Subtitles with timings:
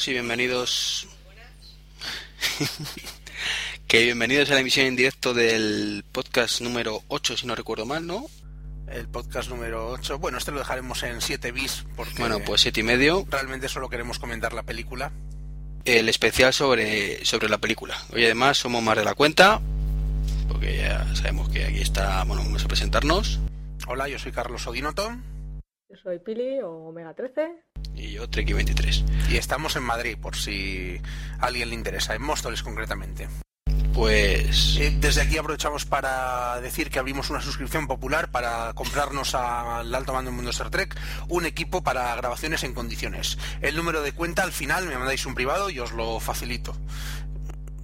[0.00, 1.08] todos y bienvenidos.
[3.86, 8.06] que bienvenidos a la emisión en directo del podcast número 8, si no recuerdo mal,
[8.06, 8.24] ¿no?
[8.88, 10.18] El podcast número 8.
[10.18, 12.14] Bueno, este lo dejaremos en 7 bis porque.
[12.18, 13.26] Bueno, pues 7 y medio.
[13.30, 15.12] Realmente solo queremos comentar la película.
[15.84, 17.94] El especial sobre, sobre la película.
[18.14, 19.60] Hoy además somos más de la cuenta,
[20.48, 22.24] porque ya sabemos que aquí está.
[22.24, 23.38] Bueno, vamos a presentarnos.
[23.86, 25.10] Hola, yo soy Carlos Odinoto.
[25.90, 27.69] Yo soy Pili o Omega 13.
[27.94, 29.30] Y yo, Treki23.
[29.30, 31.00] Y estamos en Madrid, por si
[31.38, 33.28] a alguien le interesa, en Móstoles concretamente.
[33.92, 34.76] Pues.
[34.80, 40.12] Eh, desde aquí aprovechamos para decir que abrimos una suscripción popular para comprarnos al alto
[40.12, 40.96] mando del mundo Star Trek
[41.28, 43.36] un equipo para grabaciones en condiciones.
[43.60, 46.76] El número de cuenta al final me mandáis un privado y os lo facilito.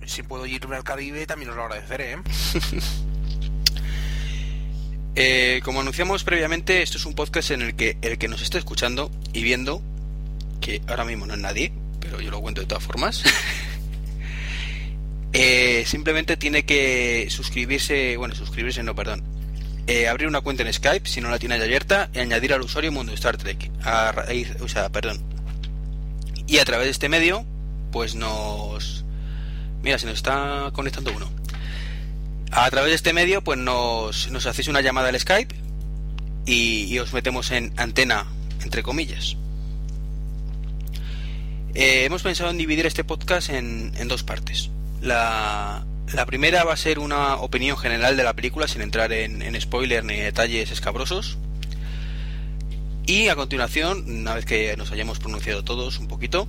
[0.07, 2.13] Si puedo irme al Caribe también os lo agradeceré.
[2.13, 2.19] ¿eh?
[5.19, 8.59] Eh, como anunciamos previamente, esto es un podcast en el que el que nos esté
[8.59, 9.83] escuchando y viendo,
[10.61, 13.23] que ahora mismo no es nadie, pero yo lo cuento de todas formas,
[15.33, 19.25] eh, simplemente tiene que suscribirse, bueno, suscribirse no, perdón,
[19.87, 22.63] eh, abrir una cuenta en Skype si no la tiene ya abierta y añadir al
[22.63, 25.23] usuario Mundo Star Trek, a raíz, o sea, perdón,
[26.47, 27.45] y a través de este medio,
[27.91, 29.05] pues nos,
[29.83, 31.31] mira, se nos está conectando uno.
[32.53, 35.55] A través de este medio, pues nos, nos hacéis una llamada al Skype
[36.47, 38.27] y, os metemos en antena,
[38.63, 39.37] entre comillas.
[41.79, 44.71] Eh, hemos pensado en dividir este podcast en, dos partes.
[45.03, 45.85] La,
[46.27, 50.17] primera va a ser una opinión general de la película sin entrar en, spoiler ni
[50.17, 51.37] detalles escabrosos.
[53.05, 56.49] Y a continuación, una vez que nos hayamos pronunciado todos un poquito,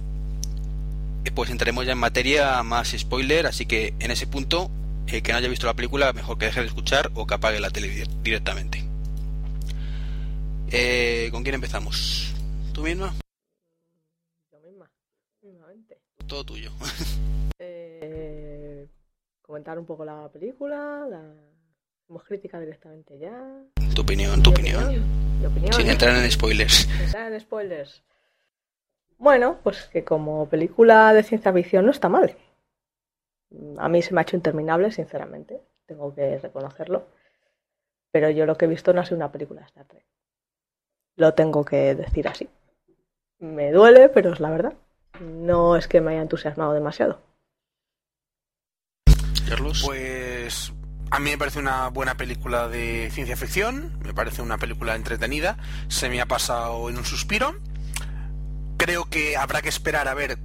[1.25, 4.71] eh, pues entraremos ya en materia más spoiler, así que en ese punto
[5.07, 7.59] el que no haya visto la película, mejor que deje de escuchar o que apague
[7.59, 8.81] la tele directamente.
[10.71, 12.33] Eh, ¿Con quién empezamos?
[12.73, 13.13] ¿Tú misma?
[14.51, 14.89] Yo misma,
[15.41, 15.97] mismamente.
[16.27, 16.71] Todo tuyo.
[17.59, 18.87] Eh,
[19.41, 21.33] comentar un poco la película, la...
[22.03, 23.35] hacemos crítica directamente ya.
[23.95, 24.83] Tu opinión, tu opinión.
[25.43, 25.73] opinión.
[25.73, 26.73] Sin entrar en spoilers.
[26.73, 28.03] Sin entrar en spoilers.
[29.17, 32.37] Bueno, pues que como película de ciencia ficción no está mal
[33.77, 37.07] a mí se me ha hecho interminable, sinceramente, tengo que reconocerlo.
[38.11, 40.05] Pero yo lo que he visto no ha sido una película de Star Trek.
[41.15, 42.49] Lo tengo que decir así.
[43.39, 44.73] Me duele, pero es la verdad.
[45.21, 47.21] No es que me haya entusiasmado demasiado.
[49.47, 49.81] Carlos.
[49.85, 50.73] Pues
[51.09, 55.57] a mí me parece una buena película de ciencia ficción, me parece una película entretenida,
[55.87, 57.55] se me ha pasado en un suspiro.
[58.77, 60.37] Creo que habrá que esperar a ver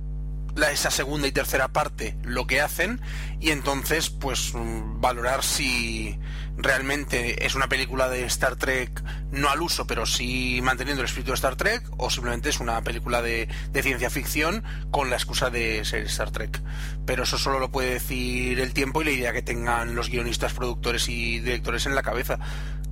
[0.71, 3.01] esa segunda y tercera parte lo que hacen
[3.41, 6.19] y entonces pues valorar si
[6.57, 11.31] realmente es una película de Star Trek no al uso pero sí manteniendo el espíritu
[11.31, 15.51] de Star Trek o simplemente es una película de, de ciencia ficción con la excusa
[15.51, 16.61] de ser Star Trek.
[17.07, 20.53] Pero eso solo lo puede decir el tiempo y la idea que tengan los guionistas
[20.53, 22.39] productores y directores en la cabeza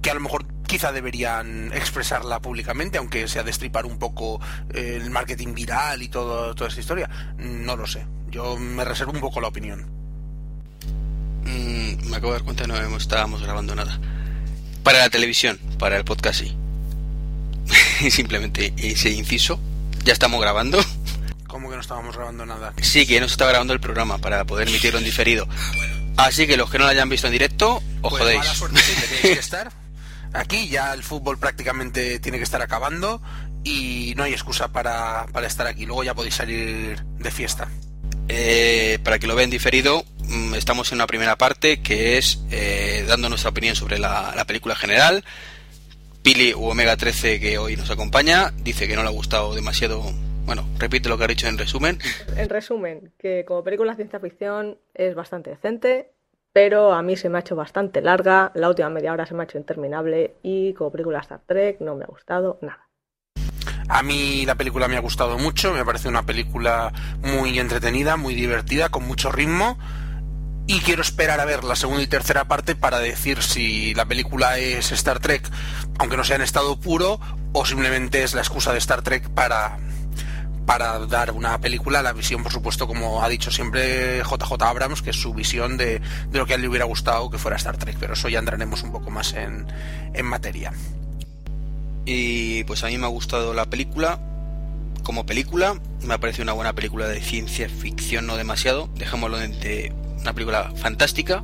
[0.02, 4.40] que a lo mejor quizá deberían expresarla públicamente, aunque sea destripar un poco
[4.72, 7.10] eh, el marketing viral y todo, toda esta historia.
[7.38, 8.06] No lo sé.
[8.28, 9.90] Yo me reservo un poco la opinión.
[11.42, 13.98] Mm, me acabo de dar cuenta que no estábamos grabando nada.
[14.84, 16.56] Para la televisión, para el podcast sí.
[18.10, 19.58] Simplemente ese inciso.
[20.04, 20.78] Ya estamos grabando.
[21.48, 22.74] ¿Cómo que no estábamos grabando nada?
[22.80, 25.48] Sí, que no se está grabando el programa para poder emitirlo en diferido.
[26.16, 28.38] Así que los que no lo hayan visto en directo, os pues jodéis.
[28.38, 29.72] Mala suerte, tenéis que estar.
[30.32, 33.20] Aquí ya el fútbol prácticamente tiene que estar acabando
[33.64, 35.86] y no hay excusa para, estar aquí.
[35.86, 37.68] Luego ya podéis salir de fiesta.
[38.28, 43.04] Eh, para que lo vean diferido, mm, estamos en una primera parte que es eh,
[43.08, 45.24] dando nuestra opinión sobre la, película general.
[46.22, 50.02] Pili u Omega 13 que hoy nos acompaña dice que no le ha gustado demasiado.
[50.44, 51.98] Bueno, repite lo que ha dicho en resumen.
[52.36, 56.12] En resumen, que como película de ciencia ficción es bastante decente,
[56.52, 59.42] pero a mí se me ha hecho bastante larga, la última media hora se me
[59.42, 62.88] ha hecho interminable y como película Star Trek no me ha gustado nada.
[63.88, 66.92] A mí la película me ha gustado mucho, me parece una película
[67.22, 69.78] muy entretenida, muy divertida, con mucho ritmo.
[70.68, 74.58] Y quiero esperar a ver la segunda y tercera parte para decir si la película
[74.58, 75.42] es Star Trek,
[75.98, 77.18] aunque no sea en estado puro,
[77.52, 79.78] o simplemente es la excusa de Star Trek para,
[80.70, 85.10] para dar una película, la visión, por supuesto, como ha dicho siempre JJ Abrams, que
[85.10, 86.00] es su visión de,
[86.30, 88.92] lo que él le hubiera gustado que fuera Star Trek, pero eso ya entraremos un
[88.92, 89.66] poco más en,
[90.14, 90.72] en materia.
[92.04, 94.20] Y pues a mí me ha gustado la película.
[95.02, 98.88] Como película, me ha parecido una buena película de ciencia ficción, no demasiado.
[98.94, 101.42] Dejémoslo de una película fantástica.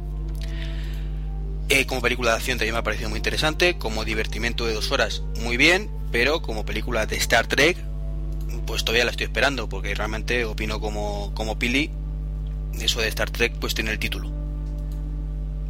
[1.68, 3.76] Eh, como película de acción también me ha parecido muy interesante.
[3.76, 5.90] Como divertimento de dos horas, muy bien.
[6.12, 7.76] Pero como película de Star Trek,
[8.66, 11.90] pues todavía la estoy esperando, porque realmente opino como, como Pili,
[12.80, 14.30] eso de Star Trek pues tiene el título.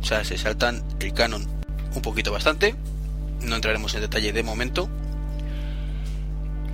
[0.00, 1.46] O sea, se saltan el canon
[1.94, 2.75] un poquito bastante,
[3.40, 4.88] no entraremos en detalle de momento.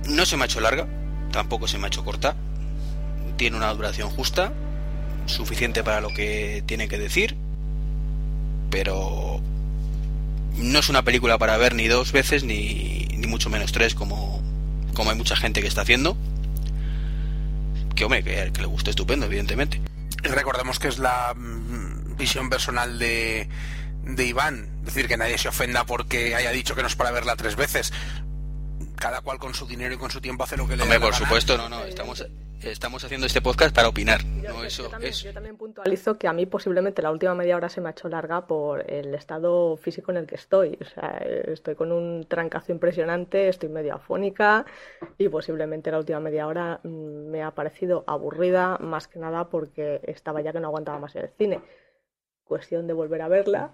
[0.07, 0.87] No se me ha hecho larga,
[1.31, 2.35] tampoco se me ha hecho corta,
[3.37, 4.51] tiene una duración justa,
[5.25, 7.35] suficiente para lo que tiene que decir,
[8.69, 9.41] pero
[10.57, 14.41] no es una película para ver ni dos veces ni, ni mucho menos tres como,
[14.93, 16.17] como hay mucha gente que está haciendo.
[17.95, 19.81] Que hombre, que, que le guste estupendo, evidentemente.
[20.23, 23.47] Recordemos que es la mm, visión personal de,
[24.05, 24.69] de Iván.
[24.79, 27.55] Es decir, que nadie se ofenda porque haya dicho que no es para verla tres
[27.55, 27.93] veces.
[29.03, 30.99] Cada cual con su dinero y con su tiempo hace lo que le Hombre, dé
[31.01, 31.25] la por gana.
[31.25, 32.25] supuesto, no, no, estamos,
[32.61, 34.21] estamos haciendo este podcast para opinar.
[34.23, 35.23] Yo, No, yo eso también, es...
[35.23, 38.07] yo también puntualizo que a mí posiblemente la última media hora se me ha hecho
[38.07, 40.77] larga por el estado físico en el que estoy.
[40.79, 44.65] O sea, estoy con un trancazo impresionante, estoy medio afónica
[45.17, 46.87] y posiblemente la última media hora mm,
[47.29, 51.23] me ha parecido aburrida más que nada porque estaba ya que no aguantaba más en
[51.23, 51.59] el cine.
[52.45, 53.71] Cuestión de volver a verla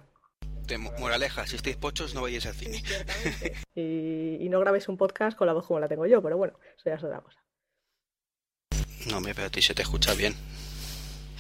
[0.78, 2.84] moraleja, si estáis pochos no vayáis al cine.
[3.76, 6.54] y, y no grabéis un podcast con la voz como la tengo yo, pero bueno,
[6.78, 7.40] eso ya es otra cosa.
[9.10, 10.36] No, hombre, pero a ti se te escucha bien.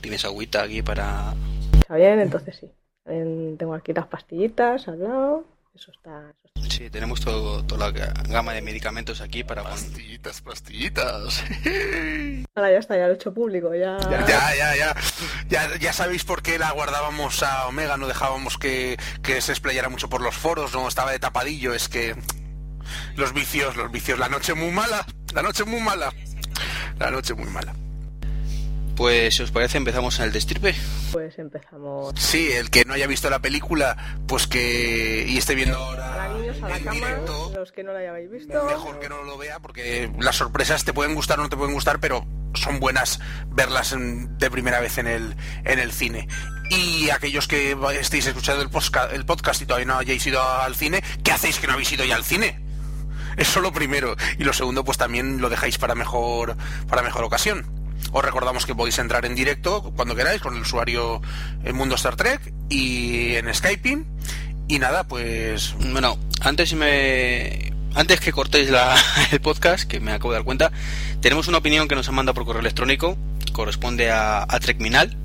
[0.01, 1.33] Tienes agüita aquí para...
[1.73, 2.19] ¿Está bien?
[2.19, 2.71] Entonces sí.
[3.05, 5.45] Tengo aquí las pastillitas al lado.
[5.73, 9.63] Eso está, eso está Sí, tenemos todo, toda la gama de medicamentos aquí para...
[9.63, 11.43] Pastillitas, pastillitas.
[12.55, 13.97] Ahora ya está, ya lo he hecho público, ya...
[14.09, 14.95] Ya, ya, ya,
[15.47, 15.77] ya.
[15.77, 20.09] Ya sabéis por qué la guardábamos a Omega, no dejábamos que, que se explayara mucho
[20.09, 22.15] por los foros, no estaba de tapadillo, es que
[23.15, 26.13] los vicios, los vicios, la noche muy mala, la noche muy mala,
[26.97, 27.75] la noche muy mala.
[28.99, 30.75] Pues, si os parece, empezamos en el destripe.
[31.13, 32.13] Pues empezamos.
[32.17, 33.95] Sí, el que no haya visto la película,
[34.27, 37.83] pues que y esté viendo ahora Para niños a la en cama, directo, los que
[37.85, 38.61] no la hayáis visto.
[38.65, 41.73] mejor que no lo vea porque las sorpresas te pueden gustar o no te pueden
[41.73, 42.25] gustar, pero
[42.55, 46.27] son buenas verlas en- de primera vez en el, en el cine.
[46.69, 50.75] Y aquellos que estéis escuchando el podcast, el podcast y todavía no hayáis ido al
[50.75, 52.59] cine, ¿qué hacéis que no habéis ido ya al cine?
[53.37, 54.17] Eso lo primero.
[54.37, 56.57] Y lo segundo, pues también lo dejáis para mejor,
[56.89, 57.78] para mejor ocasión.
[58.11, 61.21] Os recordamos que podéis entrar en directo cuando queráis con el usuario
[61.63, 64.05] en Mundo Star Trek y en Skyping.
[64.67, 67.71] Y nada, pues Bueno, antes me...
[67.95, 68.69] Antes que cortéis
[69.31, 70.71] el podcast, que me acabo de dar cuenta,
[71.21, 73.17] tenemos una opinión que nos han mandado por correo electrónico,
[73.51, 75.17] corresponde a, a Trekminal,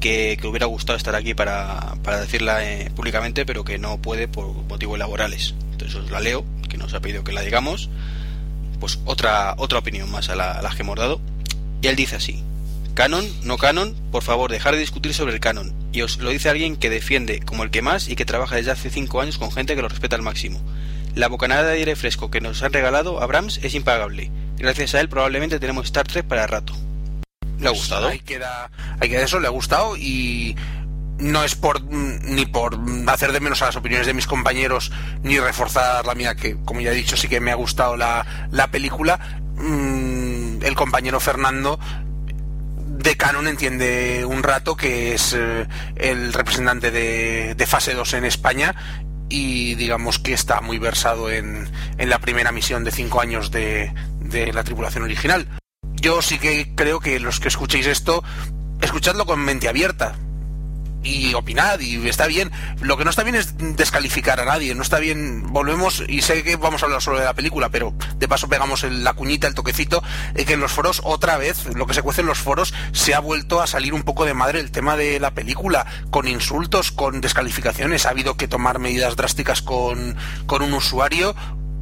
[0.00, 4.28] que, que hubiera gustado estar aquí para, para decirla eh, públicamente, pero que no puede
[4.28, 5.54] por motivos laborales.
[5.72, 7.90] Entonces os la leo, que nos ha pedido que la digamos.
[8.80, 11.20] Pues otra, otra opinión más a, la- a las que hemos dado.
[11.84, 12.42] Y él dice así.
[12.94, 15.74] Canon, no canon, por favor, dejar de discutir sobre el canon.
[15.92, 18.70] Y os lo dice alguien que defiende como el que más y que trabaja desde
[18.70, 20.62] hace 5 años con gente que lo respeta al máximo.
[21.14, 24.30] La bocanada de aire fresco que nos han regalado Abrams es impagable.
[24.56, 26.72] Gracias a él probablemente tenemos Star Trek para rato.
[27.60, 28.08] ¿Le ha gustado?
[28.08, 30.56] Ahí queda, ahí queda eso, le ha gustado y
[31.18, 34.90] no es por ni por hacer de menos a las opiniones de mis compañeros
[35.22, 38.48] ni reforzar la mía, que como ya he dicho sí que me ha gustado la,
[38.50, 39.20] la película.
[39.56, 40.13] Mm,
[40.64, 41.78] el compañero Fernando
[43.04, 45.66] de Canon entiende un rato que es eh,
[45.96, 48.74] el representante de, fase 2 en España
[49.28, 54.52] y digamos que está muy versado en, la primera misión de cinco años de, de
[54.52, 55.46] la tripulación original.
[55.94, 58.22] Yo sí que creo que los que escuchéis esto,
[58.80, 60.16] escuchadlo con mente abierta
[61.04, 62.50] y opinad y está bien.
[62.80, 65.52] Lo que no está bien es descalificar a nadie, no está bien.
[65.52, 68.82] Volvemos y sé que vamos a hablar solo de la película, pero de paso pegamos
[68.82, 70.02] la cuñita, el toquecito,
[70.34, 73.14] eh, que en los foros otra vez, lo que se cuece en los foros, se
[73.14, 76.90] ha vuelto a salir un poco de madre el tema de la película, con insultos,
[76.90, 81.34] con descalificaciones, ha habido que tomar medidas drásticas con, con un usuario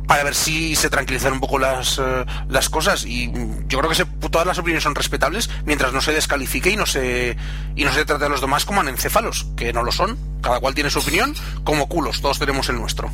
[0.07, 3.31] para ver si se tranquilizan un poco las, eh, las cosas y
[3.69, 6.87] yo creo que se- todas las opiniones son respetables mientras no se descalifique y no
[6.87, 7.37] se
[7.77, 10.75] y no se trate a los demás como anencéfalos que no lo son cada cual
[10.75, 13.11] tiene su opinión como culos todos tenemos el nuestro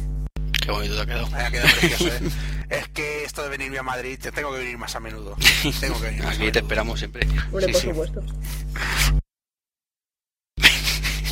[0.61, 1.29] Qué bonito te ha quedado.
[1.31, 2.21] Precioso, ¿eh?
[2.69, 5.35] es que esto de venirme a Madrid te tengo que venir más a menudo
[5.81, 6.61] tengo que venir más a Aquí te menudo.
[6.61, 7.27] esperamos siempre.
[7.27, 7.73] Sí, por sí.
[7.89, 8.23] supuesto.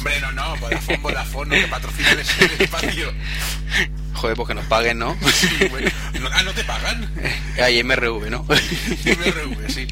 [0.06, 2.20] Hombre no no Vodafone Vodafone no te patrocina el
[2.60, 3.12] espacio
[4.14, 5.14] Joder, pues que nos paguen, ¿no?
[5.30, 5.90] Sí, bueno.
[6.20, 7.06] No- ah no te pagan
[7.62, 8.42] Hay MRV, ¿no?
[9.04, 9.86] MRV sí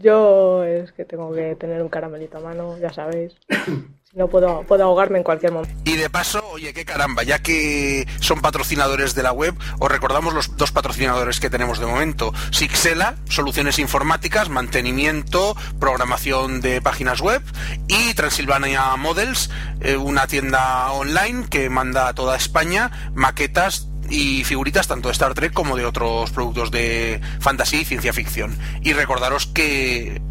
[0.00, 3.32] Yo es que tengo que tener un caramelito a mano, ya sabéis.
[4.16, 5.74] No puedo, puedo ahogarme en cualquier momento.
[5.84, 10.32] Y de paso, oye, qué caramba, ya que son patrocinadores de la web, os recordamos
[10.32, 12.32] los dos patrocinadores que tenemos de momento.
[12.50, 17.42] Sixela, soluciones informáticas, mantenimiento, programación de páginas web,
[17.88, 24.88] y Transilvania Models, eh, una tienda online que manda a toda España maquetas y figuritas
[24.88, 28.56] tanto de Star Trek como de otros productos de fantasía y ciencia ficción.
[28.80, 30.22] Y recordaros que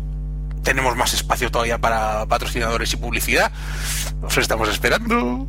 [0.66, 3.50] tenemos más espacio todavía para patrocinadores y publicidad.
[4.22, 5.48] Os estamos esperando.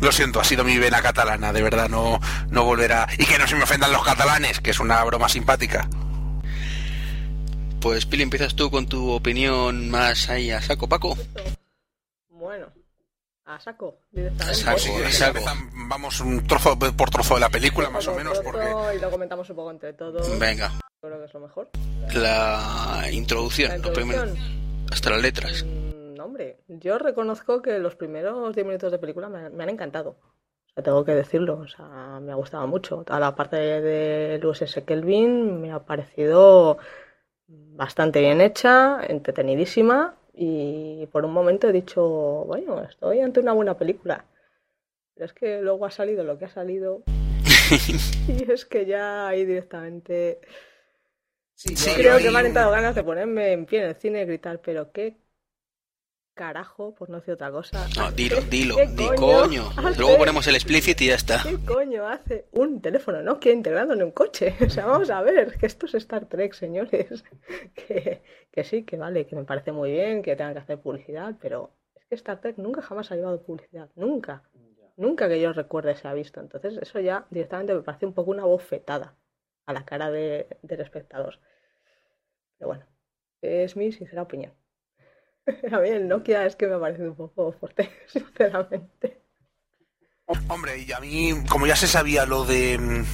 [0.00, 2.18] Lo siento, ha sido mi vena catalana, de verdad, no,
[2.50, 3.06] no volverá.
[3.18, 5.88] Y que no se me ofendan los catalanes, que es una broma simpática.
[7.80, 11.16] Pues Pili, empiezas tú con tu opinión más ahí a saco, Paco.
[12.30, 12.66] Bueno,
[13.44, 14.00] a saco,
[14.40, 15.38] A saco, Sí, a saco.
[15.38, 18.66] empezam- Vamos un trozo por trozo de la película, más o menos, porque...
[18.96, 20.38] Y lo comentamos un poco entre todos.
[20.38, 20.72] Venga,
[21.06, 21.68] Creo que es lo mejor.
[22.14, 24.86] la introducción, La lo primero, introducción.
[24.90, 25.64] hasta las letras.
[25.64, 30.10] Mm, hombre, yo reconozco que los primeros 10 minutos de película me, me han encantado.
[30.10, 31.58] O sea, tengo que decirlo.
[31.58, 33.04] O sea, me ha gustado mucho.
[33.04, 34.82] Toda la parte de Lewis S.
[34.84, 36.78] Kelvin me ha parecido
[37.46, 40.16] bastante bien hecha, entretenidísima.
[40.34, 42.02] Y por un momento he dicho,
[42.46, 44.24] bueno, estoy ante una buena película.
[45.14, 47.02] Pero es que luego ha salido lo que ha salido.
[48.28, 50.40] y es que ya ahí directamente.
[51.56, 54.20] Sí, Creo yo que me han entrado ganas de ponerme en pie en el cine
[54.22, 55.16] y gritar, pero qué
[56.34, 57.86] carajo, por no decir otra cosa.
[57.96, 61.42] No, dilo, ¿Qué- dilo, di coño Luego ponemos el explicit y ya está.
[61.42, 64.54] ¿Qué coño hace un teléfono Nokia integrado en un coche?
[64.66, 67.24] O sea, vamos a ver, que esto es Star Trek, señores.
[67.74, 68.22] Que,
[68.52, 71.70] que sí, que vale, que me parece muy bien que tengan que hacer publicidad, pero
[71.94, 74.42] es que Star Trek nunca jamás ha llevado publicidad, nunca.
[74.98, 76.40] Nunca que yo recuerde se ha visto.
[76.40, 79.14] Entonces, eso ya directamente me parece un poco una bofetada
[79.66, 81.38] a la cara de- del espectador.
[82.58, 82.86] Pero bueno,
[83.42, 84.52] es mi sincera opinión.
[85.72, 89.22] A mí el Nokia es que me ha parecido un poco fuerte, sinceramente.
[90.48, 93.04] Hombre, y a mí, como ya se sabía lo de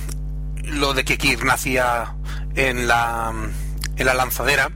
[0.64, 2.16] lo de que Kirk nacía
[2.54, 3.32] en la
[3.96, 4.70] en la lanzadera,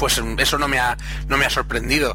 [0.00, 0.96] pues eso no me ha
[1.28, 2.14] no me ha sorprendido.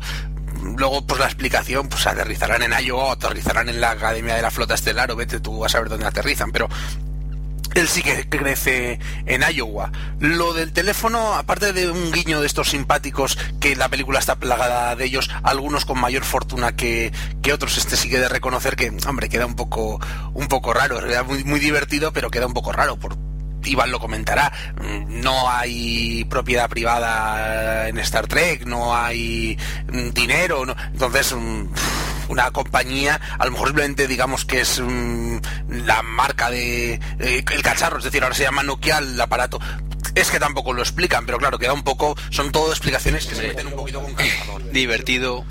[0.75, 4.73] Luego, pues la explicación, pues aterrizarán en Iowa aterrizarán en la Academia de la Flota
[4.73, 6.67] Estelar o vete tú a saber dónde aterrizan, pero
[7.79, 9.91] él sí que crece en Iowa.
[10.19, 14.95] Lo del teléfono, aparte de un guiño de estos simpáticos, que la película está plagada
[14.95, 18.91] de ellos, algunos con mayor fortuna que, que otros, este sí que de reconocer que,
[19.07, 19.99] hombre, queda un poco,
[20.33, 23.15] un poco raro, era muy, muy divertido, pero queda un poco raro, por,
[23.63, 29.57] Iván lo comentará, mm, no hay propiedad privada en Star Trek, no hay
[29.91, 31.65] mm, dinero, no- entonces mm,
[32.29, 35.37] una compañía, a lo mejor simplemente digamos que es mm,
[35.85, 39.59] la marca de eh, el cacharro, es decir, ahora se llama Nokia el aparato.
[40.15, 43.47] Es que tampoco lo explican, pero claro, queda un poco, son todo explicaciones que se
[43.49, 44.71] meten un poquito con calzador.
[44.71, 45.45] Divertido.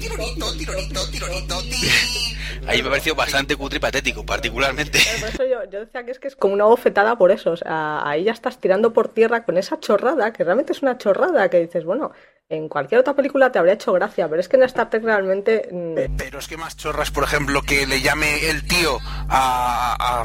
[0.00, 2.34] Tironito, tironito, tironito, ti.
[2.66, 4.98] Ahí me ha parecido bastante cutre y patético, particularmente.
[5.20, 7.52] Por eso yo, yo decía que es que es como una bofetada por eso.
[7.52, 10.96] O sea, ahí ya estás tirando por tierra con esa chorrada, que realmente es una
[10.96, 12.12] chorrada, que dices, bueno,
[12.48, 15.68] en cualquier otra película te habría hecho gracia, pero es que en Star Trek realmente.
[15.72, 18.98] mm, Pero es que más chorras, por ejemplo, que le llame el tío
[19.28, 20.24] a,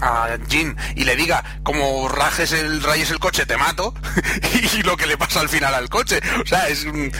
[0.00, 3.94] a, Jean y le diga, como rajes el, rayes el coche, te mato,
[4.74, 6.20] y lo que le pasa al final al coche.
[6.42, 6.84] O sea, es...
[6.84, 7.10] un-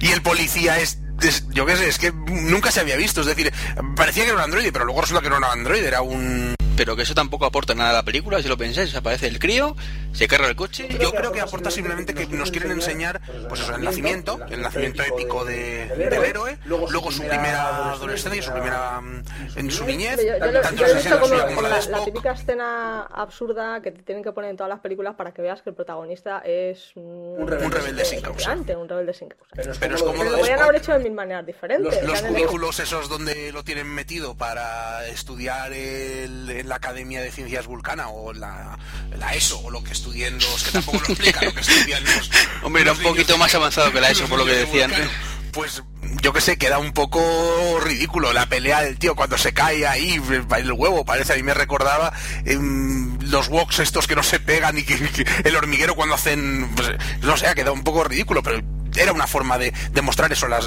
[0.00, 0.98] Y el policía es...
[1.22, 3.22] es- yo qué sé, es que nunca se había visto.
[3.22, 3.52] Es decir,
[3.96, 6.54] parecía que era un androide, pero luego resulta que no era un androide, era un...
[6.78, 8.94] Pero que eso tampoco aporta nada a la película, si lo pensáis.
[8.94, 9.76] Aparece el crío,
[10.12, 10.88] se carga el coche.
[11.00, 15.02] Yo creo que aporta simplemente que nos quieren enseñar pues eso, el nacimiento, el nacimiento
[15.02, 19.22] épico de, del héroe, luego su primera adolescencia, su primera mm,
[19.56, 22.04] en su niñez, tanto yo lo he esa visto escena como, suya como la la,
[22.04, 25.60] típica escena absurda que te tienen que poner en todas las películas para que veas
[25.62, 28.52] que el protagonista es un, Un rebelde sin causa.
[28.54, 29.46] un rebelde sin causa.
[29.54, 32.02] Pero es como Pero lo podrían haber hecho de mil maneras diferentes.
[32.04, 37.32] Los el- cubículos esos donde lo tienen metido para estudiar el- en la Academia de
[37.32, 38.78] Ciencias Vulcana o la,
[39.16, 42.30] la ESO o lo que estudien los que tampoco lo explica lo que estudian los
[42.62, 44.78] Hombre, era un poquito de- más avanzado que la ESO, por lo que niños de
[44.78, 44.90] decían.
[44.90, 45.10] Vulcano.
[45.52, 45.82] Pues
[46.22, 50.20] yo que sé, queda un poco ridículo la pelea del tío cuando se cae ahí,
[50.58, 52.12] el huevo parece, a mí me recordaba
[52.44, 56.70] em, los woks estos que no se pegan y que, que el hormiguero cuando hacen,
[56.76, 56.90] pues,
[57.22, 58.60] no sé, ha quedado un poco ridículo, pero
[58.94, 60.66] era una forma de, de mostrar eso, las,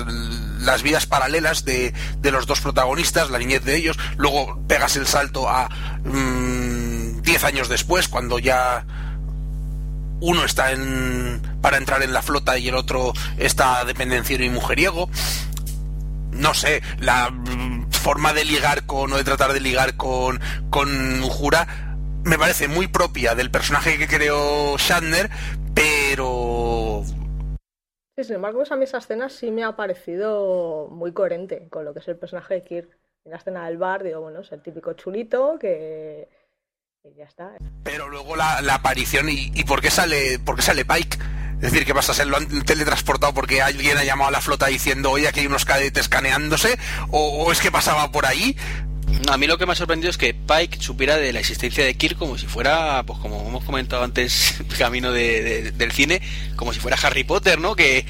[0.61, 5.07] las vidas paralelas de, de los dos protagonistas, la niñez de ellos, luego pegas el
[5.07, 5.69] salto a
[6.03, 8.85] mm, 10 años después, cuando ya
[10.19, 15.09] uno está en para entrar en la flota y el otro está dependenciero y mujeriego.
[16.31, 20.39] No sé, la mm, forma de ligar con o de tratar de ligar con
[20.69, 21.67] con Jura
[22.23, 25.29] me parece muy propia del personaje que creó Shatner,
[25.73, 27.03] pero
[28.21, 32.01] Sí, sin embargo, a esa escena sí me ha parecido muy coherente con lo que
[32.01, 32.89] es el personaje de Kirk.
[33.25, 36.29] En la escena del bar, digo, bueno, es el típico chulito que,
[37.01, 37.53] que ya está.
[37.83, 41.17] pero luego la, aparición y, y por qué sale por qué sale Pike
[41.55, 42.13] Es decir, ¿qué pasa?
[42.13, 45.47] ¿Se lo han teletransportado porque alguien ha llamado a la flota diciendo, oye, aquí hay
[45.47, 46.77] unos cadetes escaneándose?
[47.09, 48.55] ¿O, o es que pasaba por ahí?
[49.25, 51.83] No, a mí lo que me ha sorprendido es que Pike supiera de la existencia
[51.83, 56.21] de Kirk como si fuera, pues como hemos comentado antes, camino de, de, del cine,
[56.55, 57.75] como si fuera Harry Potter, ¿no?
[57.75, 58.05] Que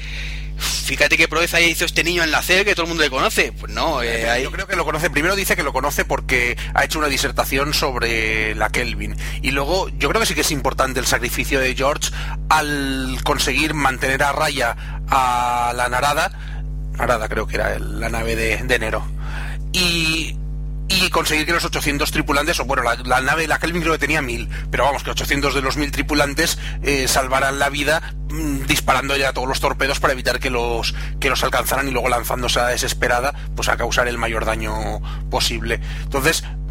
[0.62, 3.52] fíjate qué proeza hizo este niño en la CEL que todo el mundo le conoce.
[3.52, 4.42] Pues no, eh, hay...
[4.42, 5.10] yo creo que lo conoce.
[5.10, 9.16] Primero dice que lo conoce porque ha hecho una disertación sobre la Kelvin.
[9.42, 12.10] Y luego yo creo que sí que es importante el sacrificio de George
[12.48, 14.76] al conseguir mantener a raya
[15.08, 16.32] a la Narada.
[16.92, 19.06] Narada creo que era la nave de, de enero.
[19.72, 20.36] Y
[21.00, 23.98] y conseguir que los 800 tripulantes, o bueno, la, la nave, la Kelvin creo que
[23.98, 28.66] tenía 1000, pero vamos, que 800 de los 1000 tripulantes eh, salvaran la vida mmm,
[28.66, 32.60] disparando ya todos los torpedos para evitar que los, que los alcanzaran y luego lanzándose
[32.60, 35.80] a desesperada, pues a causar el mayor daño posible.
[36.02, 36.61] Entonces, mm,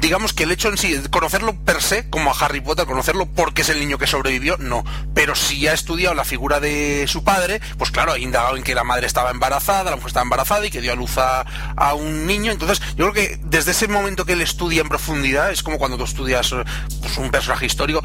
[0.00, 3.62] digamos que el hecho en sí, conocerlo per se, como a Harry Potter, conocerlo porque
[3.62, 4.84] es el niño que sobrevivió, no.
[5.14, 8.74] Pero si ha estudiado la figura de su padre, pues claro, ha indagado en que
[8.74, 11.44] la madre estaba embarazada, la mujer estaba embarazada y que dio a luz a,
[11.76, 12.50] a un niño.
[12.50, 15.96] Entonces, yo creo que desde ese momento que él estudia en profundidad, es como cuando
[15.96, 16.54] tú estudias
[17.00, 18.02] pues, un personaje histórico,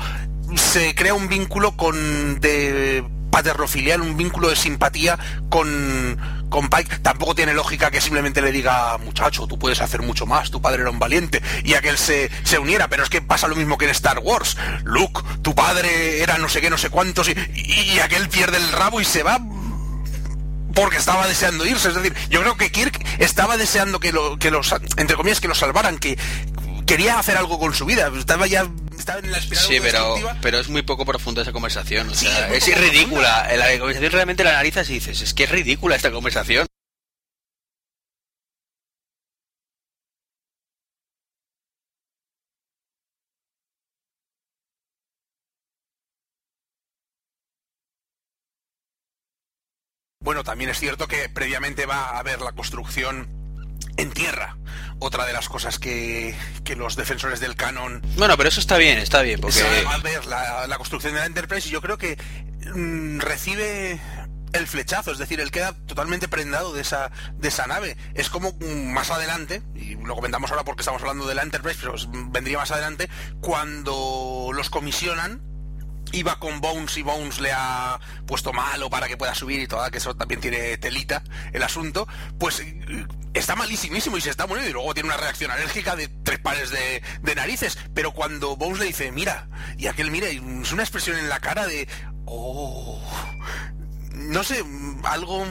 [0.55, 3.03] se crea un vínculo con de
[3.35, 6.99] paterrofilial, un vínculo de simpatía con, con Pike.
[6.99, 10.83] Tampoco tiene lógica que simplemente le diga, muchacho, tú puedes hacer mucho más, tu padre
[10.83, 13.57] era un valiente, y a que él se, se uniera, pero es que pasa lo
[13.57, 14.55] mismo que en Star Wars.
[14.85, 18.71] Luke, tu padre era no sé qué, no sé cuántos, y, y aquel pierde el
[18.71, 19.37] rabo y se va
[20.73, 21.89] porque estaba deseando irse.
[21.89, 25.49] Es decir, yo creo que Kirk estaba deseando que, lo, que los, entre comillas, que
[25.49, 26.17] lo salvaran, que
[26.85, 28.09] quería hacer algo con su vida.
[28.17, 28.65] Estaba ya
[28.99, 32.09] estaba en la espiral Sí, pero, pero es muy poco profunda esa conversación.
[32.09, 33.47] O sea, es, es ridícula.
[33.55, 36.67] La conversación realmente la analizas y dices, es que es ridícula esta conversación.
[50.25, 53.34] Bueno, también es cierto que previamente va a haber la construcción
[53.97, 54.57] en tierra.
[54.99, 58.01] Otra de las cosas que, que, los defensores del canon.
[58.17, 59.41] Bueno, pero eso está bien, está bien.
[59.41, 59.61] Porque...
[59.85, 62.17] Va a ver la, la construcción de la Enterprise y yo creo que
[62.73, 63.99] mmm, recibe
[64.55, 67.97] el flechazo, es decir, él queda totalmente prendado de esa, de esa nave.
[68.13, 71.95] Es como más adelante, y lo comentamos ahora porque estamos hablando de la Enterprise, pero
[72.29, 73.09] vendría más adelante,
[73.41, 75.41] cuando los comisionan
[76.15, 79.91] iba con Bones y Bones le ha puesto malo para que pueda subir y toda,
[79.91, 82.07] que eso también tiene telita el asunto,
[82.39, 82.63] pues
[83.33, 86.69] está malísimísimo y se está muriendo y luego tiene una reacción alérgica de tres pares
[86.69, 91.17] de, de narices, pero cuando Bones le dice, mira, y aquel mira, es una expresión
[91.17, 91.87] en la cara de,
[92.25, 93.01] oh,
[94.13, 94.63] no sé,
[95.03, 95.45] algo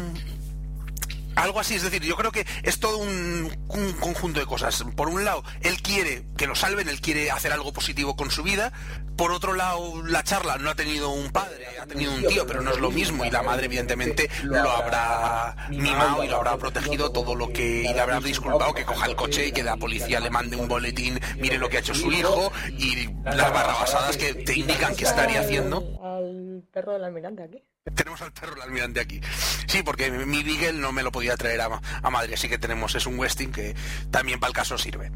[1.37, 4.85] algo así, es decir, yo creo que es todo un, un, conjunto de cosas.
[4.97, 8.43] Por un lado, él quiere que lo salven, él quiere hacer algo positivo con su
[8.43, 8.73] vida.
[9.17, 12.63] Por otro lado, la charla no ha tenido un padre, ha tenido un tío, pero
[12.63, 13.25] no es lo mismo.
[13.25, 17.83] Y la madre, evidentemente, lo habrá mimado y lo habrá protegido todo lo que.
[17.83, 20.69] Y le habrá disculpado que coja el coche y que la policía le mande un
[20.69, 25.05] boletín, mire lo que ha hecho su hijo y las barrabasadas que te indican que
[25.05, 25.85] estaría haciendo.
[26.03, 27.63] Al perro del almirante aquí.
[27.93, 29.21] Tenemos al perro del almirante aquí.
[29.67, 32.95] Sí, porque mi Beagle no me lo podía traer a, a Madrid, así que tenemos,
[32.95, 33.75] es un Westing que
[34.11, 35.13] también para el caso sirve.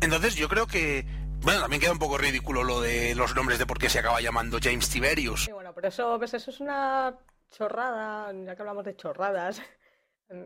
[0.00, 1.06] Entonces yo creo que,
[1.42, 4.20] bueno, también queda un poco ridículo lo de los nombres de por qué se acaba
[4.20, 5.44] llamando James Tiberius.
[5.44, 7.14] Sí, bueno, pero eso, pues eso es una
[7.56, 9.62] chorrada, ya que hablamos de chorradas.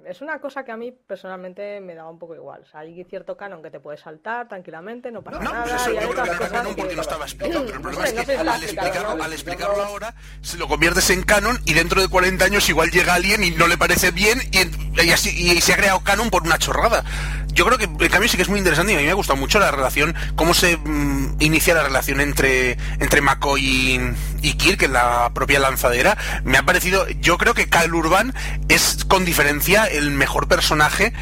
[0.06, 2.62] Es una cosa que a mí personalmente me daba un poco igual.
[2.62, 5.62] O sea, hay cierto canon que te puedes saltar tranquilamente, no pasa no, nada.
[5.64, 7.76] Pues eso, y hay yo creo que era canon porque que- no estaba explicado, pero
[7.76, 9.24] el problema No es sé, que no sé si al explicarlo, ¿no?
[9.24, 13.14] al explicarlo ahora, se lo conviertes en canon y dentro de 40 años igual llega
[13.14, 16.42] alguien y no le parece bien y, y así, y se ha creado canon por
[16.42, 17.04] una chorrada.
[17.56, 19.14] Yo creo que en cambio sí que es muy interesante y a mí me ha
[19.14, 24.00] gustado mucho la relación, cómo se mm, inicia la relación entre, entre McCoy y,
[24.42, 26.18] y Kirk en la propia lanzadera.
[26.44, 28.34] Me ha parecido, yo creo que Cal Urban
[28.68, 31.14] es con diferencia el mejor personaje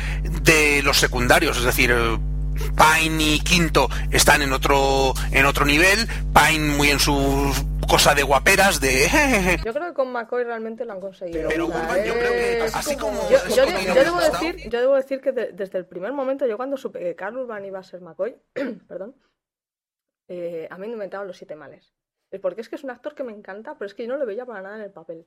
[0.43, 1.95] de los secundarios, es decir,
[2.55, 7.55] Pine y Quinto están en otro en otro nivel, Pine muy en su
[7.87, 9.63] cosa de guaperas, de jejeje.
[9.65, 11.49] Yo creo que con McCoy realmente lo han conseguido.
[11.49, 14.33] Pero O sea, Urban, yo creo que así como- Yo, debo gustado.
[14.45, 17.37] decir, yo debo decir que de- desde el primer momento, yo cuando supe que Carl
[17.37, 18.37] Urban iba a ser McCoy,
[18.89, 19.17] perdón,
[20.29, 21.93] eh, a mí me inventaban los siete males.
[22.31, 24.19] Eh, Porque es que es un actor que me encanta, pero es que yo no
[24.19, 25.27] lo veía para nada en el papel.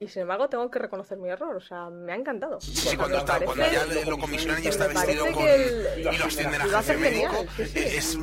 [0.00, 2.60] Y sin embargo tengo que reconocer mi error, o sea, me ha encantado.
[2.60, 6.60] Sí, cuando, está, cuando ya lo comisionan y está vestido con el- y lo ascienden
[6.62, 7.78] a jefe médico, genial, sí, sí.
[7.78, 8.18] es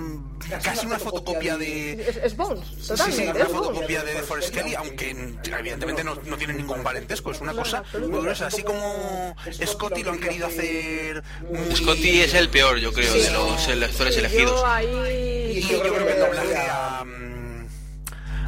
[0.64, 5.12] casi una fotocopia de Es, es Bones, Sí, sí, una fotocopia de Forrest Kelly, aunque
[5.12, 9.34] evidentemente no, no tiene ningún parentesco, es una No, cosa muy gruesa, así como
[9.66, 11.74] Scotty lo han querido hacer muy...
[11.74, 14.60] Scotty es el peor, yo creo, de los actores Sí, elegidos.
[14.60, 15.54] Yo ahí...
[15.56, 17.68] Y yo creo que el doblaje a, mm,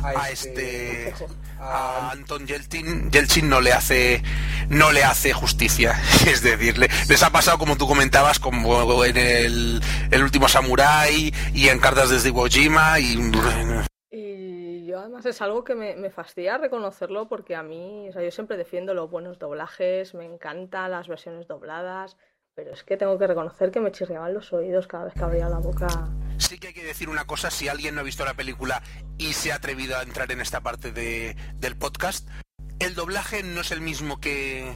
[0.04, 1.14] a este
[1.66, 4.22] a Anton Yelchin, Yelchin no le hace
[4.70, 6.00] no le hace justicia.
[6.28, 11.34] Es decir, le- les ha pasado como tú comentabas, como en el, el último Samurai
[11.54, 13.18] y en cartas desde Iwo Jima y
[14.12, 18.22] Y yo además es algo que me, me fastidia reconocerlo porque a mí, o sea,
[18.24, 22.16] yo siempre defiendo los buenos doblajes, me encantan las versiones dobladas,
[22.56, 25.50] pero es que tengo que reconocer que me chirriaban los oídos cada vez que abría
[25.50, 25.88] la boca.
[26.54, 28.84] Sí que hay que decir una cosa, si alguien no ha visto la película
[29.18, 32.28] y se ha atrevido a entrar en esta parte de- del podcast,
[32.80, 34.72] el doblaje no es el mismo que,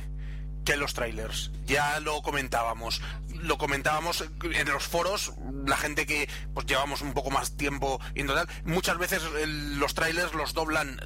[0.65, 1.51] que los trailers.
[1.67, 2.99] Ya lo comentábamos.
[3.43, 5.33] Lo comentábamos en los foros,
[5.67, 9.93] la gente que pues llevamos un poco más tiempo y en total, muchas veces los
[9.93, 10.99] trailers los doblan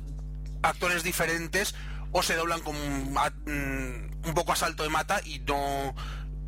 [0.64, 1.76] actores diferentes
[2.14, 2.76] o se doblan con
[3.18, 5.94] a- mm, un poco a salto de mata y no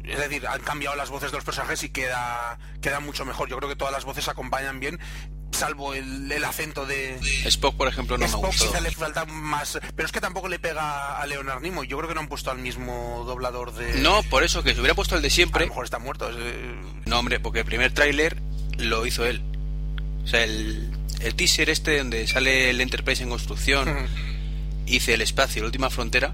[0.04, 3.50] es decir, han cambiado las voces de los personajes y queda queda mucho mejor.
[3.50, 5.00] Yo creo que todas las voces acompañan bien,
[5.52, 8.66] salvo el, el acento de Spock, por ejemplo, no me Spock gustó.
[8.68, 11.88] quizá le falta más, pero es que tampoco le pega a Leonard Nimoy.
[11.88, 14.80] Yo creo que no han puesto al mismo doblador de No, por eso, que si
[14.80, 15.62] hubiera puesto el de a siempre...
[15.66, 16.30] lo mejor está muerto.
[16.32, 18.42] eh, No, hombre, porque el primer tráiler
[18.78, 19.42] lo hizo él.
[20.24, 20.90] O sea, el,
[21.22, 24.08] el teaser este donde sale el Enterprise en construcción,
[24.86, 26.34] hice el espacio, la última frontera,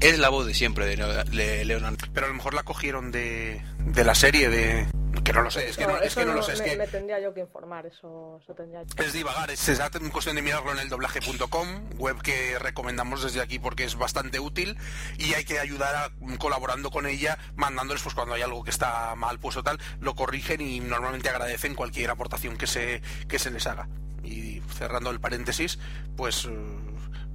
[0.00, 1.96] es la voz de siempre de, Leo- de Leonard.
[2.12, 4.86] Pero a lo mejor la cogieron de, de la serie de
[5.24, 6.64] que no lo sé, es que no, es eso que no lo sé, es me,
[6.66, 9.80] que me tendría yo que informar, eso, eso tendría Es divagar, es es
[10.10, 14.76] cuestión de mirarlo en el doblaje.com, web que recomendamos desde aquí porque es bastante útil
[15.16, 19.14] y hay que ayudar a, colaborando con ella, mandándoles pues cuando hay algo que está
[19.14, 23.50] mal pues o tal, lo corrigen y normalmente agradecen cualquier aportación que se, que se
[23.50, 23.88] les haga.
[24.24, 25.78] Y cerrando el paréntesis,
[26.18, 26.50] pues eh,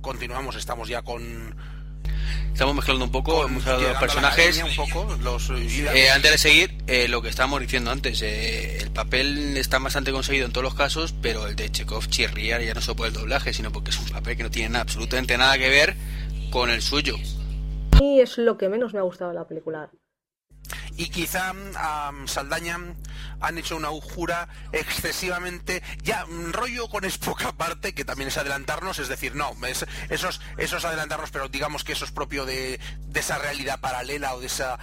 [0.02, 1.56] continuamos, estamos ya con,
[2.52, 4.60] Estamos mezclando un poco, con hemos hablado de personajes.
[4.60, 8.80] academia un poco, los Eh, antes de seguir, eh, lo que estábamos diciendo antes, eh,
[8.80, 12.74] el papel está bastante conseguido en todos los casos, pero el de Chekhov chirría ya
[12.74, 15.38] no solo por el doblaje, sino porque es un papel que no tiene nada, absolutamente
[15.38, 15.96] nada que ver
[16.52, 17.16] con el suyo.
[17.94, 19.90] A mí es lo que menos me ha gustado de la película.
[20.96, 22.78] Y quizá a Saldaña
[23.42, 29.00] han hecho una jura excesivamente ya mm, rollo con Spock aparte que también es adelantarnos
[29.00, 32.46] es decir no es, eso, es, eso es adelantarnos pero digamos que eso es propio
[32.46, 34.80] de, de esa realidad paralela o de esa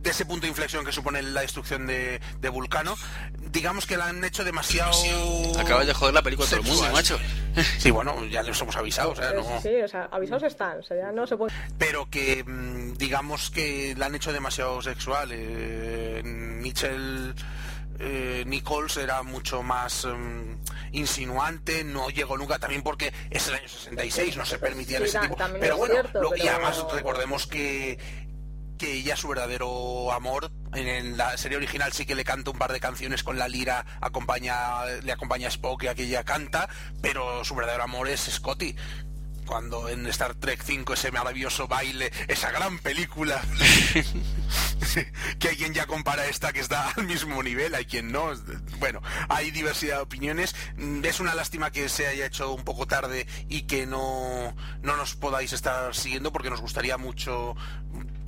[0.00, 2.94] de ese punto de inflexión que supone la destrucción de, de Vulcano
[3.38, 4.90] digamos que la han hecho demasiado
[5.58, 7.18] Acabas de joder la película a todo el mundo, macho.
[7.78, 10.82] sí bueno ya les hemos avisado o sea, no- Sí, o sea, avisados están, o
[10.82, 11.52] sea, ya no se puede...
[11.78, 15.30] pero que mm, digamos que la han hecho demasiado sexual.
[15.32, 17.34] Eh, Mitchell
[17.98, 20.54] eh, Nichols era mucho más mm,
[20.92, 25.18] insinuante, no llegó nunca, también porque es el año 66, no se permitían Sí, ese
[25.20, 25.36] tipo.
[25.60, 27.98] Pero bueno, cierto, lo- y además recordemos que
[28.80, 32.72] que ella su verdadero amor en la serie original sí que le canta un par
[32.72, 36.66] de canciones con la lira acompaña le acompaña a Spock y aquella canta
[37.02, 38.74] pero su verdadero amor es Scotty
[39.50, 43.40] cuando en Star Trek 5 ese maravilloso baile, esa gran película,
[45.40, 48.30] que hay quien ya compara esta que está al mismo nivel, hay quien no.
[48.78, 50.54] Bueno, hay diversidad de opiniones.
[50.76, 54.96] Mm, Es una lástima que se haya hecho un poco tarde y que no, no
[54.96, 57.56] nos podáis estar siguiendo porque nos gustaría mucho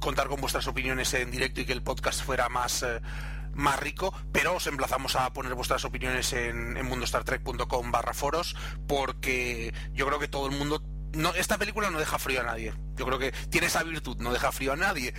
[0.02, 2.82] contar con vuestras opiniones en directo y que el podcast fuera más...
[2.82, 3.00] eh,
[3.54, 8.56] más rico, pero os emplazamos a poner vuestras opiniones en, en mundostartrek.com barra foros
[8.88, 10.82] porque yo creo que todo el mundo
[11.36, 12.72] esta película no deja frío a nadie.
[12.96, 15.12] Yo creo que tiene esa virtud, no deja frío a nadie.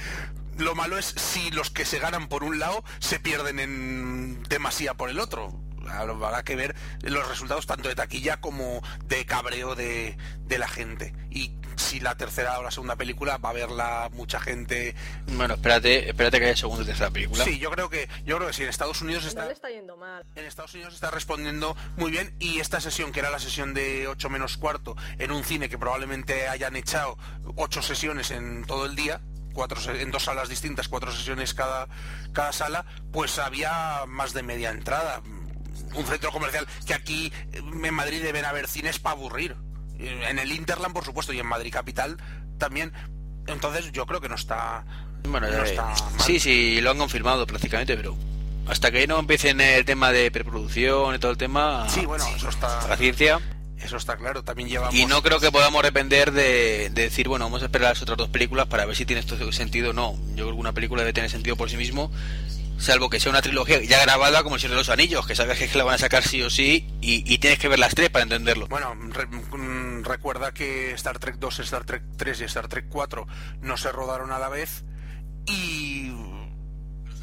[0.57, 4.95] Lo malo es si los que se ganan por un lado se pierden en demasía
[4.95, 5.53] por el otro.
[5.89, 11.13] Habrá que ver los resultados tanto de taquilla como de cabreo de, de la gente.
[11.29, 14.95] Y si la tercera o la segunda película va a verla mucha gente.
[15.27, 17.43] Bueno, espérate, espérate que haya segunda y tercera película.
[17.43, 19.45] Sí, yo creo que, yo creo que sí, en Estados Unidos No está.
[19.45, 20.23] le está yendo mal.
[20.35, 24.07] En Estados Unidos está respondiendo muy bien y esta sesión, que era la sesión de
[24.07, 27.17] 8 menos cuarto, en un cine que probablemente hayan echado
[27.55, 29.21] 8 sesiones en todo el día,
[29.53, 31.87] cuatro, se- en dos salas distintas, cuatro sesiones cada,
[32.33, 35.21] cada sala, pues había más de media entrada.
[35.95, 39.55] Un centro comercial que aquí eh, en Madrid deben haber cines para aburrir.
[39.99, 42.17] En el Interland, por supuesto, y en Madrid Capital
[42.57, 42.91] también.
[43.47, 44.83] Entonces yo creo que no está...
[45.25, 45.95] Bueno, no ya está mal.
[46.19, 48.17] sí, sí, lo han confirmado prácticamente, pero
[48.67, 52.49] hasta que no empiecen el tema de preproducción y todo el tema, Sí, bueno, eso
[52.49, 53.39] está, la ciencia,
[53.77, 54.43] eso está claro.
[54.43, 54.95] También llevamos...
[54.95, 58.17] y no creo que podamos depender de, de decir, bueno, vamos a esperar las otras
[58.17, 60.13] dos películas para ver si tiene esto sentido o no.
[60.29, 62.11] Yo creo que una película debe tener sentido por sí mismo,
[62.77, 65.57] salvo que sea una trilogía ya grabada como el Señor de los Anillos, que sabes
[65.57, 68.09] que la van a sacar sí o sí, y, y tienes que ver las tres
[68.09, 68.67] para entenderlo.
[68.67, 73.27] Bueno, re- mm, recuerda que Star Trek 2, Star Trek 3 y Star Trek 4
[73.61, 74.83] no se rodaron a la vez
[75.45, 76.11] y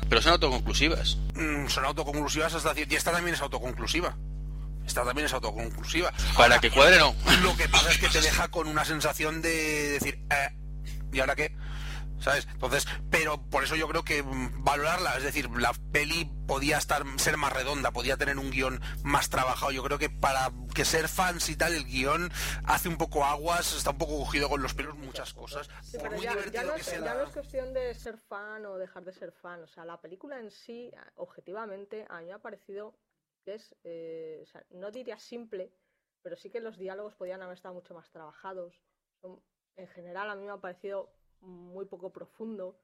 [0.08, 1.16] Pero son autoconclusivas.
[1.34, 4.16] mm, son autoconclusivas hasta decir, y esta también es autoconclusiva.
[4.86, 6.12] esta también es autoconclusiva.
[6.36, 7.14] Para que cuadre no.
[7.42, 10.48] Lo que pasa es que te deja con una sensación de decir, eh,
[11.12, 11.54] ¿y ahora qué?
[12.20, 12.46] ¿Sabes?
[12.52, 17.02] Entonces, pero por eso yo creo que mm, valorarla, es decir, la peli podía estar
[17.18, 19.72] ser más redonda, podía tener un guion más trabajado.
[19.72, 22.30] Yo creo que para que ser fans y tal, el guion
[22.64, 25.68] hace un poco aguas, está un poco cogido con los pelos muchas cosas.
[25.82, 27.30] Sí, Por pero muy ya, divertido ya no que es, sea ya la- no es
[27.32, 29.62] cuestión de ser fan o dejar de ser fan.
[29.62, 32.94] O sea, la película en sí, objetivamente, a mí me ha parecido
[33.44, 35.72] que es, eh, o sea, no diría simple,
[36.22, 38.74] pero sí que los diálogos podían haber estado mucho más trabajados.
[39.76, 41.10] En general, a mí me ha parecido
[41.42, 42.76] muy poco profundo.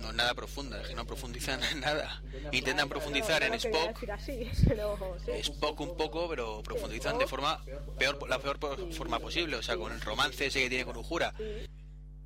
[0.00, 2.22] No, nada profunda, es que no profundizan en nada.
[2.52, 5.30] Intentan profundizar en Spock, decir así, pero sí.
[5.32, 7.64] Spock un poco, pero profundizan de forma
[7.98, 8.58] peor, la peor
[8.92, 11.32] forma posible, o sea, con el romance ese que tiene con Uhura.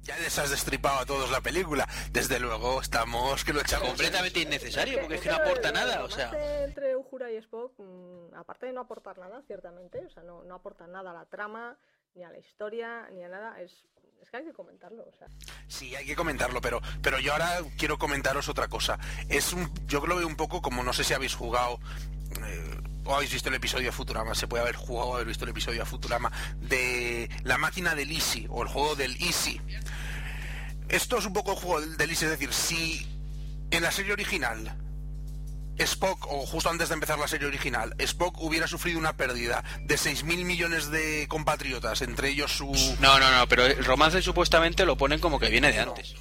[0.02, 1.86] Ya les has destripado a todos la película.
[2.10, 3.88] Desde luego, estamos que lo echamos.
[3.88, 6.30] Completamente innecesario, porque es que no aporta nada, el o sea...
[6.30, 10.42] romance entre Uhura y Spock, mm, aparte de no aportar nada, ciertamente, o sea, no,
[10.44, 11.78] no aporta nada a la trama,
[12.14, 13.84] ni a la historia, ni a nada, es,
[14.22, 15.28] es que hay que comentarlo, o sea.
[15.68, 18.98] Sí, hay que comentarlo, pero, pero yo ahora quiero comentaros otra cosa.
[19.28, 21.80] Es un, yo lo veo un poco como no sé si habéis jugado
[22.44, 25.50] eh, o habéis visto el episodio Futurama, se puede haber jugado o haber visto el
[25.50, 26.30] episodio de Futurama
[26.60, 29.60] de la máquina del Easy o el juego del Easy.
[30.88, 33.06] Esto es un poco el juego del Easy, es decir, si
[33.70, 34.76] en la serie original
[35.80, 39.96] Spock, o justo antes de empezar la serie original, Spock hubiera sufrido una pérdida de
[39.96, 42.66] 6.000 millones de compatriotas, entre ellos su...
[43.00, 46.14] No, no, no, pero el romance supuestamente lo ponen como que viene de antes.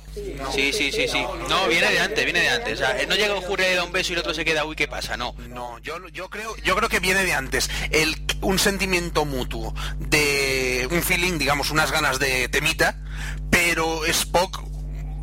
[0.53, 1.23] Sí, sí, sí, sí.
[1.47, 2.73] No, viene de antes, viene de antes.
[2.73, 4.75] O sea, no llega y le da un beso y el otro se queda, uy,
[4.75, 5.17] ¿qué pasa?
[5.17, 5.35] No.
[5.49, 7.69] No, yo, yo creo, yo creo que viene de antes.
[7.91, 12.97] El, un sentimiento mutuo de un feeling, digamos, unas ganas de temita,
[13.49, 14.68] pero Spock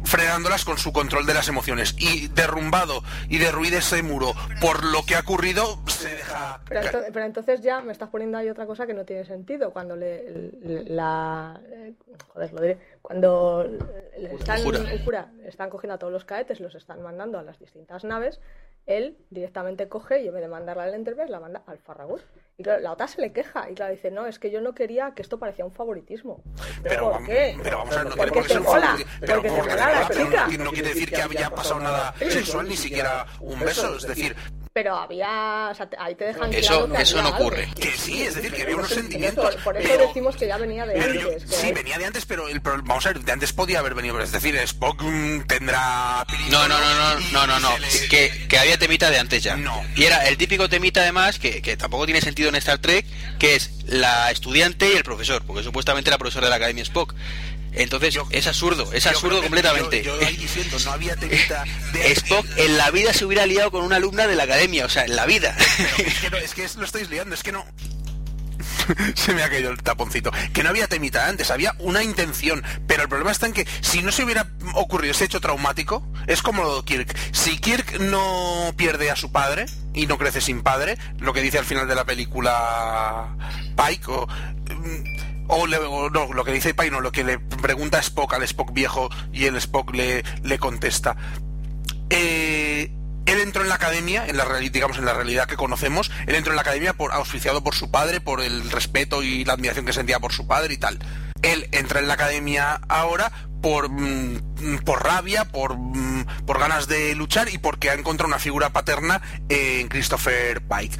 [0.06, 5.04] frenándolas con su control de las emociones y derrumbado y derruido ese muro por lo
[5.04, 8.66] que ha ocurrido se deja Pero, ento- pero entonces ya me estás poniendo ahí otra
[8.66, 9.72] cosa que no tiene sentido.
[9.72, 10.30] Cuando le,
[10.62, 11.60] le- la.
[11.68, 11.92] eh,
[12.28, 12.78] Joder, lo diré.
[13.02, 13.64] Cuando
[14.18, 14.58] le están,
[15.44, 18.40] están cogiendo a todos los cadetes, los están mandando a las distintas naves,
[18.86, 22.20] él directamente coge y en vez de mandarla al Enterprise, la manda al Farragut.
[22.58, 24.74] Y claro, la otra se le queja y claro, dice: No, es que yo no
[24.74, 26.42] quería que esto parecía un favoritismo.
[26.82, 27.54] pero, ¿Por qué?
[27.62, 29.76] pero vamos a ver, no tiene por qué ser un mola, favori- pero porque porque
[29.76, 30.48] la chica.
[30.58, 34.34] no, no quiere decir que haya pasado nada sexual ni siquiera un beso es decir
[34.76, 35.70] Pero había.
[35.72, 37.38] O sea, te- ahí te dejan Eso- claro que eso no algo.
[37.38, 37.66] ocurre.
[37.80, 40.58] que sí es decir que había unos sentimientos Por, por eso pero- decimos que ya
[40.58, 41.44] venía de yo- antes.
[41.46, 43.94] que sí, venía de antes, pero el, pro- vamos a ver, de antes podía haber
[43.94, 44.20] venido.
[44.20, 46.26] Es decir, Spock mm, tendrá.
[46.50, 47.78] No, no, no, no, no, no, no.
[47.78, 49.56] le- Que, que había temita de antes ya.
[49.56, 49.82] No.
[49.96, 53.06] Y era el típico temita además, que, que tampoco tiene sentido en Star Trek,
[53.38, 57.14] que es la estudiante y el profesor, porque supuestamente era profesor de la Academia Spock.
[57.76, 60.02] Entonces Yo- es absurdo, es absurdo completamente.
[60.02, 62.12] Yo, yo ahí diciendo, no había temita de.
[62.12, 65.04] Spock en la vida se hubiera liado con una alumna de la academia, o sea,
[65.04, 65.54] en la vida.
[65.96, 67.64] Pero es que, no, es que es- lo estáis liando, es que no.
[69.14, 70.30] se me ha caído el taponcito.
[70.52, 72.62] Que no había temita antes, había una intención.
[72.86, 76.40] Pero el problema está en que si no se hubiera ocurrido ese hecho traumático, es
[76.42, 77.16] como lo de Kirk.
[77.32, 81.58] Si Kirk no pierde a su padre y no crece sin padre, lo que dice
[81.58, 83.28] al final de la película
[83.76, 84.28] Pike, o.
[85.48, 88.72] o, le- no, lo que dice Pike, no, lo que le pregunta Spock al Spock
[88.72, 91.16] viejo y el Spock le, le contesta
[92.10, 92.90] eh,
[93.26, 96.52] él entró en la academia, en la digamos en la realidad que conocemos, él entró
[96.52, 99.92] en la academia por auspiciado por su padre, por el respeto y la admiración que
[99.92, 100.98] sentía por su padre y tal.
[101.42, 103.32] Él entra en la academia ahora
[103.62, 108.38] por mm, por rabia, por mm, por ganas de luchar y porque ha encontrado una
[108.38, 110.96] figura paterna en Christopher Pike.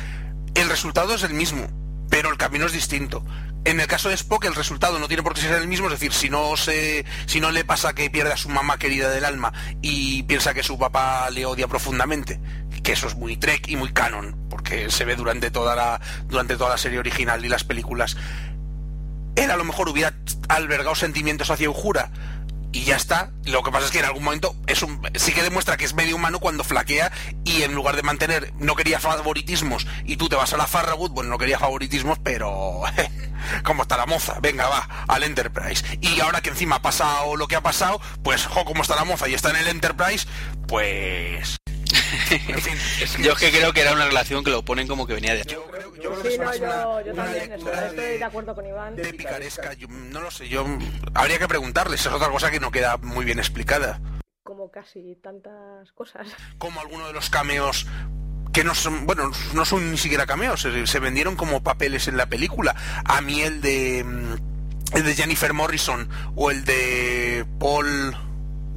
[0.57, 1.69] El resultado es el mismo,
[2.11, 3.25] pero el camino es distinto.
[3.65, 5.93] En el caso de Spock el resultado no tiene por qué ser el mismo, es
[5.93, 9.25] decir, si no se, si no le pasa que pierde a su mamá querida del
[9.25, 12.41] alma y piensa que su papá le odia profundamente,
[12.85, 16.57] que eso es muy Trek y muy canon, porque se ve durante toda la, durante
[16.57, 18.17] toda la serie original y las películas.
[19.35, 20.15] Él a lo mejor hubiera
[20.49, 22.13] albergado sentimientos hacia Uhura
[22.77, 23.31] y ya está.
[23.45, 25.95] Lo que pasa es que en algún momento es un, sí que demuestra que es
[25.95, 27.11] medio humano cuando flaquea
[27.43, 31.11] y en lugar de mantener, no quería favoritismos y tú te vas a la Farragut,
[31.11, 32.83] bueno, no quería favoritismos, pero
[33.65, 34.41] ¿cómo está la moza?
[34.43, 35.83] Venga, va, al Enterprise.
[36.03, 39.05] Y ahora que encima ha pasado lo que ha pasado, pues, jo, ¿cómo está la
[39.05, 39.27] moza?
[39.27, 40.27] Y está en el Enterprise,
[40.69, 41.57] pues...
[42.49, 44.87] En fin, es que- Yo es que creo que era una relación que lo ponen
[44.89, 48.19] como que venía de yo creo- yo creo que Sí, es no, yo, también estoy,
[48.19, 48.97] de acuerdo con Iván.
[48.97, 50.65] de picaresca, yo no lo sé, yo
[51.15, 54.01] habría que preguntarles, es otra cosa que no queda muy bien explicada.
[54.43, 56.27] Como casi tantas cosas.
[56.59, 57.87] Como alguno de los cameos
[58.53, 62.17] que no son, bueno, no son ni siquiera cameos, se, se vendieron como papeles en
[62.17, 62.75] la película.
[63.05, 68.17] A mí el de mm, el de Jennifer Morrison o el de Paul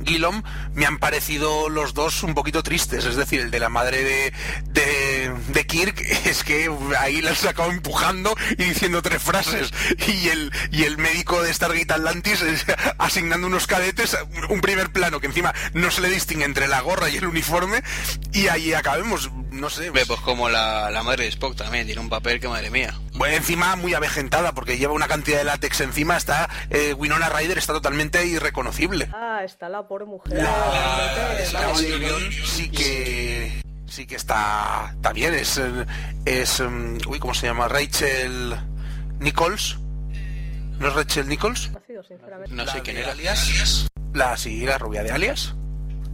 [0.05, 3.05] Gillom me han parecido los dos un poquito tristes.
[3.05, 4.33] Es decir, el de la madre de,
[4.65, 9.71] de, de Kirk es que ahí le han sacado empujando y diciendo tres frases.
[10.07, 12.43] Y el, y el médico de Stargate Atlantis
[12.97, 14.17] asignando unos cadetes
[14.49, 17.83] un primer plano que encima no se le distingue entre la gorra y el uniforme.
[18.31, 19.89] Y ahí acabemos, no sé.
[19.91, 22.93] Ve, pues como la, la madre de Spock también, tiene un papel que madre mía.
[23.13, 27.57] Bueno, encima muy avejentada porque lleva una cantidad de látex encima, está eh, Winona Ryder
[27.57, 29.09] está totalmente irreconocible.
[29.13, 30.41] Ah, está la pobre mujer.
[30.41, 31.73] La.
[31.75, 35.59] Tyrion sí que sí que está está bien, es
[36.25, 37.67] es um, uy, ¿cómo se llama?
[37.67, 38.55] Rachel
[39.19, 39.79] Nichols.
[40.79, 41.71] ¿No es Rachel Nichols?
[42.49, 43.12] No sé quién era.
[43.12, 43.88] Alias.
[44.13, 45.53] La sí, la rubia de Alias.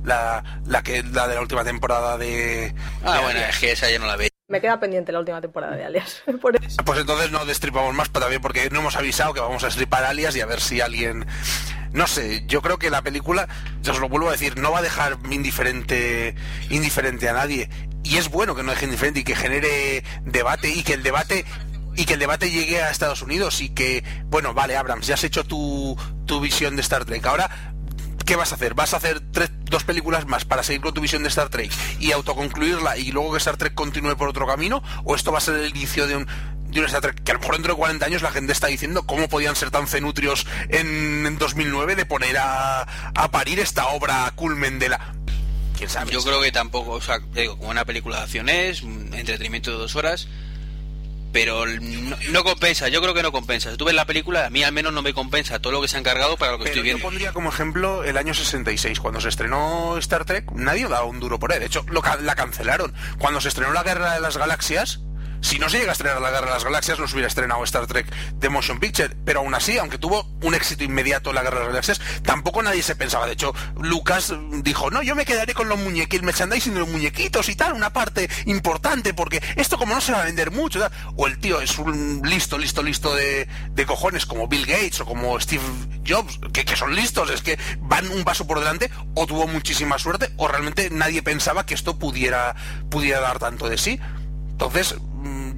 [0.05, 3.49] La, la que la de la última temporada de Ah, de bueno, Alias.
[3.55, 4.29] es que esa ya no la ve.
[4.47, 6.21] Me queda pendiente la última temporada de Alias.
[6.41, 6.77] Por eso.
[6.85, 10.03] Pues entonces no destripamos más, pero también porque no hemos avisado que vamos a destripar
[10.03, 11.25] alias y a ver si alguien...
[11.93, 13.47] No sé, yo creo que la película,
[13.81, 16.35] yo os lo vuelvo a decir, no va a dejar indiferente,
[16.69, 17.69] indiferente a nadie.
[18.03, 21.45] Y es bueno que no deje indiferente y que genere debate y que el debate
[21.95, 25.23] y que el debate llegue a Estados Unidos y que, bueno, vale, Abrams, ya has
[25.23, 27.25] hecho tu, tu visión de Star Trek.
[27.25, 27.73] Ahora
[28.25, 28.73] ¿qué vas a hacer?
[28.73, 31.71] ¿Vas a hacer tres, dos películas más para seguir con tu visión de Star Trek
[31.99, 34.83] y autoconcluirla y luego que Star Trek continúe por otro camino?
[35.03, 36.27] ¿O esto va a ser el inicio de un,
[36.69, 38.67] de un Star Trek que a lo mejor dentro de 40 años la gente está
[38.67, 43.87] diciendo cómo podían ser tan cenutrios en, en 2009 de poner a, a parir esta
[43.89, 45.15] obra culmen de la...
[46.09, 49.77] Yo creo que tampoco, o sea, digo, como una película de acción es, entretenimiento de
[49.77, 50.27] dos horas,
[51.35, 53.69] pero no, no compensa, yo creo que no compensa.
[53.69, 55.89] Si tú ves la película, a mí al menos no me compensa todo lo que
[55.89, 57.03] se ha encargado para lo que Pero estoy yo viendo.
[57.03, 61.37] pondría como ejemplo el año 66, cuando se estrenó Star Trek, nadie daba un duro
[61.37, 61.59] por él.
[61.59, 62.93] De hecho, lo la cancelaron.
[63.17, 65.01] Cuando se estrenó la Guerra de las Galaxias,
[65.45, 67.63] si no se llega a estrenar la Guerra de las Galaxias, no se hubiera estrenado
[67.65, 69.15] Star Trek de Motion Picture.
[69.25, 72.81] Pero aún así, aunque tuvo un éxito inmediato la Guerra de las Galaxias, tampoco nadie
[72.81, 73.27] se pensaba.
[73.27, 76.89] De hecho, Lucas dijo, no, yo me quedaré con los muñequitos, el merchandising de los
[76.89, 80.79] muñequitos y tal, una parte importante, porque esto como no se va a vender mucho.
[80.79, 80.91] tal".
[81.15, 83.47] O el tío es un listo, listo, listo de,
[83.85, 85.63] cojones, como Bill Gates o como Steve
[86.07, 90.31] Jobs, que, son listos, es que van un paso por delante, o tuvo muchísima suerte,
[90.37, 92.55] o realmente nadie pensaba que esto pudiera,
[92.89, 93.99] pudiera dar tanto de sí.
[94.49, 94.95] Entonces,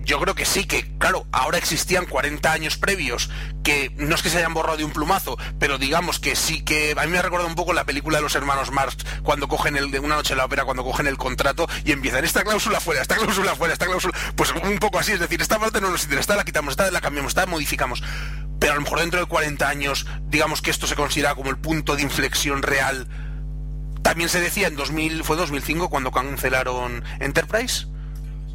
[0.08, 3.30] yo creo que sí, que claro, ahora existían 40 años previos
[3.62, 6.96] que no es que se hayan borrado de un plumazo, pero digamos que sí que
[6.98, 9.76] a mí me ha recordado un poco la película de los hermanos Marx cuando cogen
[9.76, 12.80] el de una noche en la ópera cuando cogen el contrato y empiezan esta cláusula
[12.80, 15.92] fuera, esta cláusula fuera, esta cláusula, pues un poco así, es decir, esta parte no
[15.92, 18.02] nos interesa, esta la quitamos, esta la cambiamos, esta la modificamos.
[18.60, 21.58] Pero a lo mejor dentro de 40 años, digamos que esto se considera como el
[21.58, 23.10] punto de inflexión real.
[24.04, 27.88] También se decía en 2000, fue 2005 cuando cancelaron Enterprise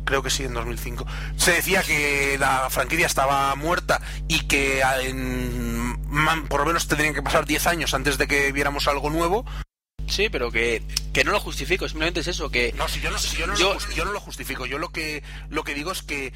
[0.05, 1.07] creo que sí, en 2005.
[1.37, 6.87] Se decía que la franquicia estaba muerta y que ah, en, man- por lo menos
[6.89, 9.45] tendrían que pasar 10 años antes de que viéramos algo nuevo.
[10.09, 10.83] Sí, pero que,
[11.15, 13.55] que no lo justifico, simplemente es eso, que No, si yo no, si yo no,
[13.57, 14.67] Yo- Lo, yo no lo justifico.
[14.67, 16.33] Yo lo que, lo que digo es que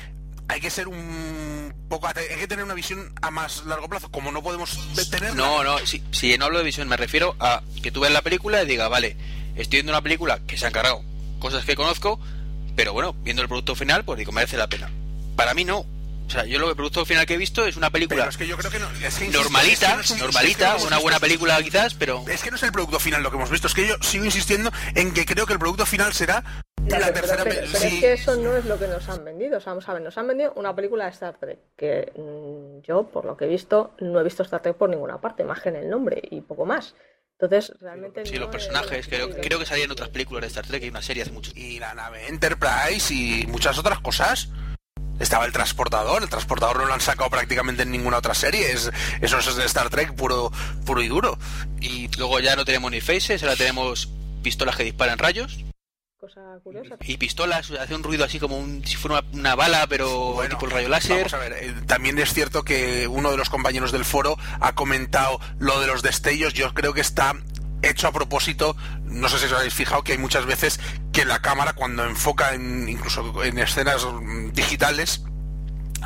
[0.49, 2.07] hay que ser un poco...
[2.07, 4.11] Hay que tener una visión a más largo plazo.
[4.11, 4.79] Como no podemos
[5.11, 5.35] tener...
[5.35, 8.23] No, no, si, si no hablo de visión, me refiero a que tú ves la
[8.23, 9.17] película y digas, vale,
[9.57, 11.03] estoy viendo una película que se han cargado
[11.41, 12.19] cosas que conozco,
[12.77, 14.91] pero bueno, viendo el producto final, pues digo, merece la pena.
[15.37, 15.79] Para mí no.
[16.27, 18.31] O sea, yo lo que el producto final que he visto es una película Pero
[18.31, 18.87] es que yo creo que no...
[18.91, 21.63] es que, insisto, normalita, es que no es un- es normalita, que una buena película
[21.63, 23.87] quizás, pero Es que no es el producto final lo que hemos visto, es que
[23.87, 26.43] yo sigo insistiendo en que creo que el producto final será
[26.89, 27.87] la tercera pero- pe- pero sí.
[27.87, 29.59] es que eso no es lo que nos han vendido.
[29.59, 32.85] O sea, vamos a ver, nos han vendido una película de Star Trek que mm,
[32.85, 35.61] yo, por lo que he visto, no he visto Star Trek por ninguna parte, más
[35.61, 36.97] que en el nombre y poco más.
[37.39, 38.25] Entonces, realmente.
[38.25, 41.03] sí, no los personajes, creo, creo que salían otras películas de Star Trek, hay una
[41.03, 44.49] serie hace mucho y la nave Enterprise y muchas otras cosas.
[45.21, 48.91] Estaba el transportador, el transportador no lo han sacado prácticamente en ninguna otra serie, es,
[49.21, 50.51] eso es de Star Trek puro,
[50.85, 51.39] puro y duro.
[51.81, 54.11] Y luego ya no tenemos ni faces, ahora tenemos
[54.43, 55.66] pistolas que disparan rayos
[56.19, 56.97] Cosa curiosa.
[57.05, 60.57] y pistolas, hace un ruido así como un, si fuera una, una bala, pero Bueno,
[60.57, 61.19] tipo el rayo láser.
[61.19, 64.75] Vamos a ver, eh, también es cierto que uno de los compañeros del foro ha
[64.75, 66.55] comentado lo de los destellos.
[66.55, 67.35] Yo creo que está
[67.83, 68.77] hecho a propósito.
[69.05, 70.81] No sé si os habéis fijado que hay muchas veces
[71.13, 75.23] que la cámara cuando enfoca en, incluso en escenas mm, digitales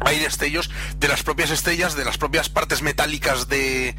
[0.05, 3.95] hay destellos de las propias estrellas, de las propias partes metálicas de,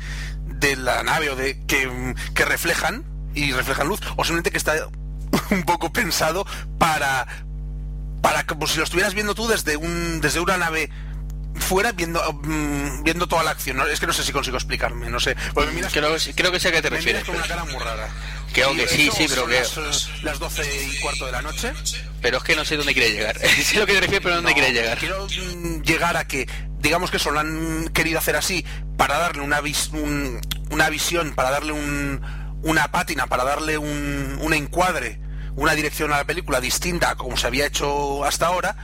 [0.45, 4.89] de la nave o de que, que reflejan y reflejan luz, o simplemente que está
[5.51, 6.45] un poco pensado
[6.77, 7.27] para
[8.21, 10.89] para como si lo estuvieras viendo tú desde un desde una nave
[11.55, 13.85] fuera viendo mm, viendo toda la acción ¿no?
[13.87, 16.59] es que no sé si consigo explicarme no sé porque me miras, Creo, creo que
[16.59, 17.23] sé a qué te refieres.
[17.23, 18.07] con una cara muy rara
[18.53, 21.71] Creo que sí, sí, pero que- las, eh, las 12 y cuarto de la noche
[22.21, 23.37] Pero es que no sé dónde quiere llegar.
[23.63, 24.97] sé lo que te refieres, pero dónde No, quiere llegar.
[24.97, 28.65] quiero mm, llegar a que digamos que eso lo han querido hacer así
[28.97, 32.19] para darle una vis- un- una visión para darle un
[32.63, 35.19] una pátina para darle un, un encuadre,
[35.55, 38.75] una dirección a la película distinta a como se había hecho hasta ahora,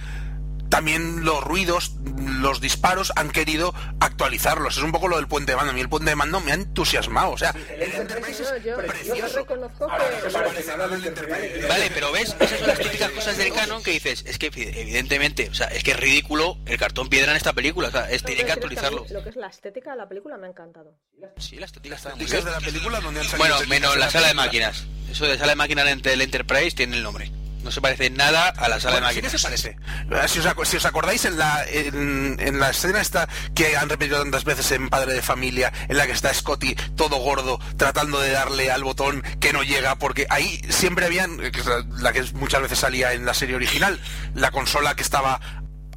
[0.70, 1.93] también los ruidos,
[2.39, 4.78] los disparos han querido actualizarlos.
[4.78, 5.72] Es un poco lo del puente de mando.
[5.72, 7.32] A mí el puente de mando me ha entusiasmado.
[7.32, 9.45] O sea, el Enterprise es yo, precioso.
[9.80, 11.68] Ahora, que...
[11.68, 15.49] Vale, pero ves, esas son las típicas cosas del canon que dices, es que evidentemente,
[15.49, 18.24] o sea, es que es ridículo el cartón piedra en esta película, o sea, es,
[18.24, 19.05] tiene que actualizarlo.
[19.09, 20.93] Lo que es la estética de la película me ha encantado.
[21.38, 22.43] Sí, la estética está muy bien.
[22.43, 24.86] de la película donde han salido Bueno, menos la sala de máquinas.
[25.11, 27.32] Eso de sala de máquinas entre el Enterprise tiene el nombre.
[27.68, 29.41] No se parece nada a la sala Bueno, de sí que máquinas.
[29.41, 29.78] se parece.
[30.24, 33.76] Eh, Si os, acu- si os acordáis en la, en, en la escena esta que
[33.76, 37.59] han repetido tantas veces en Padre de Familia, en la que está Scotty todo gordo
[37.76, 41.51] tratando de darle al botón que no llega, porque ahí siempre habían, eh,
[41.99, 43.99] la, que muchas veces salía en la serie original,
[44.34, 45.41] la consola que estaba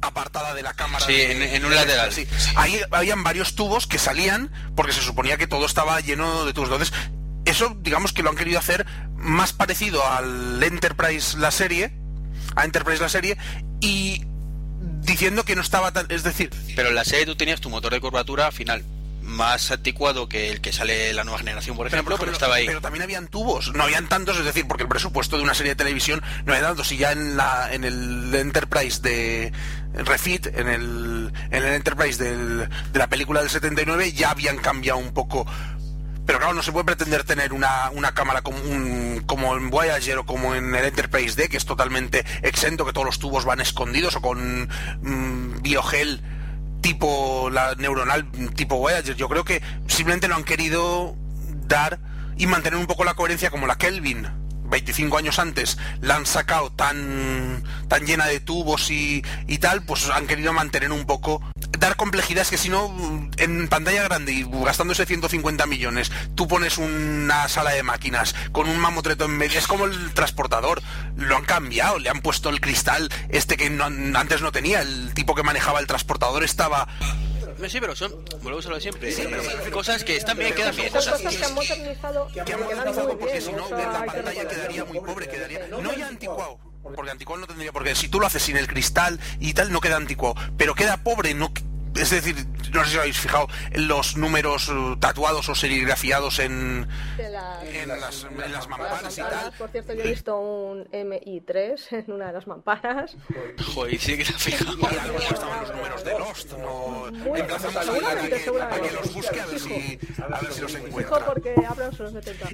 [0.01, 1.05] apartada de la cámara.
[1.05, 2.11] Sí, de- en- en un de- lateral.
[2.11, 2.27] sí.
[2.55, 6.69] Ahí habían varios tubos que salían porque se suponía que todo estaba lleno de tubos.
[6.69, 6.93] Entonces,
[7.45, 8.85] eso digamos que lo han querido hacer
[9.15, 11.91] más parecido al Enterprise la serie,
[12.55, 13.37] a Enterprise la serie,
[13.79, 14.23] y
[15.01, 16.05] diciendo que no estaba tan...
[16.09, 18.83] Es decir, Pero en la serie tú tenías tu motor de curvatura final
[19.23, 22.65] más anticuado que el que sale la nueva generación, por ejemplo, pero, por estaba ahí.
[22.65, 25.73] pero también habían tubos, no habían tantos, es decir, porque el presupuesto de una serie
[25.73, 26.91] de televisión no había tantos.
[26.91, 29.53] Y ya en la en el Enterprise de
[29.93, 34.97] Refit, en el, en el Enterprise del- de la película del 79, ya habían cambiado
[34.97, 35.45] un poco.
[36.25, 40.55] Pero claro, no se puede pretender tener una, una cámara como, en Voyager o como
[40.55, 44.21] en el Enterprise D, que es totalmente exento, que todos los tubos van escondidos, o
[44.21, 44.69] con
[45.01, 46.21] mm, biogel
[46.81, 49.15] tipo la neuronal tipo Voyager.
[49.15, 51.15] Yo creo que simplemente lo han querido
[51.67, 51.99] dar
[52.37, 54.40] y mantener un poco la coherencia como la Kelvin.
[54.71, 60.09] 25 años antes la han sacado tan tan llena de tubos y, y tal, pues
[60.09, 61.41] han querido mantener un poco
[61.81, 62.93] dar complejidad, es que si no
[63.37, 68.77] en pantalla grande y gastándose 150 millones, tú pones una sala de máquinas con un
[68.77, 70.81] mamotreto en medio, es como el transportador,
[71.17, 73.65] lo han cambiado, le han puesto el cristal este que
[74.15, 76.87] antes no tenía, el tipo que manejaba el transportador estaba
[77.69, 79.13] Sí, pero son, volvemos a lo de siempre,
[79.71, 80.87] cosas que están bien, quedan bien.
[80.87, 84.99] Esas cosas que han modernizado que han modernizado porque si no la pantalla quedaría muy
[84.99, 86.59] pobre, quedaría no ya anticuado,
[86.95, 89.79] porque anticuado no tendría porque si tú lo haces sin el cristal y tal no
[89.79, 91.53] queda anticuado, pero queda pobre, no
[91.95, 92.35] es decir,
[92.73, 96.87] no sé si os habéis fijado en los números eh, tatuados o serigrafiados en,
[97.17, 99.53] en las, en las las mamparas y tal.
[99.57, 103.15] por cierto, yo he visto un MI3 en una de las mamparas.
[103.73, 104.73] Joder, sí que te has fijado.
[104.73, 109.45] Estaban los números de Lost, no Muy emplazamos a que, a que los busque a
[109.45, 111.25] ver si, a ver si los encuentra.
[111.25, 111.55] porque.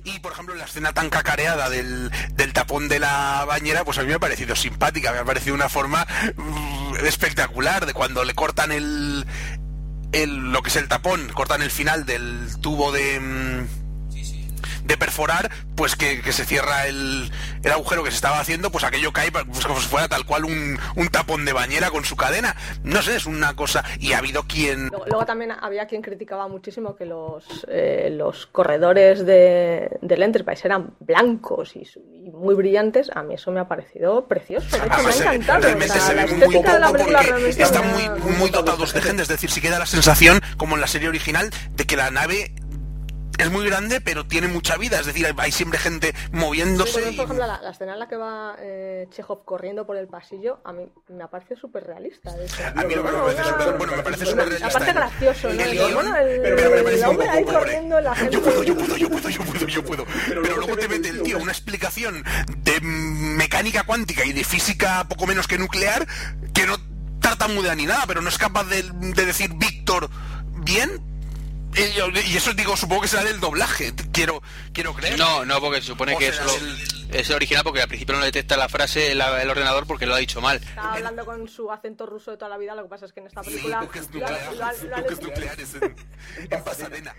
[0.04, 4.02] Y por ejemplo, la escena tan cacareada del, del tapón de la bañera, pues a
[4.02, 8.34] mí me ha parecido simpática, me ha parecido una forma mm, espectacular de cuando le
[8.34, 9.27] cortan el,
[10.12, 13.87] el lo que es el tapón, cortan el final del tubo de mm,
[14.88, 17.32] de perforar, pues que, que se cierra el,
[17.64, 20.46] el agujero que se estaba haciendo, pues aquello cae pues como si fuera tal cual
[20.46, 22.56] un, un tapón de bañera con su cadena.
[22.84, 23.84] No sé, es una cosa.
[24.00, 28.48] Y ha habido quien Luego, luego también había quien criticaba muchísimo que los, eh, los
[28.48, 31.84] corredores de, del Enterprise eran blancos y,
[32.14, 33.12] y muy brillantes.
[33.14, 34.68] A mí eso me ha parecido precioso.
[34.78, 35.62] De hecho, me ha encantado.
[35.62, 39.28] realmente O sea, se ve muy poco porque están muy, muy dotados de gente, es
[39.28, 42.54] decir, si queda la sensación, como en la serie original, de que la nave
[43.38, 47.00] es muy grande, pero tiene mucha vida, es decir, hay- siempre gente moviéndose.
[47.02, 50.60] por ejemplo, la, la escena en la que va eh, Chekhov corriendo por el pasillo,
[50.66, 52.32] a mí me ha parecido súper realista.
[52.34, 52.56] de hecho.
[52.76, 54.68] A mí lo que me parece súper- bueno, me parece súper realista.
[54.68, 55.62] Aparte gracioso, ¿no?
[55.64, 57.60] El bueno, pero- pero me pareció el un hombre poco ahí pobre.
[57.60, 58.34] corriendo, la gente...
[58.34, 60.06] Yo puedo, yo puedo, yo puedo, yo puedo, yo puedo.
[60.28, 62.24] Pero, luego te mete el tío una explicación
[62.58, 66.08] de mecánica cuántica y de física poco menos que nuclear
[66.54, 66.76] que no
[67.22, 70.10] tartamudea ni nada, pero no es capaz de, de decir Víctor
[70.64, 71.02] bien.
[71.76, 74.42] Y eso digo, supongo que será del doblaje, quiero,
[74.74, 75.18] quiero creer.
[75.20, 78.16] No, no, porque se supone que es, será lo- el- es original porque al principio
[78.16, 80.58] no detecta la frase el, el ordenador porque lo ha dicho mal.
[80.58, 83.20] Estaba hablando con su acento ruso de toda la vida, lo que pasa es que
[83.20, 83.90] en esta Sí, película lo, lo
[84.98, 84.98] lo
[85.82, 85.96] en,
[86.52, 87.16] en Pasadena.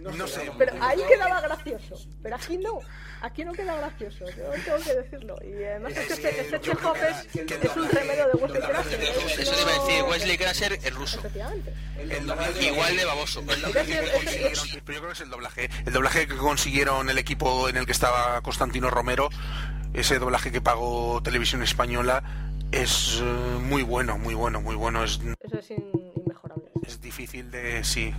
[0.00, 0.50] No sé.
[0.58, 2.78] Pero ahí quedaba gracioso, pero aquí no,
[3.20, 5.36] aquí no queda gracioso, yo tengo que decirlo.
[5.44, 9.02] Y además es que este, este Chekhov es, es un remedio de Wesley Crusher.
[9.40, 11.18] Eso te iba a decir, Wesley Crusher es ruso.
[11.18, 11.74] Efectivamente.
[12.60, 13.42] Igual de baboso.
[13.46, 15.68] Pero yo creo que es el doblaje.
[15.86, 19.28] El doblaje que consiguieron el equipo en el que estaba Constantino Romero,
[19.94, 22.22] ese doblaje que pagó Televisión Española,
[22.72, 23.24] es eh,
[23.60, 25.04] muy bueno, muy bueno, muy bueno.
[25.04, 26.64] Es, Eso es in- inmejorable.
[26.86, 27.84] es difícil de...
[27.84, 28.14] sí.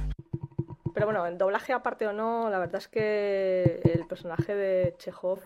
[1.03, 5.39] Pero bueno, en doblaje aparte o no, la verdad es que el personaje de Chekhov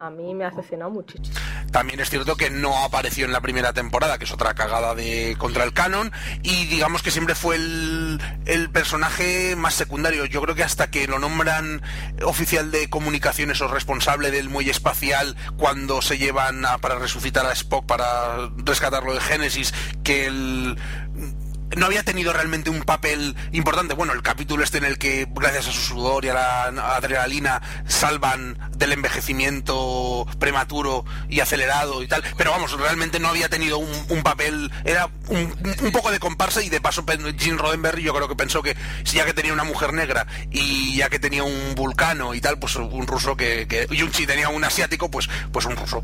[0.00, 1.38] a mí me ha decepcionado muchísimo.
[1.70, 5.36] También es cierto que no apareció en la primera temporada, que es otra cagada de
[5.38, 6.10] contra el canon,
[6.42, 10.24] y digamos que siempre fue el, el personaje más secundario.
[10.24, 11.80] Yo creo que hasta que lo nombran
[12.24, 17.52] oficial de comunicaciones o responsable del muelle espacial cuando se llevan a, para resucitar a
[17.52, 20.76] Spock para rescatarlo de Génesis, que el
[21.76, 23.94] no había tenido realmente un papel importante.
[23.94, 27.62] Bueno, el capítulo este en el que, gracias a su sudor y a la adrenalina,
[27.86, 32.22] salvan del envejecimiento prematuro y acelerado y tal.
[32.36, 36.80] Pero vamos, realmente no había tenido un, papel, era un, poco de comparsa y de
[36.80, 37.04] paso
[37.38, 41.08] Jim Roddenberry yo creo que pensó que ya que tenía una mujer negra y ya
[41.08, 45.10] que tenía un vulcano y tal, pues un ruso que, que un tenía un asiático,
[45.10, 46.02] pues, pues un ruso.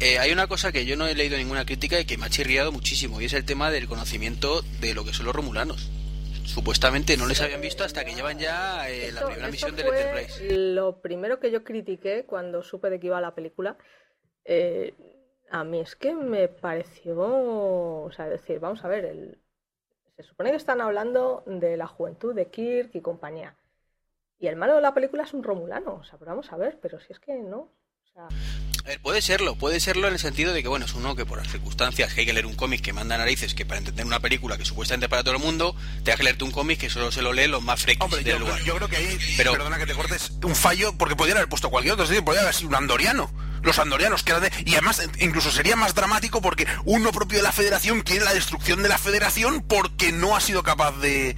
[0.00, 2.30] Eh, hay una cosa que yo no he leído ninguna crítica y que me ha
[2.30, 5.90] chirriado muchísimo y es el tema del conocimiento de lo que son los romulanos.
[6.44, 10.56] Supuestamente no les habían visto hasta que llevan ya eh, la primera misión del Enterprise.
[10.74, 13.76] Lo primero que yo critiqué cuando supe de que iba la película,
[14.44, 14.94] eh,
[15.50, 19.38] a mí es que me pareció, o sea, decir, vamos a ver, el,
[20.16, 23.56] se supone que están hablando de la juventud de Kirk y compañía.
[24.38, 26.78] Y el malo de la película es un romulano, o sea, pero vamos a ver,
[26.80, 27.58] pero si es que no.
[27.58, 28.28] O sea,
[29.02, 31.48] puede serlo, puede serlo en el sentido de que, bueno, es uno que por las
[31.48, 34.58] circunstancias que hay que leer un cómic que manda narices, que para entender una película
[34.58, 35.74] que supuestamente para todo el mundo,
[36.04, 38.62] te que leerte un cómic que solo se lo lee los más freaks del lugar.
[38.64, 41.70] Yo creo que ahí, Pero, perdona que te cortes, un fallo, porque podrían haber puesto
[41.70, 43.30] cualquier otro, podría haber sido un andoriano
[43.62, 44.32] los andorianos, que
[44.64, 48.82] y además incluso sería más dramático porque uno propio de la federación quiere la destrucción
[48.82, 51.36] de la federación porque no ha sido capaz de,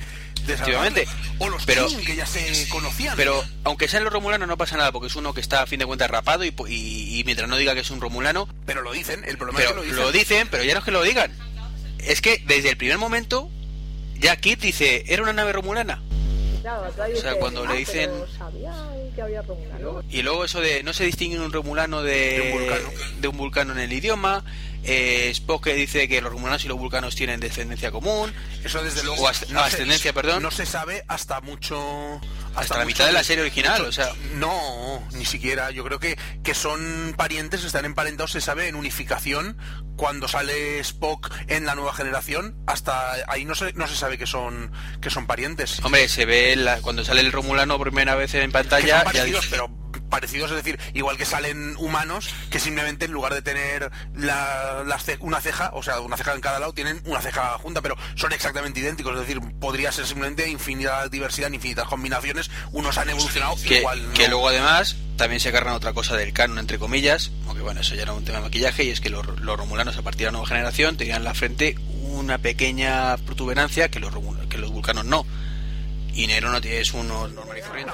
[0.52, 1.06] Efectivamente.
[1.38, 3.16] O los pero, que ya se conocían.
[3.16, 5.78] Pero aunque sean los romulanos no pasa nada porque es uno que está a fin
[5.78, 8.48] de cuentas rapado y, mientras no diga que es un romulano.
[8.66, 9.96] Pero lo dicen, el problema es que lo dicen.
[9.96, 11.32] Lo dicen, pero ya no es que lo digan.
[11.98, 13.50] Es que desde el primer momento
[14.18, 16.02] ya Kit dice, era una nave romulana.
[16.64, 18.10] o sea, cuando le dicen...
[20.10, 22.80] Y luego eso de no se distingue un romulano de,
[23.20, 24.44] de un vulcano en el idioma,
[24.84, 28.32] eh, Spock dice que los romulanos y los vulcanos tienen descendencia común.
[28.62, 29.30] Eso desde luego.
[29.50, 30.42] no, ascendencia, perdón.
[30.42, 32.20] No se sabe hasta mucho.
[32.54, 34.12] Hasta, la mitad de la serie original, o sea.
[34.34, 35.70] No, ni siquiera.
[35.70, 39.56] Yo creo que, que son parientes, están emparentados, se sabe en unificación.
[39.96, 44.26] Cuando sale Spock en la nueva generación, hasta ahí no se, no se sabe que
[44.26, 45.80] son que son parientes.
[45.84, 49.04] Hombre, se ve cuando sale el romulano por primera vez en pantalla.
[49.50, 49.83] pero
[50.14, 54.84] parecidos, es decir, igual que salen humanos que simplemente en lugar de tener la,
[55.18, 58.32] una ceja, o sea, una ceja en cada lado, tienen una ceja junta, pero son
[58.32, 63.78] exactamente idénticos, es decir, podría ser simplemente infinidad diversidad, infinitas combinaciones, unos han evolucionado que,
[63.78, 64.12] igual.
[64.14, 67.96] Que luego además también se agarran otra cosa del canon, entre comillas, aunque bueno, eso
[67.96, 70.32] ya era un tema de maquillaje, y es que los, romulanos a partir de la
[70.32, 74.14] nueva generación tenían en la frente una pequeña protuberancia que los,
[74.48, 75.26] que los vulcanos no
[76.14, 77.92] y Nero no es uno normal y corriente.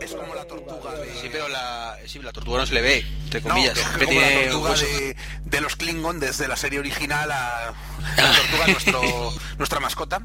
[0.00, 1.14] es, como la tortuga de...
[1.20, 3.76] Sí, pero la, sí, la tortuga no se le ve, entre comillas.
[3.76, 7.74] No, como la tortuga de, de, los Klingon desde la serie original a
[8.16, 10.20] la tortuga nuestro, nuestra mascota.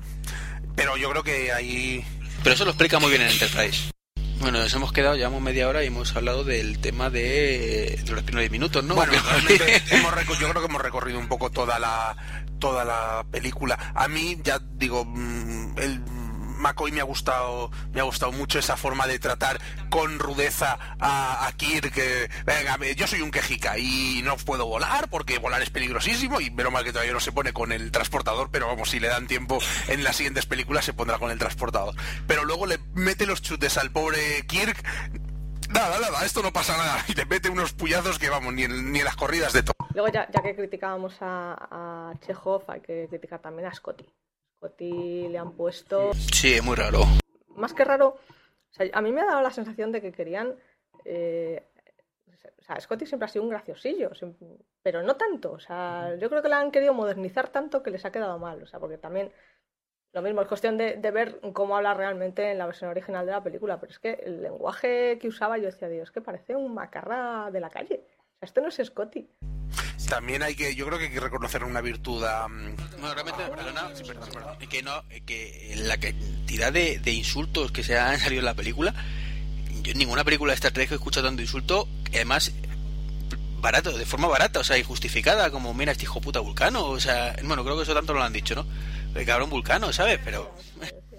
[0.76, 2.06] Pero yo creo que ahí...
[2.44, 3.92] Pero eso lo explica muy bien en Enterprise.
[4.40, 8.24] Bueno, nos hemos quedado, llevamos media hora y hemos hablado del tema de, de los
[8.24, 8.96] primeros minutos, ¿no?
[8.96, 12.18] Bueno, realmente hemos, yo creo que hemos recorrido un poco toda la
[12.60, 13.94] toda la película.
[13.96, 16.02] A mí, ya digo, mm, el
[16.64, 19.60] McCoy me ha gustado me ha gustado mucho esa forma de tratar
[19.90, 21.94] con rudeza a, Kirk
[22.46, 26.74] venga yo soy un quejica y no puedo volar porque volar es peligrosísimo y menos
[26.74, 29.60] mal que todavía no se pone con el transportador pero vamos si le dan tiempo
[29.88, 31.94] en las siguientes películas se pondrá con el transportador
[32.26, 34.84] pero luego le mete los chutes al pobre Kirk
[35.74, 37.04] nada, nada, esto no pasa nada.
[37.08, 39.76] Y te mete unos puyazos que vamos, ni en, ni las corridas de todo.
[39.94, 44.06] Luego, ya, ya que criticábamos a, a, Chekhov, hay que criticar también a Scotty.
[44.64, 46.14] Scotty le han puesto...
[46.14, 47.02] Sí, es muy raro.
[47.58, 48.18] Más que raro,
[48.94, 50.56] a mí me ha dado la sensación de que querían...
[51.04, 51.68] Eh,
[52.60, 54.12] o sea, Scotty siempre ha sido un graciosillo,
[54.82, 55.52] pero no tanto.
[55.52, 58.64] O sea, yo creo que la han querido modernizar tanto que les ha quedado mal.
[58.64, 59.34] O sea, porque también
[60.14, 63.44] lo mismo, es cuestión de, ver cómo habla realmente en la versión original de la
[63.44, 63.82] película.
[63.82, 67.60] Pero es que el lenguaje que usaba, yo decía, Dios, que parece un macarra de
[67.60, 68.06] la calle.
[68.08, 69.30] O sea, esto no es Scotty
[70.14, 72.46] también hay que, yo creo que hay que reconocer una virtud a...
[72.48, 73.90] Bueno, realmente, perdona,
[74.70, 78.94] que no, que la cantidad de, insultos que se han salido en la película,
[79.82, 82.52] yo en ninguna película de Star Trek he escuchado tanto insulto, además
[83.60, 87.36] barato, de forma barata, o sea, injustificada, como mira este hijo puta vulcano, o sea,
[87.44, 88.68] bueno, creo que eso tanto lo han dicho, ¿no?
[89.16, 90.20] El cabrón vulcano, ¿sabes?
[90.24, 90.56] Pero...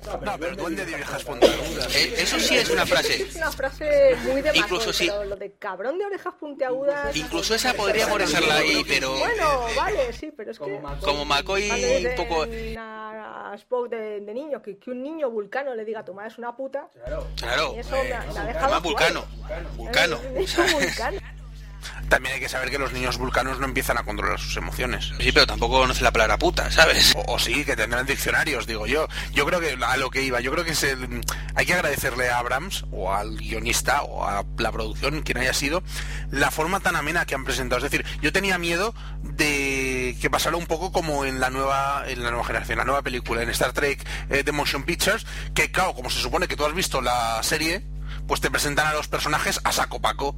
[0.07, 1.97] No, pero el duende de orejas puntiagudas.
[1.97, 3.23] Eh, eso sí es una frase.
[3.23, 5.07] Es una frase muy de Incluso sí.
[5.09, 7.15] pero lo de cabrón de orejas puntiagudas...
[7.17, 10.81] Incluso esa podríamos dejarla ahí, pero Bueno, vale, sí, pero es que...
[11.01, 12.47] Como McCoy un poco...
[12.79, 16.29] a a Spock de, de niño que, que un niño vulcano le diga tu madre
[16.29, 17.27] es una puta Claro.
[17.37, 19.25] Claro, y eso ha dejado más vulcano.
[19.77, 20.19] Vulcano.
[20.41, 21.21] Hizo vulcano.
[22.09, 25.12] También hay que saber que los niños vulcanos no empiezan a controlar sus emociones.
[25.20, 27.12] Sí, pero tampoco conoce la palabra puta, ¿sabes?
[27.16, 29.09] O, o sí, que tendrán diccionarios, digo yo.
[29.32, 31.24] Yo creo que a lo que iba, yo creo que es el-
[31.55, 35.82] hay que agradecerle a Abrams o al guionista o a la producción, quien haya sido,
[36.30, 37.85] la forma tan amena que han presentado.
[37.85, 42.22] Es decir, yo tenía miedo de que pasara un poco como en la nueva, en
[42.22, 45.95] la nueva generación, la nueva película, en Star Trek eh, The Motion Pictures, que claro,
[45.95, 47.85] como se supone que tú has visto la serie,
[48.26, 50.37] pues te presentan a los personajes a saco paco.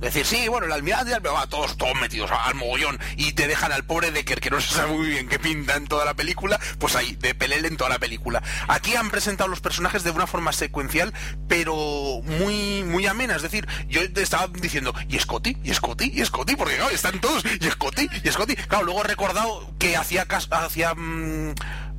[0.00, 3.84] Decir, sí, bueno, el almirante, va, todos, todos metidos al mogollón y te dejan al
[3.84, 6.94] pobre Decker, que no se sabe muy bien qué pinta en toda la película, pues
[6.94, 8.42] ahí, de pelele en toda la película.
[8.68, 11.14] Aquí han presentado los personajes de una forma secuencial,
[11.48, 13.36] pero muy muy amena.
[13.36, 15.56] Es decir, yo te estaba diciendo, ¿y Scotty?
[15.62, 16.12] ¿Y Scotty?
[16.14, 16.56] ¿Y Scotty?
[16.56, 18.08] Porque están todos, ¿y Scotty?
[18.22, 18.56] ¿Y Scotty?
[18.56, 21.54] Claro, luego he recordado que hacía, hacía mm,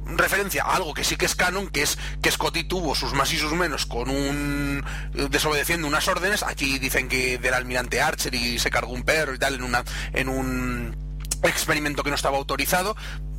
[0.06, 3.32] referencia a algo que sí que es canon, que es que Scotty tuvo sus más
[3.34, 4.84] y sus menos con un
[5.14, 6.44] desobedeciendo unas órdenes.
[6.44, 9.84] Aquí dicen que del almirante Archer y se cargó un perro y tal en una
[10.14, 11.06] en un
[11.44, 12.96] experimento que no estaba autorizado.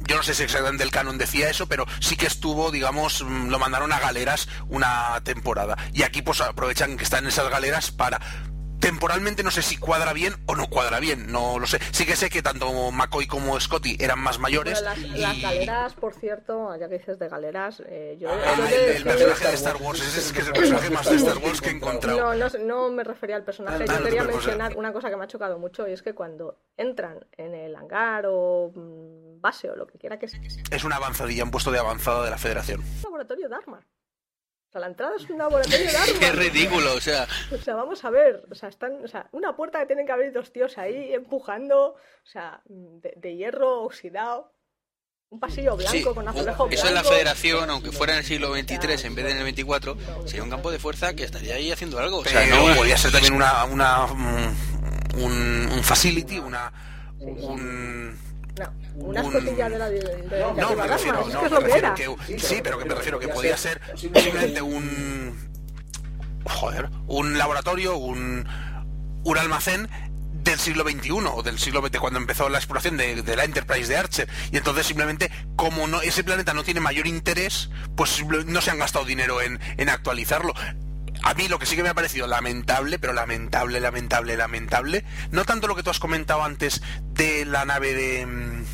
[0.09, 3.49] Yo no sé si exactamente el canon decía eso, pero sí que estuvo, digamos, mm,
[3.49, 5.77] lo mandaron a galeras una temporada.
[5.93, 8.21] Y aquí pues aprovechan que están en esas galeras para
[8.81, 11.79] temporalmente no sé si cuadra bien o no cuadra bien, no lo sé.
[11.93, 14.81] Sí que sé que tanto McCoy como Scotty eran más mayores.
[14.83, 18.77] Las, y- las galeras, por cierto, ya que dices de galeras, eh, yo, El, yo
[18.97, 21.61] el- personaje de Star Wars, ese es, que es el personaje más de Star Wars
[21.61, 22.35] que he encontrado.
[22.35, 23.85] No, no, no me refería al personaje.
[23.85, 26.15] Ah, Yo no quería mencionar una cosa que me ha chocado mucho y es que
[26.15, 30.85] cuando entran en el hangar o mm, base o lo que quiera que sea, es
[30.85, 32.81] una avanzadilla, un puesto de avanzada de la federación.
[32.81, 33.81] un laboratorio Dharma.
[34.69, 36.27] O sea, la entrada es un laboratorio Dharma.
[36.27, 39.57] Es ridículo, o sea, O sea, vamos a ver, o sea, están, o sea, una
[39.57, 41.97] puerta que tienen que abrir dos tíos ahí empujando, o
[42.27, 44.53] sea, de, de hierro oxidado,
[45.31, 48.25] un pasillo blanco sí, con azulejo un- eso en la federación, aunque fuera en el
[48.25, 49.97] siglo XXIII en vez de en el 24,
[50.27, 52.19] sería un campo de fuerza que estaría ahí haciendo algo.
[52.19, 56.73] O sea, Pero no, podría ser también una, una un, un facility, una
[57.19, 58.19] un
[58.59, 61.59] No, una un- escotilla de la de, de- no, de me refiero, es no, me
[61.59, 65.37] refiero que sí, pero que me refiero que podía ser simplemente un
[66.45, 68.47] joder, un laboratorio, un
[69.25, 69.89] un almacén
[70.33, 73.89] del siglo XXI o del siglo XX cuando empezó la exploración de, de la Enterprise
[73.89, 74.29] de Archer.
[74.53, 78.79] Y entonces simplemente como no ese planeta no tiene mayor interés pues no se han
[78.79, 80.55] gastado dinero en, en actualizarlo
[81.27, 85.45] a mí lo que sí que me ha parecido lamentable pero lamentable lamentable lamentable no
[85.45, 86.83] tanto lo que tú has comentado antes
[87.15, 88.65] de la nave de mm,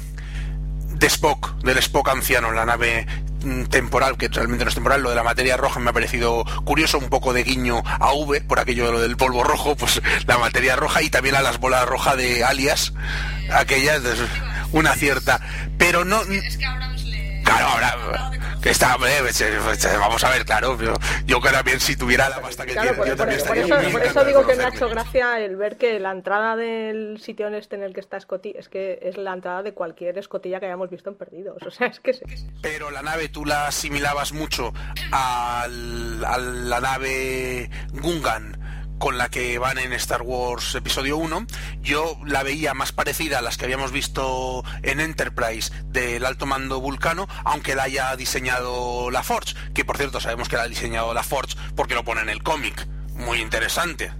[1.03, 3.07] de Spock, del Spock anciano, la nave
[3.44, 6.44] mm, temporal, que realmente no es temporal, lo de la materia roja me ha parecido
[6.64, 10.00] curioso, un poco de guiño a V, por aquello de lo del polvo rojo, pues
[10.26, 12.92] la materia roja y también a las bolas rojas de alias,
[13.53, 14.20] aquellas, pues,
[14.70, 15.40] una cierta,
[15.76, 16.20] pero no...
[17.45, 18.30] Claro, ahora
[18.62, 20.95] que está, pues, eh, pues, eh, vamos a ver, claro, yo,
[21.26, 23.57] yo que también si tuviera la pasta que Claro, tiene, por, yo por- también por
[23.59, 26.12] estaría eso, muy por eso digo que me ha hecho gracia el ver que la
[26.12, 29.64] entrada del sitio en este en el que está Scotty es que es la entrada
[29.64, 31.57] de cualquier escotilla que hayamos visto en Perdidos.
[31.66, 32.12] O sea, es que
[32.61, 34.72] Pero la nave tú la asimilabas mucho
[35.11, 38.62] al- a la nave Gungan
[39.03, 41.48] con la que van en Star Wars Episodio 1,
[41.80, 46.80] yo la veía más parecida a las que habíamos visto en Enterprise del alto mando
[46.80, 51.12] vulcano, aunque la haya diseñado la Forge, que por cierto sabemos que la ha diseñado
[51.14, 52.86] la Forge porque lo pone en el cómic.
[53.14, 54.12] Muy interesante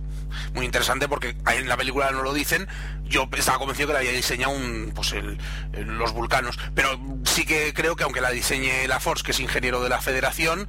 [0.55, 2.67] muy interesante porque en la película no lo dicen.
[3.05, 5.39] Yo estaba convencido que la había diseñado un, pues el-
[5.73, 9.83] los vulcanos, pero sí que creo que aunque la diseñe la Force, que es ingeniero
[9.83, 10.69] de la Federación,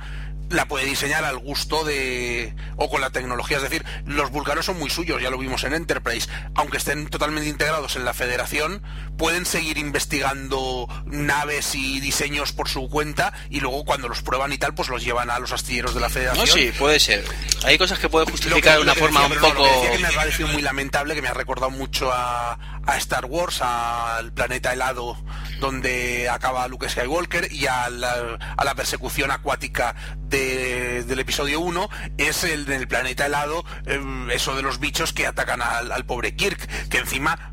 [0.54, 4.80] la puede diseñar al gusto de o con la tecnología, es decir, los vulcanos son
[4.80, 8.84] muy suyos, ya lo vimos en Enterprise, aunque estén totalmente integrados en la Federación,
[9.18, 14.58] pueden seguir investigando naves y diseños por su cuenta y luego cuando los prueban y
[14.58, 16.46] tal, pues los llevan a los astilleros de la Federación.
[16.48, 17.24] no, sí, puede ser.
[17.66, 19.66] Hay cosas que pueden Lo justificar de una forma decía, un pero no, poco...
[19.66, 22.54] lo que decía que me ha parecido muy lamentable, que me ha recordado mucho a,
[22.86, 25.18] a Star Wars, al planeta helado
[25.60, 31.90] donde acaba Luke Skywalker y a la, a la persecución acuática de- del episodio 1
[32.18, 34.00] es el del planeta helado, eh,
[34.34, 37.53] eso de los bichos que atacan al, al pobre Kirk, que encima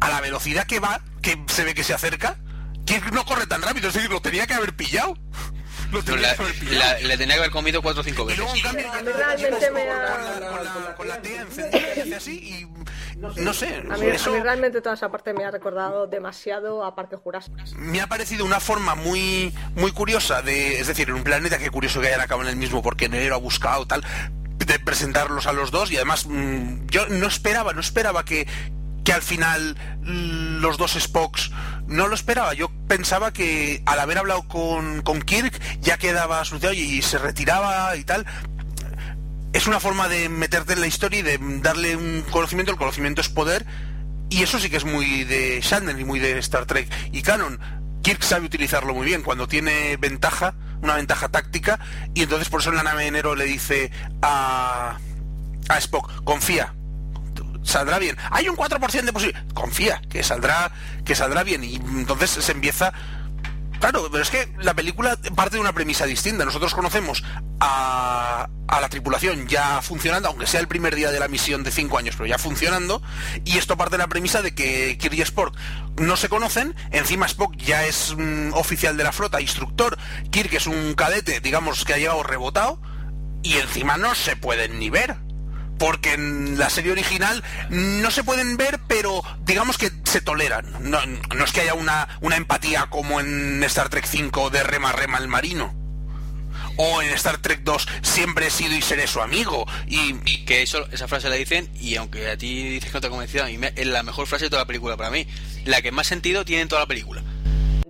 [0.00, 2.36] a la velocidad que va, que se ve que se acerca,
[2.86, 5.16] Kirk no corre tan rápido, es decir, lo tenía que haber pillado.
[5.92, 6.78] Lo No, tenía la- que haber pillado.
[6.78, 8.38] la- le tenía que haber comido cuatro o cinco Y veces.
[8.38, 12.66] luego en cambio A mí ya realmente me con ha- la, tía encendida y así
[13.16, 16.84] no sé, A mí, eso a mí realmente toda esa parte me ha recordado demasiado
[16.84, 17.56] a Parque Jurásico.
[17.76, 21.70] me ha parecido una forma muy muy curiosa de, es decir, en un planeta que
[21.70, 24.02] curioso que hayan acabado en el mismo porque Nero ha buscado tal,
[24.58, 28.46] de presentarlos a los dos y además mm, yo no esperaba, no esperaba que
[29.10, 31.50] que al final mm, los dos Spocks
[31.88, 32.54] no lo esperaba.
[32.54, 37.96] Yo pensaba que al haber hablado con, con Kirk ya quedaba solucionado y se retiraba
[37.96, 38.24] y tal.
[39.52, 42.70] Es una forma de meterte en la historia y de darle un conocimiento.
[42.70, 43.66] El conocimiento es poder.
[44.28, 46.88] Y eso sí que es muy de Shatner y muy de Star Trek.
[47.10, 47.58] Y Canon,
[48.04, 51.80] Kirk sabe utilizarlo muy bien cuando tiene ventaja, una ventaja táctica.
[52.14, 53.90] Y entonces por eso la nave de Nero le dice
[54.22, 54.98] a,
[55.68, 56.76] a Spock, confía,
[57.62, 58.16] saldrá bien.
[58.30, 59.44] Hay un 4% de posibilidad.
[59.54, 60.72] Confía, que saldrá,
[61.04, 61.64] que saldrá bien.
[61.64, 62.92] Y entonces se empieza.
[63.78, 66.44] Claro, pero es que la película parte de una premisa distinta.
[66.44, 67.24] Nosotros conocemos
[67.60, 71.70] a, a la tripulación ya funcionando, aunque sea el primer día de la misión de
[71.70, 73.00] 5 años, pero ya funcionando.
[73.44, 75.56] Y esto parte de la premisa de que Kirk y Spock
[75.96, 76.74] no se conocen.
[76.90, 79.96] Encima Spock ya es mm, oficial de la flota, instructor.
[80.30, 82.82] Kirk es un cadete, digamos, que ha llegado rebotado.
[83.42, 85.16] Y encima no se pueden ni ver
[85.80, 90.66] porque en la serie original no se pueden ver, pero digamos que se toleran.
[90.90, 91.00] No,
[91.42, 92.06] es que haya una,
[92.36, 95.74] empatía como en Star Trek 5 de rema rema el marino.
[96.76, 99.66] O en Star Trek 2 siempre he sido y seré su amigo.
[99.86, 103.00] Y, y que eso, esa frase la dicen, y aunque a ti dices que no
[103.00, 105.10] te ha convencido, a mí me, es la mejor frase de toda la película para
[105.10, 105.26] mí.
[105.64, 107.22] La que más sentido tiene en toda la película.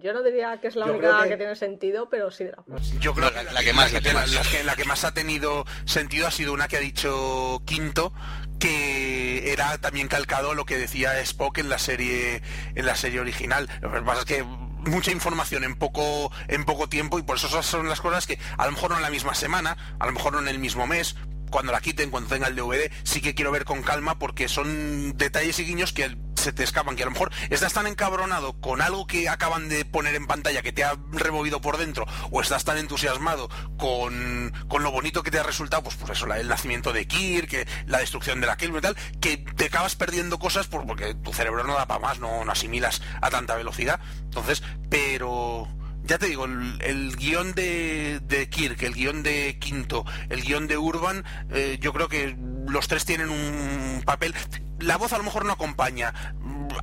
[0.03, 1.29] Yo no diría que es la Yo única que...
[1.31, 2.65] que- tiene sentido, pero sí de la
[3.01, 4.33] Yo creo No, la- la que más, la que más.
[4.33, 8.13] la que- la que más ha tenido sentido ha sido una que ha dicho Quinto
[8.59, 12.43] que era también calcado lo que decía Spock en la serie
[12.75, 13.69] en la serie original.
[13.81, 17.47] Lo que pasa es que mucha información en poco en poco tiempo y por eso
[17.49, 20.13] esas son las cosas que a lo mejor no en la misma semana, a lo
[20.13, 21.17] mejor no en el mismo mes,
[21.51, 25.17] cuando la quiten, cuando tenga el DVD, sí que quiero ver con calma porque son
[25.17, 28.81] detalles y guiños que se te escapan, que a lo mejor estás tan encabronado con
[28.81, 32.65] algo que acaban de poner en pantalla que te ha removido por dentro, o estás
[32.65, 36.93] tan entusiasmado con, con lo bonito que te ha resultado, pues por eso el nacimiento
[36.93, 40.87] de Kirk, la destrucción de la Kelvin y tal, que te acabas perdiendo cosas por,
[40.87, 44.01] porque tu cerebro no da para más, no, no asimilas a tanta velocidad.
[44.23, 45.69] Entonces, pero
[46.11, 50.77] ya te digo, el, guion de, de Kirk, el guion de Quinto, el guion de
[50.77, 52.37] Urban, eh, yo creo que
[52.67, 54.35] los tres tienen un papel.
[54.81, 56.13] La voz a lo mejor no acompaña,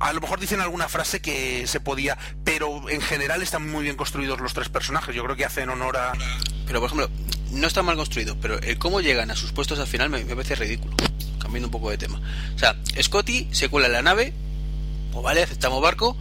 [0.00, 3.96] a lo mejor dicen alguna frase que se podía, pero en general están muy bien
[3.96, 5.14] construidos los tres personajes.
[5.14, 6.12] Yo creo que hacen honor a.
[6.66, 7.10] Pero, por ejemplo,
[7.50, 10.36] no está mal construido, pero el cómo llegan a sus puestos al final me, me
[10.36, 10.96] parece ridículo.
[11.38, 12.18] Cambiando un poco de tema.
[12.56, 14.32] O sea, Scotty se cuela en la nave,
[15.12, 16.16] pues vale, aceptamos barco,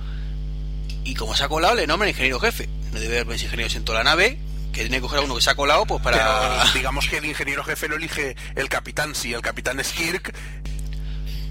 [1.09, 2.67] y como se ha colado, le nombran ingeniero jefe.
[2.91, 4.37] No debe haber ingenieros en toda la nave,
[4.73, 6.17] que tiene que coger a uno que se ha colado, pues para...
[6.63, 9.15] Pero digamos que el ingeniero jefe lo elige el capitán.
[9.15, 10.33] Si el capitán es Kirk,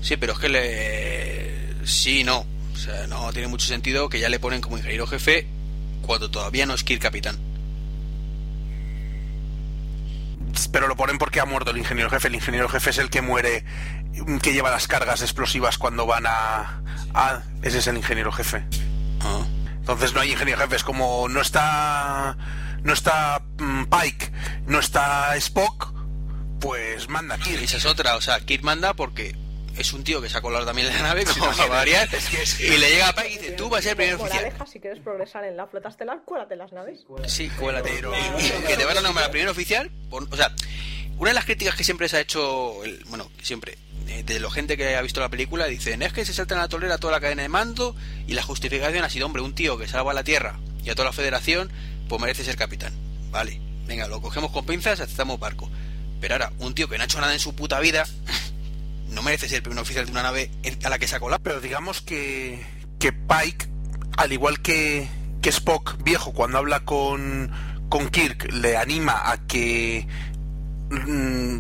[0.03, 1.87] Sí, pero es que le...
[1.87, 2.47] Sí, no.
[2.75, 5.47] O sea, no tiene mucho sentido que ya le ponen como ingeniero jefe
[6.03, 7.37] cuando todavía no es Kirk capitán.
[10.73, 12.29] pero lo ponen porque ha muerto el ingeniero jefe.
[12.29, 13.65] El ingeniero jefe es el que muere,
[14.43, 16.83] que lleva las cargas explosivas cuando van a...
[17.15, 18.63] a- ese es el ingeniero jefe.
[19.21, 19.45] Ah.
[19.79, 22.37] Entonces no hay ingeniero jefe, es como no está
[22.83, 24.33] no está mm, Pike,
[24.67, 25.93] no está Spock,
[26.61, 27.63] pues manda Y Kirk.
[27.63, 29.35] esa es otra, o sea, Kirk manda porque
[29.77, 32.29] es un tío que se ha colado también en la nave, Sí, como variar, es
[32.29, 34.15] que es- y le llega a Pike y dice, tú vas a ser el primer
[34.15, 34.43] oficial.
[34.45, 37.01] Moraleja, si quieres progresar en la flota estelar, cuélate las naves.
[37.27, 37.91] Sí, cuélate.
[37.95, 39.91] Pero- Y que te van a nombrar primer oficial.
[40.11, 40.53] por- o sea,
[41.19, 44.51] una de las críticas que siempre se ha hecho, el- bueno, siempre, de, de la
[44.51, 47.13] gente que ha visto la película, dicen, es que se saltan a la tolera toda
[47.13, 47.95] la cadena de mando
[48.27, 50.95] y la justificación ha sido, hombre, un tío que salva a la Tierra y a
[50.95, 51.71] toda la Federación,
[52.09, 52.93] pues merece ser capitán.
[53.31, 55.69] Vale, venga, lo cogemos con pinzas, aceptamos barco.
[56.21, 58.07] Pero ahora, un tío que no ha hecho nada en su puta vida,
[59.11, 61.21] no merece ser el primer oficial de una nave en- a la que se ha
[61.21, 61.43] colado.
[61.43, 62.65] Pero digamos que,
[62.99, 63.67] que Pike,
[64.17, 65.09] al igual que,
[65.43, 67.51] que Spock viejo, cuando habla con,
[67.89, 70.07] con Kirk, le anima a que
[70.91, 71.59] mm,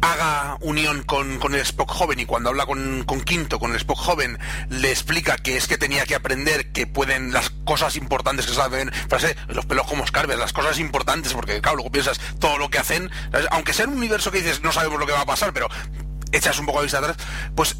[0.00, 3.76] haga unión con, con el Spock joven y cuando habla con, con Quinto, con el
[3.76, 4.38] Spock joven,
[4.68, 8.92] le explica que es que tenía que aprender que pueden las cosas importantes que saben,
[9.08, 12.78] frase, los pelos como escarbes, las cosas importantes, porque claro, luego piensas todo lo que
[12.78, 13.10] hacen,
[13.50, 15.68] aunque sea un universo que dices no sabemos lo que va a pasar, pero
[16.32, 17.16] echas un poco de vista atrás,
[17.54, 17.76] pues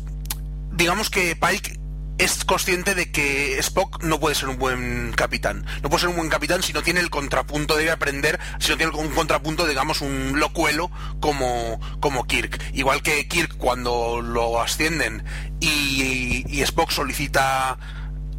[0.72, 1.85] digamos que Pike
[2.18, 5.66] es consciente de que Spock no puede ser un buen capitán.
[5.82, 8.76] No puede ser un buen capitán si no tiene el contrapunto, debe aprender, si no
[8.76, 10.90] tiene un contrapunto, digamos, un locuelo
[11.20, 12.60] como, como Kirk.
[12.72, 15.24] Igual que Kirk cuando lo ascienden
[15.60, 17.78] y, y Spock solicita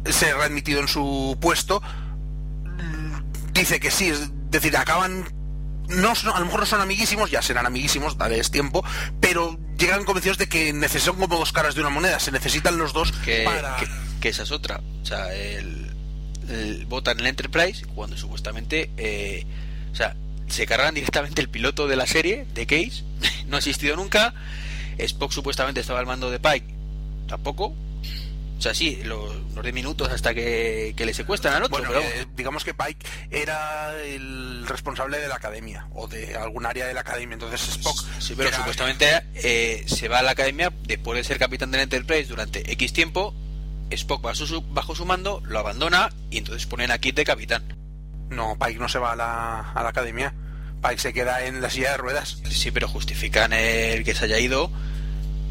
[0.04, 1.82] ser readmitido en su puesto,
[3.52, 5.37] dice que sí, es decir, acaban
[5.88, 8.84] no son- a lo mejor no son amiguísimos, ya serán amiguísimos, dales tiempo,
[9.20, 12.92] pero llegan convencidos de que necesitan como dos caras de una moneda, se necesitan los
[12.92, 13.76] dos que, para...
[13.76, 13.86] que,
[14.20, 14.80] que esa es otra.
[15.02, 15.86] O sea, el,
[16.48, 19.46] el- votan en el Enterprise cuando supuestamente, eh,
[19.92, 20.16] o sea,
[20.48, 23.04] se cargan directamente el piloto de la serie, de Case,
[23.46, 24.34] no ha existido nunca.
[24.98, 26.66] Spock supuestamente estaba al mando de Pike,
[27.28, 27.74] tampoco.
[28.58, 31.78] O sea, sí, los, los 10 minutos hasta que, que le secuestran al otro.
[31.78, 36.66] Bueno, pero eh, digamos que Pike era el responsable de la academia o de algún
[36.66, 38.04] área de la academia, entonces Spock...
[38.18, 41.82] Sí, pero era- supuestamente eh, se va a la academia después de ser capitán del
[41.82, 43.32] Enterprise durante X tiempo.
[43.90, 47.76] Spock bajo su, bajo su mando lo abandona y entonces ponen a Kit de capitán.
[48.28, 50.34] No, Pike no se va a la, a la academia.
[50.82, 52.38] Pike se queda en la silla de ruedas.
[52.50, 54.70] Sí, pero justifican el que se haya ido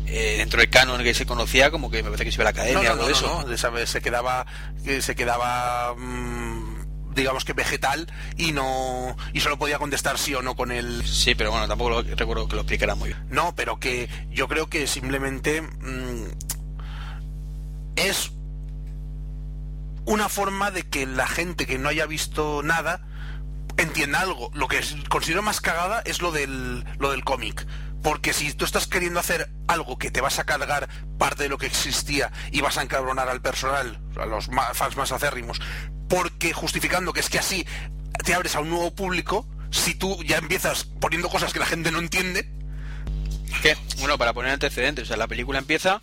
[0.07, 2.53] eh, dentro del canon que se conocía como que me parece que se iba a
[2.53, 3.41] la No, academia no, o algo no, de no, eso.
[3.43, 4.45] no, de esa vez se quedaba,
[4.83, 10.41] que se quedaba, mm, digamos que vegetal y no y solo podía contestar sí o
[10.41, 13.25] no con el Sí, pero bueno, tampoco lo, recuerdo que lo explicara muy bien.
[13.29, 16.27] no, pero que yo creo que simplemente mm,
[17.95, 18.31] es
[20.05, 23.01] una forma de que la gente que no haya visto nada
[23.77, 24.49] entienda algo.
[24.53, 24.79] Lo que
[25.09, 27.65] considero más cagada es lo del, lo del cómic.
[28.03, 30.87] Porque si tú estás queriendo hacer algo que te vas a cargar
[31.17, 35.11] parte de lo que existía y vas a encabronar al personal, a los fans más
[35.11, 35.59] acérrimos,
[36.07, 37.65] porque justificando que es que así
[38.23, 41.91] te abres a un nuevo público, si tú ya empiezas poniendo cosas que la gente
[41.91, 42.49] no entiende,
[43.61, 46.01] Que, bueno, para poner antecedentes, o sea, la película empieza,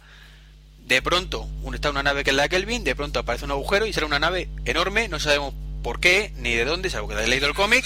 [0.87, 3.93] de pronto está una nave que es la Kelvin, de pronto aparece un agujero y
[3.93, 7.47] sale una nave enorme, no sabemos por qué ni de dónde, salvo que he leído
[7.47, 7.85] el cómic,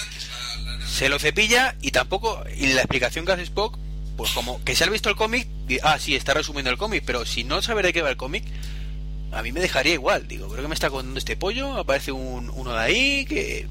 [0.87, 3.77] se lo cepilla y tampoco, y la explicación que hace Spock,
[4.19, 5.47] pues como que se ha visto el cómic,
[5.81, 8.43] ah, sí, está resumiendo el cómic, pero si no sabe de qué va el cómic,
[9.31, 11.77] a mí me dejaría igual, digo, ¿pero qué me está contando este pollo?
[11.77, 13.67] Aparece un, uno de ahí que...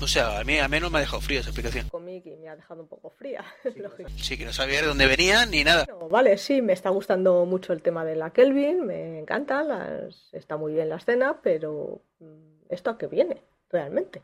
[0.00, 1.88] O sea, a mí al menos me ha dejado frío esa explicación.
[1.88, 3.44] cómic y me ha dejado un poco fría.
[3.76, 4.08] lógico.
[4.16, 5.86] Sí, que no sabía de dónde venían ni nada.
[6.08, 10.56] Vale, sí, me está gustando mucho el tema de la Kelvin, me encanta, las- está
[10.56, 14.22] muy bien la escena, pero mm, ¿esto a qué viene realmente?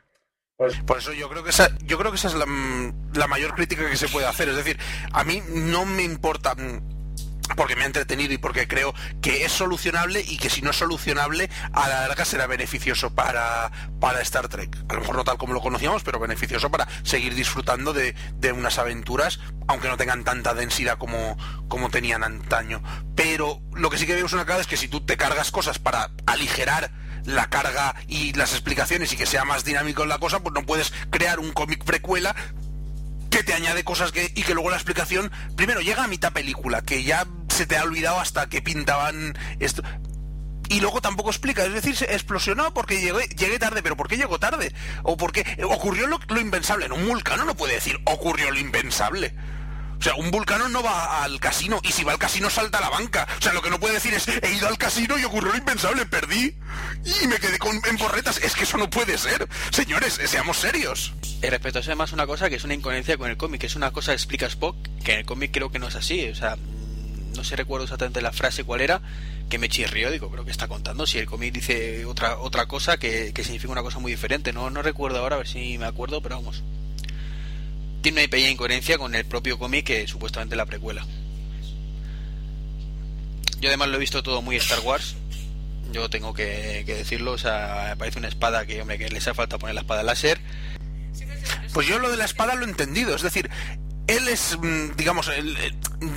[0.56, 3.54] Por eso yo creo que esa, yo creo que esa es la, mm, la mayor
[3.54, 4.48] crítica que se puede hacer.
[4.48, 4.78] Es decir,
[5.12, 6.94] a mí no me importa mm,
[7.56, 10.76] porque me ha entretenido y porque creo que es solucionable y que si no es
[10.76, 14.76] solucionable a la larga será beneficioso para, para Star Trek.
[14.88, 18.52] A lo mejor no tal como lo conocíamos, pero beneficioso para seguir disfrutando de, de
[18.52, 21.36] unas aventuras, aunque no tengan tanta densidad como,
[21.66, 22.80] como tenían antaño.
[23.16, 25.80] Pero lo que sí que vemos una cara es que si tú te cargas cosas
[25.80, 26.92] para aligerar
[27.24, 30.92] la carga y las explicaciones y que sea más dinámico la cosa, pues no puedes
[31.10, 32.34] crear un cómic precuela
[33.30, 36.82] que te añade cosas que y que luego la explicación primero llega a mitad película
[36.82, 39.82] que ya se te ha olvidado hasta que pintaban esto
[40.68, 44.16] y luego tampoco explica, es decir, se explosionó porque llegué, llegué tarde, pero ¿por qué
[44.16, 44.72] llegó tarde?
[45.02, 46.86] O porque ocurrió lo, lo impensable.
[46.86, 49.34] En un vulcano no puede decir ocurrió lo impensable.
[50.04, 52.82] O sea, un vulcano no va al casino y si va al casino salta a
[52.82, 53.26] la banca.
[53.38, 55.56] O sea, lo que no puede decir es he ido al casino y ocurrió lo
[55.56, 56.54] impensable, perdí
[57.22, 58.36] y me quedé con, en porretas.
[58.36, 59.48] Es que eso no puede ser.
[59.70, 61.14] Señores, seamos serios.
[61.42, 63.76] Y respecto a además, una cosa que es una incoherencia con el cómic, que es
[63.76, 66.28] una cosa que explica Spock, que en el cómic creo que no es así.
[66.28, 66.58] O sea,
[67.34, 69.00] no sé recuerdo exactamente la frase cuál era,
[69.48, 71.06] que me chirrió, digo, pero ¿qué está contando?
[71.06, 74.52] Si el cómic dice otra otra cosa que, que significa una cosa muy diferente.
[74.52, 76.62] No, no recuerdo ahora, a ver si me acuerdo, pero vamos.
[78.04, 81.06] Tiene una pequeña incoherencia con el propio cómic que supuestamente la precuela.
[83.60, 85.16] Yo además lo he visto todo muy Star Wars.
[85.90, 89.26] Yo tengo que, que decirlo, o sea, me parece una espada que, hombre, que les
[89.26, 90.38] ha falta poner la espada láser.
[91.72, 93.48] Pues yo lo de la espada lo he entendido, es decir,
[94.06, 95.30] él es, mm, digamos,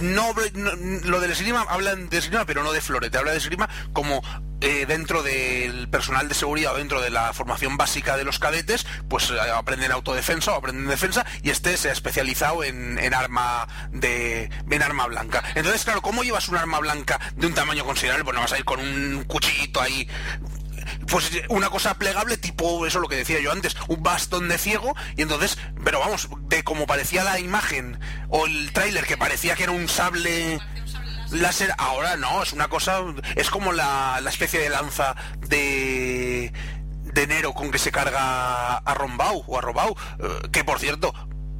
[0.01, 0.71] no, no-
[1.05, 4.21] lo del esgrima hablan de esgrima, pero no de florete, habla de esgrima como
[4.59, 8.88] eh, dentro del personal de seguridad o dentro de la formación básica de los cadetes,
[9.07, 13.67] pues eh, aprenden autodefensa o aprenden defensa y este se ha especializado en, en arma
[13.91, 15.43] de en arma blanca.
[15.53, 18.23] Entonces, claro, ¿cómo llevas un arma blanca de un tamaño considerable?
[18.23, 20.09] Pues no vas a ir con un cuchillito ahí
[21.08, 24.95] pues una cosa plegable tipo eso lo que decía yo antes un bastón de ciego
[25.16, 27.99] y entonces pero vamos de como parecía la imagen
[28.30, 30.60] o el tráiler que parecía que era un sable
[31.32, 33.01] láser ahora no es una cosa
[33.36, 36.51] es como la, la especie de lanza de
[37.03, 41.14] de enero con que se carga a Rombau o a Robau eh, que por cierto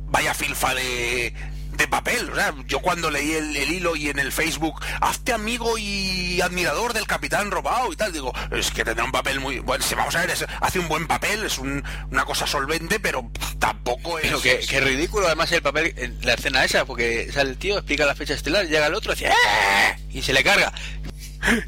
[0.10, 1.34] vaya filfa de
[1.78, 5.32] de papel, o sea, yo cuando leí el, el hilo y en el Facebook, hazte
[5.34, 9.60] amigo y admirador del Capitán Robao y tal, digo, es que tendrá un papel muy,
[9.60, 13.00] bueno, si vamos a ver, es- hace un buen papel, es un- una cosa solvente,
[13.00, 14.26] pero tampoco es...
[14.26, 17.78] Pero que, que ridículo además el papel en la escena esa, porque sale el tío,
[17.78, 20.74] explica la fecha estelar, llega el otro dice "¡Eh!", y se le carga.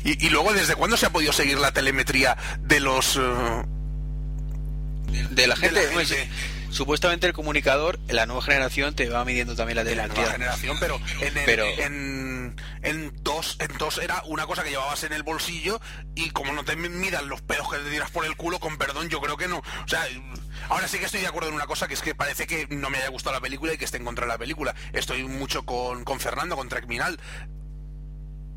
[0.03, 3.15] Y, y luego, ¿desde cuándo se ha podido seguir la telemetría de los...
[3.17, 3.63] eh,
[5.31, 6.29] De la gente, de la pues, gente?
[6.71, 10.77] Supuestamente el comunicador, la nueva generación, te va midiendo también la de la nueva generación,
[10.79, 15.13] pero en, el- Pero- en, en dos, en dos era una cosa que llevabas en
[15.13, 15.79] el bolsillo
[16.15, 19.09] y como no te midan los pedos que te tiras por el culo, con perdón,
[19.09, 19.57] yo creo que no.
[19.57, 20.05] O sea,
[20.69, 22.89] ahora sí que estoy de acuerdo en una cosa, que es que parece que no
[22.89, 24.75] me haya gustado la película y que esté en contra de la película.
[24.93, 27.19] Estoy mucho con, con Fernando, con Trek-Minal.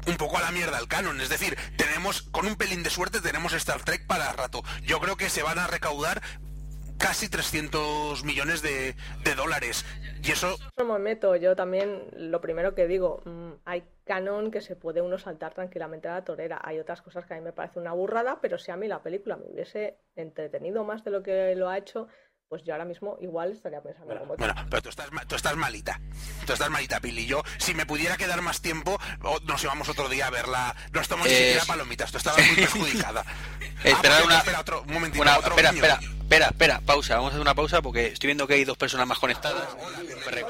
[0.04, 3.20] Un poco a la mierda el canon, es decir, tenemos, con un pelín de suerte,
[3.20, 4.64] tenemos Star Trek para rato.
[4.82, 6.20] Yo creo que se van a recaudar
[7.02, 8.94] casi 300 millones de,
[9.36, 9.84] dólares.
[10.22, 14.60] Y eso No me meto, yo también lo primero que digo, mm, hay canon que
[14.60, 16.60] se puede uno saltar tranquilamente a la torera.
[16.62, 19.02] Hay otras cosas que a mí me parece una burrada, pero si a mí la
[19.02, 22.06] película me hubiese entretenido más de lo que lo ha hecho,
[22.52, 24.38] pues yo ahora mismo igual estaría pensando como tú.
[24.40, 25.98] Bueno, pero tú estás, tú estás malita.
[26.46, 27.24] Tú estás malita, Pili.
[27.24, 29.00] Yo, si me pudiera quedar más tiempo,
[29.46, 30.76] nos íbamos otro día a verla.
[30.92, 32.12] No estamos ni Eh, siquiera palomitas.
[32.12, 33.24] Tú estabas muy perjudicada.
[33.84, 37.14] Una- cierto, espera, otro, un momentito, Una- otro espera, espera, espera, espera, pausa.
[37.16, 39.66] Vamos a hacer una pausa porque estoy viendo que hay dos personas más conectadas.
[40.30, 40.44] Re-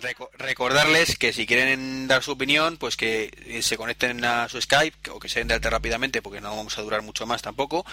[0.00, 4.58] reco- recordarles que si quieren dar su opinión, pues que eh, se conecten a su
[4.58, 7.42] Skype o que se den de alta rápidamente porque no vamos a durar mucho más
[7.42, 7.84] tampoco.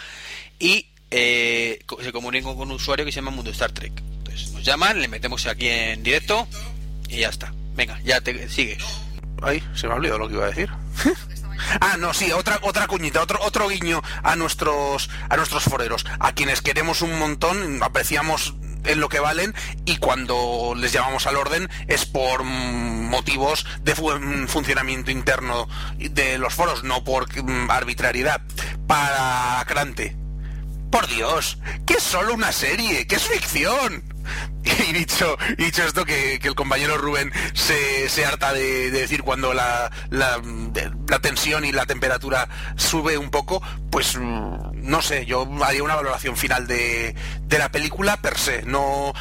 [0.59, 3.93] Y eh, se comuniquen con un usuario que se llama Mundo Star Trek.
[4.17, 6.47] Entonces nos llaman, le metemos aquí en directo
[7.07, 7.53] y ya está.
[7.75, 8.77] Venga, ya te sigue.
[9.41, 10.69] Ay, se me ha olvidado lo que iba a decir.
[11.81, 16.31] Ah, no, sí, otra otra cuñita, otro otro guiño a nuestros a nuestros foreros, a
[16.31, 18.55] quienes queremos un montón, apreciamos
[18.85, 19.53] en lo que valen
[19.83, 24.09] y cuando les llamamos al orden es por motivos de fu-
[24.47, 27.27] funcionamiento interno de los foros, no por
[27.69, 28.41] arbitrariedad.
[28.87, 30.15] Para Crante,
[30.91, 34.03] por Dios, que es solo una serie, que es ficción.
[34.89, 39.53] Y dicho, dicho esto, que, el compañero Rubén se, se harta de, de decir cuando
[39.53, 40.39] la, la,
[41.21, 46.37] tensión y la temperatura sube un poco, pues mm, no sé, yo haría una valoración
[46.37, 48.63] final de, de la película per se.
[48.63, 49.13] No,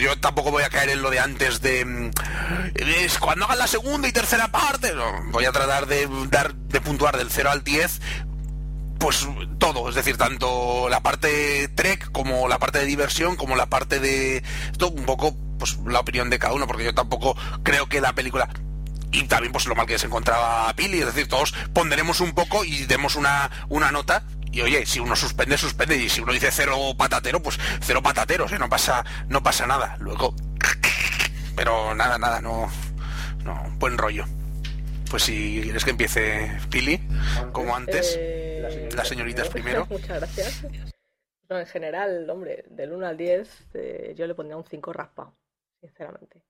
[0.00, 2.10] yo tampoco voy a caer en lo de antes de mm,
[2.74, 4.92] es cuando hagan la segunda y tercera parte.
[5.30, 8.00] voy a tratar de dar de puntuar del 0 al 10
[9.02, 9.26] pues
[9.58, 13.98] todo, es decir, tanto la parte trek como la parte de diversión, como la parte
[13.98, 18.00] de esto un poco pues la opinión de cada uno, porque yo tampoco creo que
[18.00, 18.48] la película
[19.10, 22.64] y también pues lo mal que se encontraba Pili, es decir, todos ponderemos un poco
[22.64, 24.22] y demos una, una nota
[24.52, 28.52] y oye, si uno suspende, suspende y si uno dice cero patatero, pues cero patateros,
[28.52, 28.58] ¿eh?
[28.60, 29.96] no pasa no pasa nada.
[29.98, 30.36] Luego
[31.56, 32.70] pero nada, nada, no
[33.44, 34.26] no, buen rollo.
[35.10, 37.00] Pues si quieres que empiece Pili,
[37.52, 38.16] como antes.
[38.16, 39.86] Eh, las señoritas primero.
[39.90, 40.66] Muchas gracias.
[41.48, 45.36] No, en general, hombre, del 1 al 10 eh, yo le pondría un 5 raspado,
[45.80, 46.42] sinceramente.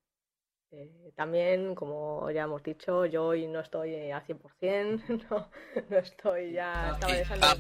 [0.75, 5.51] Eh, también, como ya hemos dicho, yo hoy no estoy a 100%, no,
[5.91, 6.93] no estoy ya...
[6.95, 7.57] Estaba Y- ah,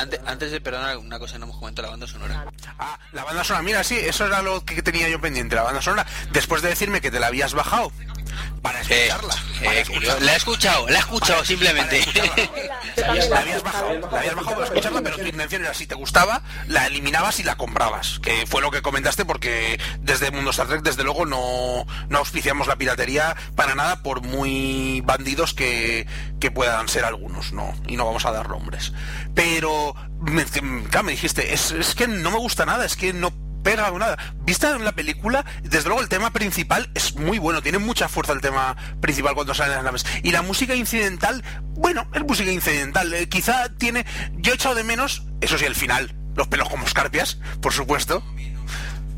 [0.00, 2.46] antes, antes de perdonar, una cosa no hemos comentado la banda sonora.
[2.78, 5.82] Ah, la banda sonora, mira, sí, eso era lo que tenía yo pendiente, la banda
[5.82, 6.06] sonora.
[6.32, 7.92] Después de decirme que te la habías bajado
[8.62, 9.34] para Eh, escucharla.
[9.60, 10.24] eh, para escucharla.
[10.24, 12.00] la he escuchado, la he escuchado Para- simplemente.
[12.96, 15.86] para La la habías bajado, la habías bajado para escucharla, pero tu intención era si
[15.86, 20.50] te gustaba, la eliminabas y la comprabas, que fue lo que comentaste porque desde Mundo
[20.50, 22.22] Star Trek desde luego no, no
[22.66, 26.06] la piratería para nada por muy bandidos que,
[26.40, 28.92] que puedan ser algunos, no, y no vamos a dar nombres.
[29.34, 30.44] Pero me,
[31.02, 33.32] me dijiste, es, es que no me gusta nada, es que no
[33.64, 34.16] pega o nada.
[34.44, 38.32] Vista en la película, desde luego el tema principal es muy bueno, tiene mucha fuerza
[38.32, 40.06] el tema principal cuando salen las naves.
[40.22, 43.12] Y la música incidental, bueno, es música incidental.
[43.14, 44.06] eh, quizá tiene.
[44.34, 48.22] Yo he echado de menos, eso sí, el final, los pelos como escarpias, por supuesto.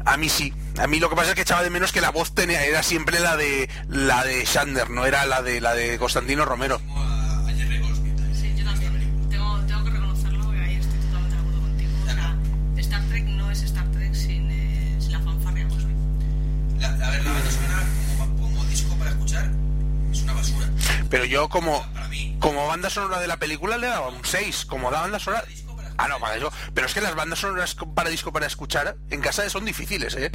[0.07, 0.53] A mí sí.
[0.79, 2.83] A mí lo que pasa es que echaba de menos que la voz tenía, era
[2.83, 6.81] siempre la de la de Shander, no era la de la de Constantino Romero.
[8.33, 9.29] Sí, yo también.
[9.29, 11.91] Tengo, tengo que reconocerlo ahí estoy totalmente de acuerdo contigo.
[12.03, 12.37] O sea,
[12.77, 15.95] Star Trek no es Star Trek sin, eh, sin la fanfarria Cosby.
[16.79, 17.83] La, a ver, la banda sonora
[18.17, 19.51] como, como disco para escuchar
[20.13, 20.69] es una basura.
[21.11, 21.85] Pero yo como
[22.39, 25.45] como banda sonora de la película le daba un 6, como da banda sonora.
[25.99, 26.53] Ah, no, para eso.
[26.75, 30.31] Pero es que las bandas sonoras para disco para escuchar en casa son difíciles, ¿eh?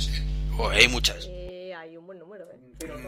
[0.56, 1.26] Joder, hay muchas.
[1.30, 2.58] Eh, hay un buen número, ¿eh?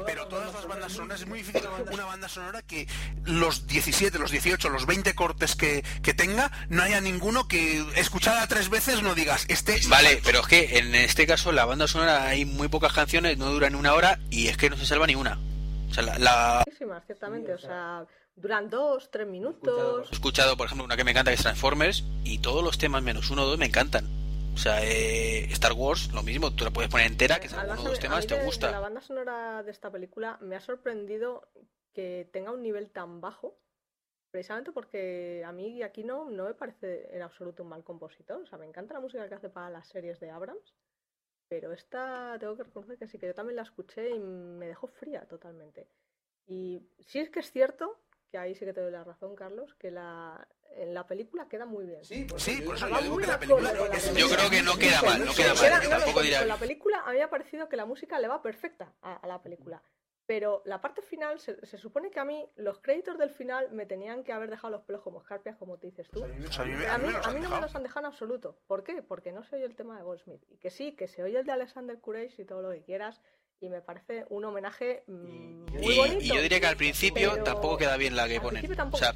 [0.06, 2.88] Pero todas las bandas sonoras es muy difícil una banda sonora que
[3.26, 8.46] los 17, los 18, los 20 cortes que, que tenga, no haya ninguno que escuchada
[8.48, 9.80] tres veces no digas, este...
[9.88, 13.50] Vale, pero es que en este caso la banda sonora hay muy pocas canciones, no
[13.52, 15.40] duran una hora y es que no se salva ni una.
[15.90, 17.54] O sea, la, la- Muchísimas, ciertamente.
[17.54, 18.04] O sea,
[18.36, 20.10] duran dos, tres minutos.
[20.12, 23.04] he escuchado, por ejemplo, una que me encanta que es Transformers y todos los temas
[23.04, 24.06] menos uno o dos me encantan.
[24.54, 27.84] O sea, eh, Star Wars, lo mismo, tú la puedes poner entera, que Además, uno
[27.84, 28.72] o a dos mí temas de- te de gusta.
[28.72, 31.50] la banda sonora de esta película me ha sorprendido
[31.94, 33.58] que tenga un nivel tan bajo,
[34.32, 38.42] precisamente porque a mí aquí no, no me parece en absoluto un mal compositor.
[38.42, 40.76] O sea, me encanta la música que hace para las series de Abrams,
[41.48, 44.88] pero esta tengo que reconocer que sí, que yo también la escuché y me dejó
[44.88, 45.88] fría totalmente.
[46.48, 48.03] Y sí es que es cierto,
[48.34, 51.68] que ahí sí que te doy la razón, Carlos, que la, en la película queda
[51.68, 52.04] muy bien.
[52.04, 53.80] Sí, por Sí, por eso yo digo que la película la.
[54.00, 55.84] Yo creo que no queda mal, no queda Queda- mal.
[55.84, 56.40] no, Tampoco diría.
[56.40, 59.18] con la película, a mí me ha parecido que la música le va perfecta a,
[59.18, 59.84] a la película.
[60.26, 63.86] Pero la parte final, se, se supone que a mí los créditos del final me
[63.86, 66.24] tenían que haber dejado los pelos como escarpias, como te dices tú.
[66.24, 66.64] A mí a
[66.98, 68.58] mí a mí no me los han dejado en absoluto.
[68.66, 69.04] ¿Por qué?
[69.04, 70.42] Porque no se oye el tema de Goldsmith.
[70.50, 73.22] Y que sí, que se oye el de Alexander Courage y todo lo que quieras.
[73.64, 76.20] Y me parece un homenaje mm, muy Y, bonito.
[76.20, 78.78] y yo diría que al principio pero tampoco queda bien la que al ponen.
[78.92, 79.14] O sea,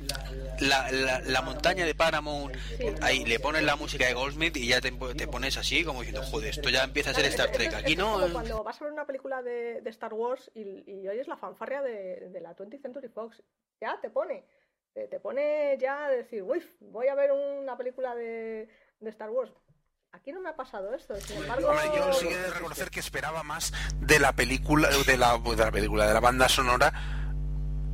[0.62, 2.86] la, la, la montaña de Paramount, Sí.
[3.02, 6.24] ahí le pones la música de Goldsmith y ya te, te pones así como diciendo,
[6.24, 7.74] joder, esto ya empieza a ser Star Trek.
[7.74, 8.14] Aquí es no.
[8.14, 11.36] como cuando vas a ver una película de, de Star Wars y, y oyes la
[11.36, 13.44] fanfarria de, de la 20th Century Fox.
[13.82, 14.46] Ya te pone.
[14.94, 18.70] Te, te pone ya a decir, uy, voy a ver una película de,
[19.02, 19.52] de Star Wars.
[20.14, 21.14] Aquí no me ha pasado esto.
[21.22, 24.90] Sin embargo, Hombre, yo sí que he de reconocer que esperaba más de la película,
[24.90, 26.94] de la, de la película, de la banda sonora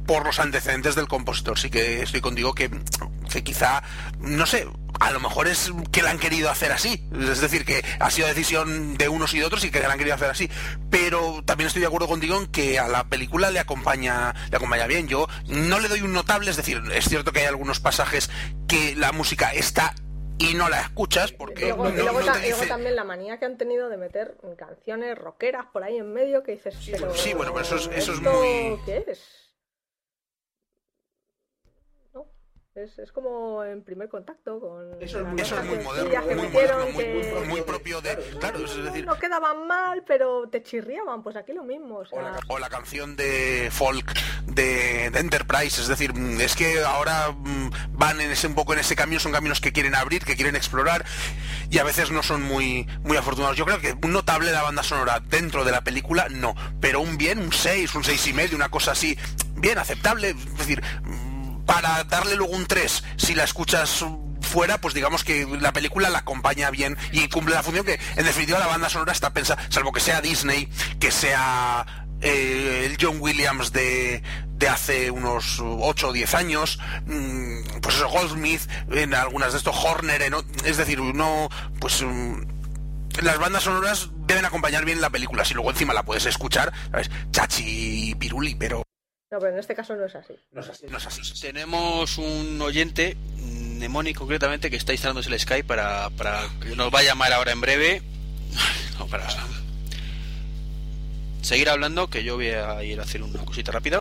[0.06, 1.58] por los antecedentes del compositor.
[1.58, 2.70] Sí que estoy contigo que,
[3.32, 3.84] que quizá,
[4.20, 4.68] no sé,
[5.00, 7.10] a lo mejor es que la han querido hacer así.
[7.30, 9.98] Es decir, que ha sido decisión de unos y de otros y que la han
[9.98, 10.50] querido hacer así.
[10.90, 14.88] Pero también estoy de acuerdo contigo en que a la película le acompaña, le acompaña
[14.88, 15.08] bien.
[15.08, 18.30] Yo no le doy un notable, es decir, es cierto que hay algunos pasajes
[18.68, 19.94] que la música está
[20.40, 23.46] y no la escuchas porque luego, no, y luego no ta- también la manía que
[23.46, 27.54] han tenido de meter canciones rockeras por ahí en medio que dices, pero sí, bueno,
[27.54, 29.54] pero eso es- eso es ¿esto muy- ¿Qué es?
[32.14, 32.26] No,
[32.76, 36.48] es, es como en primer contacto con Eso es muy- Eso es muy moderno, muy
[36.50, 38.16] moderno, muy, que- muy- muy propio de...
[38.40, 41.98] Claro, es decir, no quedaban mal, pero te chirriaban, pues aquí lo mismo.
[42.00, 44.12] O sea, o la, o la canción de folk
[44.48, 48.74] de, de Enterprise, es decir, mm, es que ahora mm, van en ese un poco
[48.74, 51.06] en ese camino, son caminos que quieren abrir, que quieren explorar
[51.70, 53.56] y a veces no son muy muy afortunados.
[53.56, 57.18] Yo creo que un notable la banda sonora dentro de la película no, pero un
[57.18, 59.18] bien, un 6, un seis y medio, una cosa así,
[59.56, 60.82] bien aceptable, es decir,
[61.74, 64.06] para darle luego un 3 si la escuchas
[64.42, 68.26] fuera, pues digamos que la película la acompaña bien y cumple la función que en
[68.26, 70.70] definitiva la banda sonora está pensada, salvo que sea Disney,
[71.00, 77.80] que sea eh, el John Williams de, de hace unos 8 o 10 años, mm,
[77.82, 78.62] pues eso, Goldsmith,
[78.92, 81.50] en algunas de estos, Horner, en es decir, no,
[81.80, 82.36] pues mm,
[83.24, 87.10] las bandas sonoras deben acompañar bien la película, si luego encima la puedes escuchar, ¿sabes?
[87.32, 88.83] Chachi Piruli, pero
[89.34, 90.36] no, pero en este caso no es así.
[90.52, 90.86] No es así.
[90.92, 91.42] no es así.
[91.42, 96.94] Tenemos un oyente, mm, Nemoni concretamente, que está instalándose el Skype para, para que nos
[96.94, 98.02] va a llamar ahora en breve.
[99.00, 99.28] No, para
[101.42, 104.00] seguir hablando, que yo voy a ir a hacer una cosita rápida.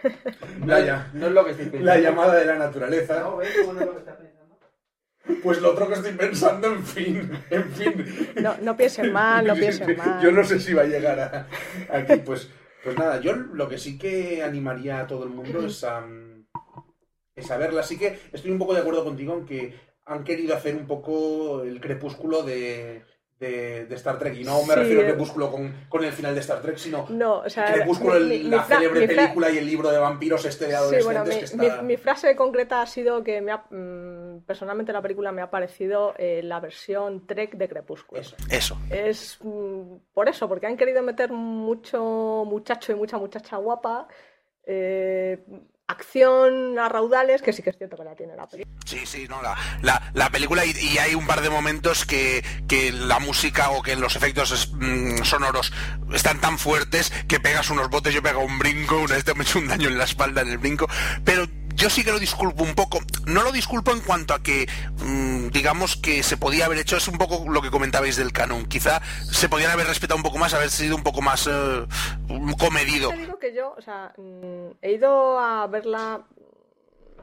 [0.64, 1.92] La, No es lo que estoy pensando.
[1.92, 3.20] la llamada de la naturaleza.
[3.20, 4.58] No, ¿ves cómo no es lo que estás pensando?
[5.42, 8.32] Pues lo otro que estoy pensando, en fin, en fin.
[8.40, 10.22] No, no piensen mal, no piensen mal.
[10.22, 11.46] Yo no sé si va a llegar a,
[11.94, 12.16] aquí.
[12.24, 12.48] Pues,
[12.84, 16.04] pues nada, yo lo que sí que animaría a todo el mundo es a,
[17.34, 17.80] es a verla.
[17.80, 19.74] Así que estoy un poco de acuerdo contigo en que
[20.06, 23.02] han querido hacer un poco el crepúsculo de,
[23.38, 24.34] de, de Star Trek.
[24.36, 25.06] Y no me Sí, refiero a eh.
[25.08, 28.42] crepúsculo con, con el final de Star Trek, sino No, o sea, crepúsculo, mi- mi-
[28.44, 31.24] la célebre película y el libro de vampiros este de Sí, adolescentes bueno,
[31.56, 31.82] que está...
[31.82, 35.50] mi- mi frase concreta ha sido que me ha- mm, personalmente la película me ha
[35.50, 38.20] parecido eh, la versión Trek de Crepúsculo.
[38.20, 38.36] Eso.
[38.50, 38.78] Eso.
[38.90, 44.08] Es mm, por eso, porque han querido meter mucho muchacho y mucha muchacha guapa,
[44.66, 45.44] eh,
[45.86, 48.76] acción a raudales, que sí que es cierto que la tiene la película.
[48.86, 52.44] Sí, sí, no, la, la, la película y, y hay un par de momentos que,
[52.68, 55.72] que la música o que los efectos es- mm, sonoros
[56.14, 59.46] están tan fuertes que pegas unos botes, yo pego un brinco, una vez me he
[59.46, 60.86] hecho un daño en la espalda en el brinco,
[61.24, 61.46] pero
[61.80, 64.68] yo sí que lo disculpo un poco, no lo disculpo en cuanto a que
[65.02, 68.66] mm, digamos que se podía haber hecho, es un poco lo que comentabais del canon,
[68.66, 69.00] quizá
[69.32, 71.86] se podían haber respetado un poco más, haber sido un poco más eh,
[72.58, 73.08] comedido.
[73.08, 76.22] Te digo que yo, o sea, mm, he ido a verla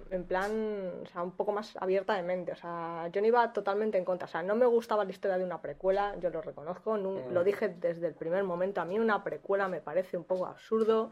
[0.10, 2.54] en plan, o sea, un poco más abierta de mente.
[2.54, 4.26] O sea, yo no iba totalmente en contra.
[4.26, 7.68] O sea, no me gustaba la historia de una precuela, yo lo reconozco, lo dije
[7.68, 8.80] desde el primer momento.
[8.80, 11.12] A mí una precuela me parece un poco absurdo.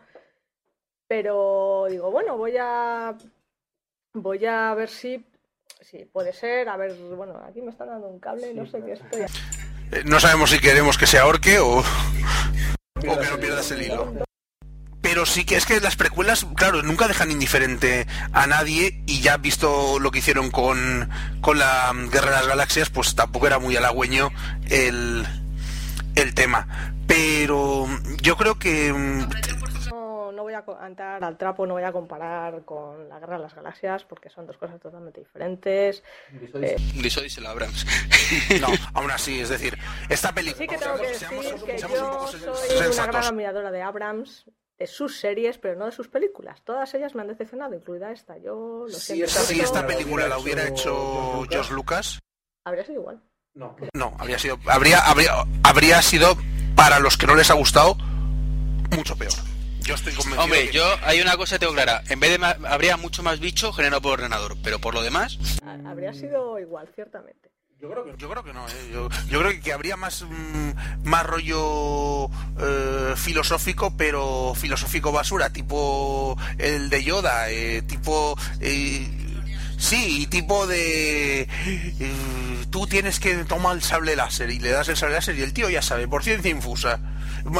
[1.07, 3.15] Pero digo, bueno, voy a.
[4.15, 5.23] Voy a ver si.
[5.81, 6.67] Si puede ser.
[6.69, 9.21] A ver, bueno, aquí me están dando un cable, no sé qué estoy.
[9.21, 11.83] Eh, No sabemos si queremos que se ahorque o, o
[13.01, 14.13] que no pierdas el hilo.
[15.01, 19.37] Pero sí que es que las precuelas, claro, nunca dejan indiferente a nadie y ya
[19.37, 21.07] visto lo que hicieron con,
[21.41, 24.31] con la mm, Guerra de las Galaxias, pues tampoco era muy halagüeño
[24.71, 25.23] el,
[26.15, 26.95] el tema.
[27.05, 27.87] Pero
[28.23, 28.91] yo creo que...
[30.35, 33.55] No, voy a entrar al trapo, no voy a comparar con la Guerra de las
[33.55, 36.03] Galaxias porque son dos cosas totalmente diferentes.
[36.31, 37.85] Eh, Dice díselo a Abrams.
[38.61, 39.77] No, aún así, es decir,
[40.09, 40.57] esta película...
[40.63, 41.27] Sí que tengo que decir
[41.65, 44.45] que seamos un yo soy una gran admiradora de Abrams,
[44.77, 46.61] de sus series, pero no de sus películas.
[46.63, 48.37] Todas ellas me han decepcionado, incluida esta.
[48.37, 52.19] Yo lo Sí, siento esta Si esta película la la hubiera hecho George Lucas,
[52.65, 53.21] Habría sido igual.
[53.53, 53.75] No.
[53.93, 55.31] no, habría sido, habría, habría,
[55.63, 56.35] habría sido
[56.75, 57.95] para los que no les ha gustado
[58.91, 59.31] mucho peor.
[59.85, 60.43] Yo estoy convencido.
[60.43, 62.03] Hombre, que- yo hay una cosa que tengo clara.
[62.09, 65.37] En vez de ma- habría mucho más bicho generado por ordenador, pero por lo demás,
[65.65, 67.49] Ha- Habría sido igual, ciertamente.
[67.79, 68.89] Yo creo que Yo creo que no, ¿eh?
[68.91, 70.71] yo, yo creo que habría más, mm,
[71.03, 72.25] más rollo
[72.59, 78.35] eh, filosófico, pero filosófico basura, tipo el de Yoda, eh, tipo...
[78.61, 79.07] eh,
[79.77, 81.41] sí, y tipo de...
[81.41, 85.41] eh, tú tienes que tomar el sable láser y le das el sable láser y
[85.43, 86.99] el tío ya sabe, por ciencia infusa.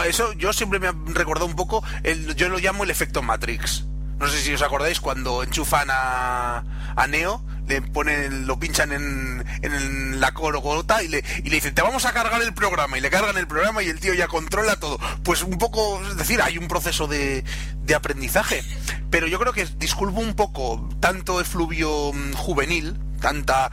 [0.08, 3.86] Eso yo siempre me ha recordado un poco, el, yo lo llamo el efecto Matrix.
[4.20, 6.64] No sé si os acordáis cuando enchufan a,
[6.96, 11.76] a Neo, le ponen, lo pinchan en, en la corogota y le, y le dicen,
[11.76, 14.28] te vamos a cargar el programa, y le cargan el programa y el tío ya
[14.28, 15.00] controla todo.
[15.24, 17.44] Pues un poco, es decir, hay un proceso de,
[17.84, 18.64] de aprendizaje.
[19.10, 23.72] Pero yo creo que disculpo un poco tanto efluvio mm, juvenil, tanta,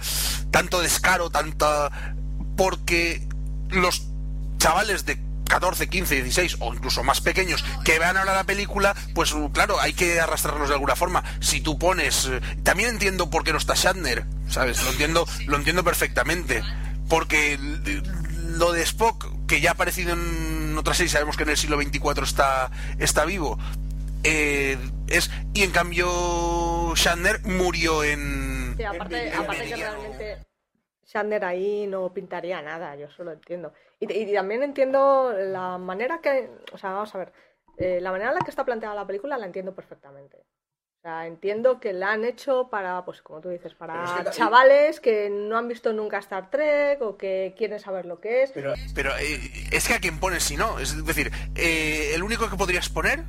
[0.51, 2.15] tanto descaro, tanta.
[2.57, 3.27] porque
[3.71, 4.09] los
[4.59, 5.21] chavales de
[5.53, 9.93] 14, 15, 16 o incluso más pequeños que vean ahora la película, pues claro, hay
[9.93, 11.23] que arrastrarlos de alguna forma.
[11.41, 14.83] Si tú pones, eh, también entiendo por qué no está Shatner, ¿sabes?
[14.83, 16.63] Lo entiendo, lo entiendo perfectamente,
[17.07, 21.59] porque lo de Spock, que ya ha aparecido en otra serie, sabemos que en el
[21.59, 23.59] siglo 24 está está vivo.
[24.25, 30.39] eh, es y en cambio Shatner murió en Sí, aparte, En aparte que realmente
[31.13, 33.73] Shatner ahí no pintaría nada, yo eso lo entiendo.
[34.01, 37.33] Y, y también entiendo la manera que, o sea, vamos a ver,
[37.79, 40.39] eh, la manera en la que está planteada la película la entiendo perfectamente.
[40.39, 44.25] O sea, entiendo que la han hecho para, pues como tú dices, para es que
[44.25, 48.45] ta- chavales que no han visto nunca Star Trek o que quieren saber lo que
[48.45, 48.53] es.
[48.53, 49.41] Pero Pero eh,
[49.73, 50.79] es que a quien pones si no.
[50.79, 53.25] Es decir, eh, el único que podrías poner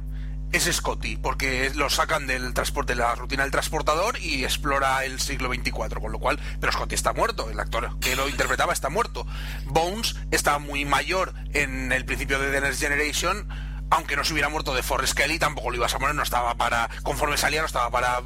[0.54, 5.20] es Scotty, porque lo sacan del transporte, de la rutina del transportador y explora el
[5.20, 8.90] siglo 24, con lo cual, pero Scotty está muerto, el actor que lo interpretaba está
[8.90, 9.26] muerto.
[9.66, 13.48] Bones está muy mayor en el principio de The Next Generation,
[13.90, 16.54] aunque no se hubiera muerto de Forrest Kelly, tampoco lo ibas a poner, no estaba
[16.56, 18.22] para, conforme salía, no estaba para...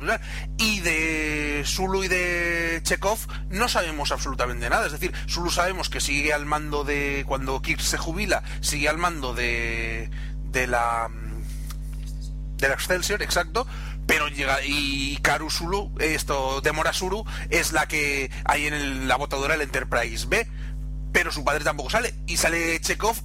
[0.57, 6.01] Y de Zulu y de Chekhov no sabemos absolutamente nada, es decir, Zulu sabemos que
[6.01, 10.09] sigue al mando de, cuando Kirk se jubila, sigue al mando de,
[10.43, 11.09] de la
[12.57, 13.67] de la Excelsior, exacto,
[14.05, 19.53] pero llega y Karu Sulu, esto Demora Suru es la que hay en la botadora
[19.53, 20.47] del Enterprise B,
[21.11, 23.17] pero su padre tampoco sale y sale Chekhov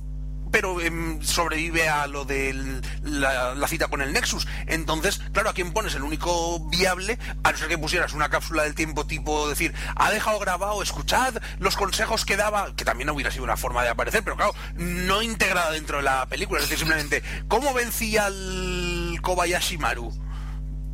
[0.52, 4.46] pero em, sobrevive a lo de la, cita con el Nexus.
[4.66, 5.94] Entonces, claro, ¿a quién pones?
[5.94, 10.10] El único viable, a no ser que pusieras una cápsula del tiempo tipo decir, ha
[10.10, 14.22] dejado grabado, escuchad los consejos que daba, que también hubiera sido una forma de aparecer,
[14.22, 16.60] pero claro, no integrada dentro de la película.
[16.60, 18.91] Es decir, simplemente, ¿cómo vencía el
[19.22, 20.10] Kobayashi Maru?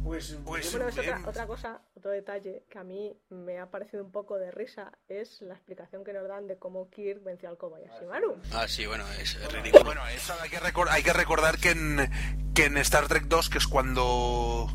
[0.05, 3.67] pues, Pues- Bueno, es otra, em, otra cosa, otro detalle que a mí me ha
[3.71, 7.49] parecido un poco de risa es la explicación que nos dan de cómo Kirk venció
[7.51, 8.37] al Kobayashi Maru.
[8.55, 9.85] ah, sí, bueno, es ridículo.
[9.85, 12.11] Bueno, eso hay que, recor- hay que recordar que en,
[12.55, 14.69] que en Star Trek 2, que es cuando...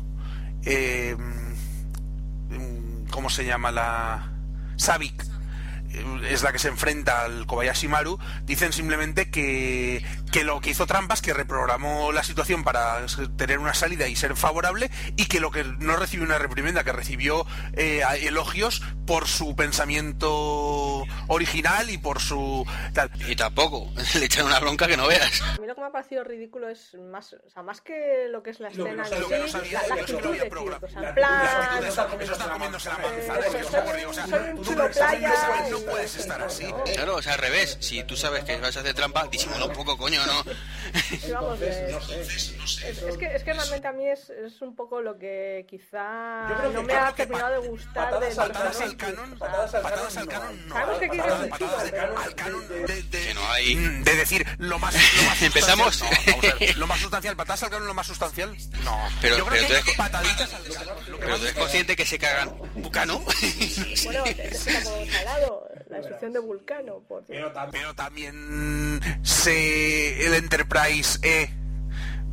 [0.64, 4.30] eh, mm, ¿Cómo se llama la...?
[4.76, 5.22] Savik
[5.90, 10.04] eh, es la que se enfrenta al Kobayashi Maru, dicen simplemente que,
[10.34, 13.06] que lo que hizo trampas, que reprogramó la situación para
[13.36, 16.90] tener una salida y ser favorable, y que lo que no recibió una reprimenda, que
[16.90, 23.12] recibió eh, elogios por su pensamiento original y por su tal.
[23.28, 25.40] Y tampoco, le echan una bronca que no veas.
[25.40, 28.42] A mí lo que me ha parecido ridículo es más, o sea, más que lo
[28.42, 30.80] que es la escena en sí, la, actitud de programado.
[30.80, 31.30] Kirk, o sea, La- en plan...
[31.30, 35.32] la actitud Eso de está, Kirk eso está comiéndose la manzana, o sea, no playa
[35.88, 36.66] puedes estar así.
[36.92, 37.76] Claro, o sea, al revés.
[37.80, 40.44] Si tú sabes que vas a hacer trampa, disimula un poco, coño, ¿no?
[41.18, 42.90] Sí, vamos, entonces, no sé.
[42.90, 46.82] es, que, es que realmente a mí es, es un poco lo que quizá no
[46.82, 48.90] me ha terminado de gustar patadas del al Patadas personaje.
[48.90, 50.74] al canon, Patadas al patadas al canon, canon, no.
[50.74, 53.74] Sabemos que un al canon de, de- Que no hay.
[53.74, 55.96] de decir lo más, lo más Empezamos.
[55.96, 59.08] sustancial, no, vamos a ver, lo más sustancial, patadas al canon lo más sustancial, no.
[59.20, 60.96] Pero- Yo creo pero que tú eres- pataditas al canon.
[61.10, 63.24] Lo que Pero tú eres consciente que se cagan Bucano.
[64.04, 67.82] Bueno, es como hemos hablado, la destrucción de Vulcano, por Pero también...
[67.82, 71.50] pero también se el Enterprise E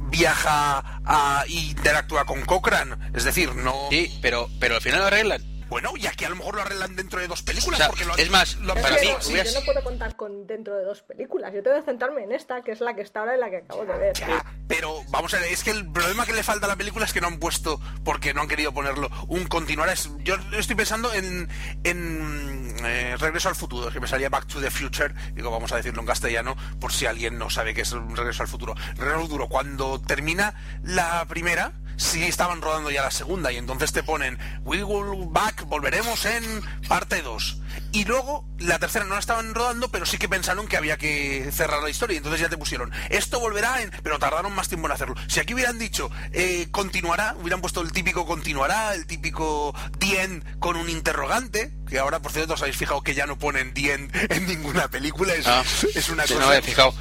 [0.09, 5.05] viaja a, e interactúa con Cochrane, es decir, no Sí, pero, pero al final lo
[5.05, 5.50] arreglan.
[5.71, 7.79] Bueno, y aquí a lo mejor lo arreglan dentro de dos películas.
[7.79, 10.17] O sea, porque lo es más, lo para que mí, hubiera- yo no puedo contar
[10.17, 11.53] con dentro de dos películas.
[11.53, 13.57] Yo tengo que centrarme en esta, que es la que está ahora y la que
[13.59, 14.13] acabo de ver.
[14.17, 17.05] Ya, pero vamos a ver, es que el problema que le falta a la película
[17.05, 19.87] es que no han puesto, porque no han querido ponerlo, un continuar.
[19.87, 21.47] Es, yo estoy pensando en,
[21.85, 25.77] en eh, Regreso al Futuro, que me salía Back to the Future, digo, vamos a
[25.77, 28.75] decirlo en castellano, por si alguien no sabe qué es un Regreso al Futuro.
[28.95, 30.53] Regreso al Futuro, cuando termina
[30.83, 31.71] la primera,
[32.01, 36.43] sí estaban rodando ya la segunda, y entonces te ponen, We will back, volveremos en
[36.87, 37.57] parte 2.
[37.93, 41.49] Y luego, la tercera no la estaban rodando, pero sí que pensaron que había que
[41.51, 43.91] cerrar la historia, y entonces ya te pusieron, esto volverá en...
[44.03, 45.15] Pero tardaron más tiempo en hacerlo.
[45.27, 50.59] Si aquí hubieran dicho, eh, continuará, hubieran puesto el típico continuará, el típico the end
[50.59, 53.93] con un interrogante, que ahora, por cierto, os habéis fijado que ya no ponen the
[53.93, 55.63] end en ninguna película, es, Ah,
[55.93, 56.39] es una cosa...
[56.39, 56.93] no me fijado.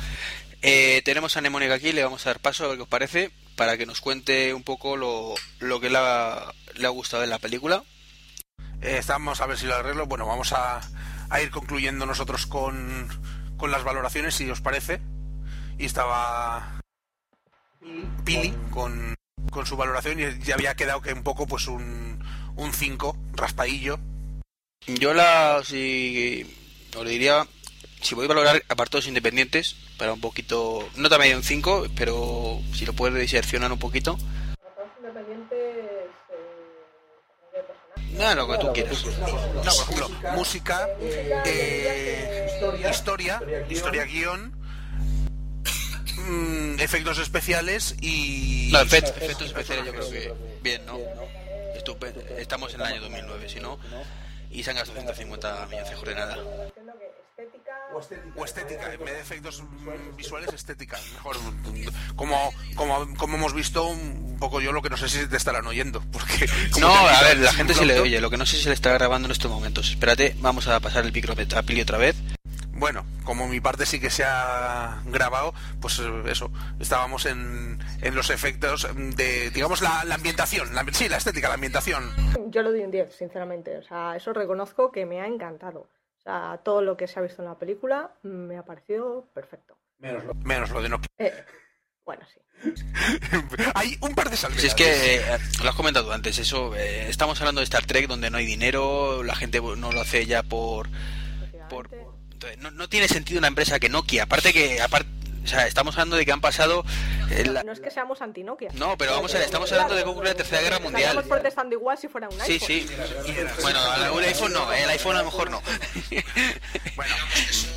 [0.63, 3.31] Eh, tenemos a Nemónica aquí, le vamos a dar paso a ver qué os parece,
[3.61, 7.27] para que nos cuente un poco lo, lo que le ha, le ha gustado de
[7.27, 7.85] la película.
[8.81, 10.07] Eh, estamos a ver si lo arreglo.
[10.07, 10.81] Bueno, vamos a,
[11.29, 13.07] a ir concluyendo nosotros con,
[13.59, 15.03] con las valoraciones, si os parece.
[15.77, 16.81] Y estaba
[18.25, 19.15] Pili con,
[19.51, 22.25] con su valoración y ya había quedado que un poco pues un,
[22.57, 24.01] un 5, raspadillo.
[24.87, 26.47] Yo la, si,
[26.97, 27.47] os diría,
[28.01, 32.87] si voy a valorar apartados independientes, para un poquito, no también un 5, pero si
[32.87, 34.19] lo puedes diseccionar un poquito.
[38.13, 39.05] No, lo que tú quieras.
[39.05, 40.89] No, por ejemplo, música,
[41.47, 42.49] eh,
[42.91, 43.41] historia,
[43.71, 44.53] historia guion,
[46.17, 48.69] mm, efectos especiales y...
[48.73, 50.99] No, efectos, efectos especiales yo creo que bien, ¿no?
[51.75, 52.21] Estupendo.
[52.37, 53.79] Estamos en el año 2009, si no,
[54.51, 56.37] y se han gastado 150 millones de jornada.
[58.37, 59.63] O estética, en vez de efectos
[60.17, 61.37] visuales, estética, mejor.
[62.17, 65.67] Como, como, como hemos visto, un poco yo lo que no sé si te estarán
[65.67, 66.49] oyendo, porque...
[66.81, 68.75] No, a ver, la gente se le oye, lo que no sé si se le
[68.75, 69.91] está grabando en estos momentos.
[69.91, 72.17] Espérate, vamos a pasar el micro a Pili otra vez.
[72.73, 75.53] Bueno, como mi parte sí que se ha grabado,
[75.83, 76.51] pues eh, eso,
[76.81, 81.55] estábamos en, en los efectos de, digamos, la, la ambientación, la, sí, la estética, la
[81.55, 82.11] ambientación.
[82.47, 83.77] Yo lo doy un 10, sinceramente.
[83.77, 85.89] O sea, eso reconozco que me ha encantado.
[86.31, 89.77] Sea, todo lo que se ha visto en la película me ha parecido perfecto.
[89.99, 91.01] Menos lo- Menos lo de no.
[91.19, 91.33] Eh,
[92.05, 92.41] bueno, sí.
[93.75, 94.63] Hay un par de salvedades.
[94.63, 98.07] Si es que eh, lo has comentado antes, eso, eh, estamos hablando de Star Trek
[98.07, 100.89] donde no hay dinero, la gente no lo hace ya por...
[101.69, 101.97] por, efectivamente.
[101.97, 105.09] por- entonces, no, no tiene sentido una empresa que Nokia, aparte que, aparte,
[105.43, 106.85] o sea, estamos hablando de que han pasado...
[107.31, 108.71] eh, la- No es que seamos anti-Nokia.
[108.75, 111.03] No, pero vamos a ver, estamos hablando de que ocurre la Tercera Guerra Mundial.
[111.03, 112.67] Estaríamos protestando igual si fuera un Sí, iPhone.
[112.69, 112.87] sí.
[113.63, 113.81] Bueno,
[114.15, 115.63] un iPhone no, el iPhone a lo mejor no.
[116.97, 117.15] Bueno,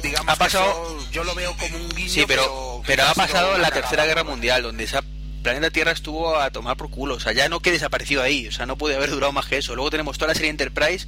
[0.01, 3.13] digamos Ha pasado- que eso yo lo veo como un guiño, Sí, pero, pero ha
[3.13, 5.03] pasado la Tercera Guerra Mundial, donde esa
[5.41, 7.15] planeta Tierra estuvo a tomar por culo.
[7.15, 8.47] O sea, ya no que desapareció ahí.
[8.47, 9.75] O sea, no puede haber durado más que eso.
[9.75, 11.07] Luego tenemos toda la serie Enterprise.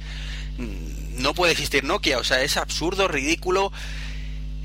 [0.58, 2.18] mm, No puede existir Nokia.
[2.18, 3.72] O sea, es absurdo, ridículo.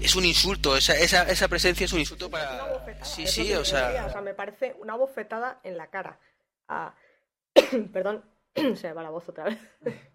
[0.02, 0.76] Es un insulto.
[0.76, 2.84] Esa, esa, esa presencia es un insulto para...
[3.04, 4.06] Sí, sí, o sea...
[4.08, 6.20] o sea, me parece una bofetada en la cara.
[6.68, 6.94] a-
[7.94, 8.24] Perdón,
[8.76, 9.60] se me va la voz otra vez.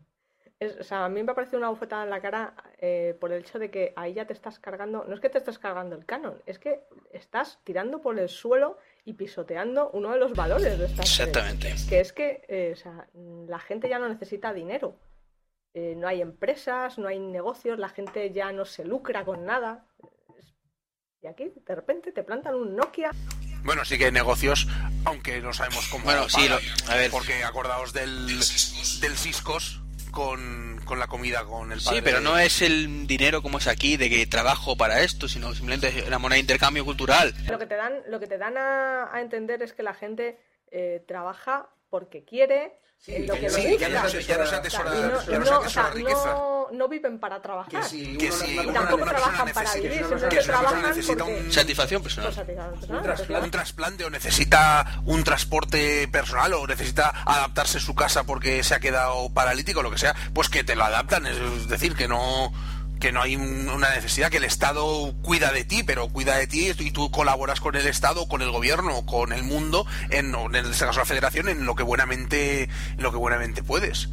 [0.58, 3.40] Es- o sea, a mí me parece una bofetada en la cara eh, por el
[3.42, 6.06] hecho de que ahí ya te estás cargando, no es que te estés cargando el
[6.06, 6.80] canon, es que
[7.12, 11.30] estás tirando por el suelo y pisoteando uno de los valores de esta serie.
[11.30, 11.74] Exactamente.
[11.90, 13.06] Que es que eh, o sea,
[13.46, 14.96] la gente ya no necesita dinero.
[15.78, 19.85] Eh, no hay empresas, no hay negocios, la gente ya no se lucra con nada.
[21.23, 23.11] Y aquí, de repente, te plantan un Nokia.
[23.62, 24.66] Bueno, sí que hay negocios,
[25.05, 26.05] aunque no sabemos cómo.
[26.05, 26.59] Bueno, sí, lo-
[26.90, 27.11] a ver.
[27.11, 29.82] Porque acordaos del, del Ciscos
[30.12, 33.66] con, con la comida, con el padre Sí, pero no es el dinero como es
[33.66, 37.35] aquí, de que trabajo para esto, sino simplemente es una moneda de intercambio cultural.
[37.51, 40.39] Lo que te dan, lo que te dan a, a entender es que la gente
[40.70, 42.78] eh, trabaja porque quiere,
[43.09, 45.09] en lo que, sí, ya no se- ya no se O sea, atesora- y no,
[45.23, 46.27] ya no y se no, atesora o sea, riqueza.
[46.32, 47.70] no- no viven para trabajar.
[47.70, 51.24] Que si Que una- si tampoco una trabajan persona para necesita- vivir, que trabajan necesita
[51.24, 51.40] porque...
[51.40, 52.27] un- Satisfacción personal.
[52.28, 53.06] Por satisfacción personal, Un trasplante.
[53.06, 53.56] un efectivamente.
[53.59, 59.32] trasplante o necesita un transporte personal o necesita adaptarse su casa porque se ha quedado
[59.32, 62.52] paralítico o lo que sea, pues que te lo adaptan, es decir, que no
[63.01, 66.47] que no hay un- una necesidad, que el Estado cuida de ti, pero cuida de
[66.47, 70.55] ti y tú colaboras con el Estado, con el gobierno, con el mundo, en, en
[70.56, 74.09] este caso la Federación, en lo que buenamente, en lo que buenamente puedes.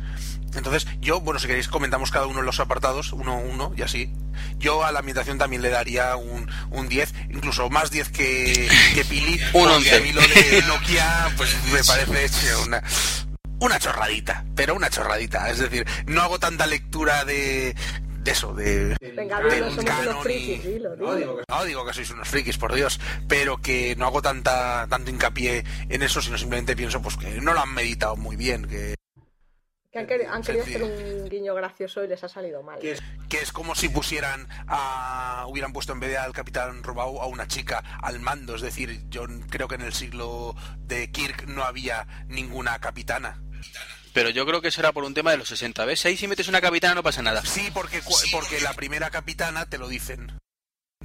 [0.56, 3.82] Entonces, yo, bueno, si queréis comentamos cada uno de los apartados, uno a uno, y
[3.82, 4.14] así.
[4.60, 9.04] Yo a la ambientación también le daría un, un 10, incluso más 10 que, que
[9.06, 9.40] Pili.
[9.54, 9.96] Un porque 11.
[9.96, 12.84] A mí lo de Nokia, pues me parece una,
[13.60, 15.50] una chorradita, pero una chorradita.
[15.50, 17.76] Es decir, no hago tanta lectura de,
[18.24, 18.96] de eso, de...
[19.16, 21.16] Venga, del dilo, somos canon unos y- frikis, dilo, No, dilo.
[21.18, 24.88] digo que no digo que sois unos frikis, por Dios, pero que no hago tanta
[24.90, 28.68] tanto hincapié en eso, sino simplemente pienso pues que no lo han meditado muy bien,
[28.68, 28.96] que
[29.92, 32.80] Que han, queri- han querido hacer un guiño gracioso y les ha salido mal.
[32.80, 36.82] Que es- que es como si pusieran a hubieran puesto en vez de al capitán
[36.84, 41.12] Robau a una chica al mando es decir yo creo que en el siglo de
[41.12, 43.42] Kirk no había ninguna capitana
[44.14, 45.86] Pero yo creo que eso era por un tema de los 60.
[45.86, 46.06] ¿Ves?
[46.06, 47.44] Ahí si metes una capitana no pasa nada.
[47.46, 50.32] sí porque porque la primera capitana te lo dicen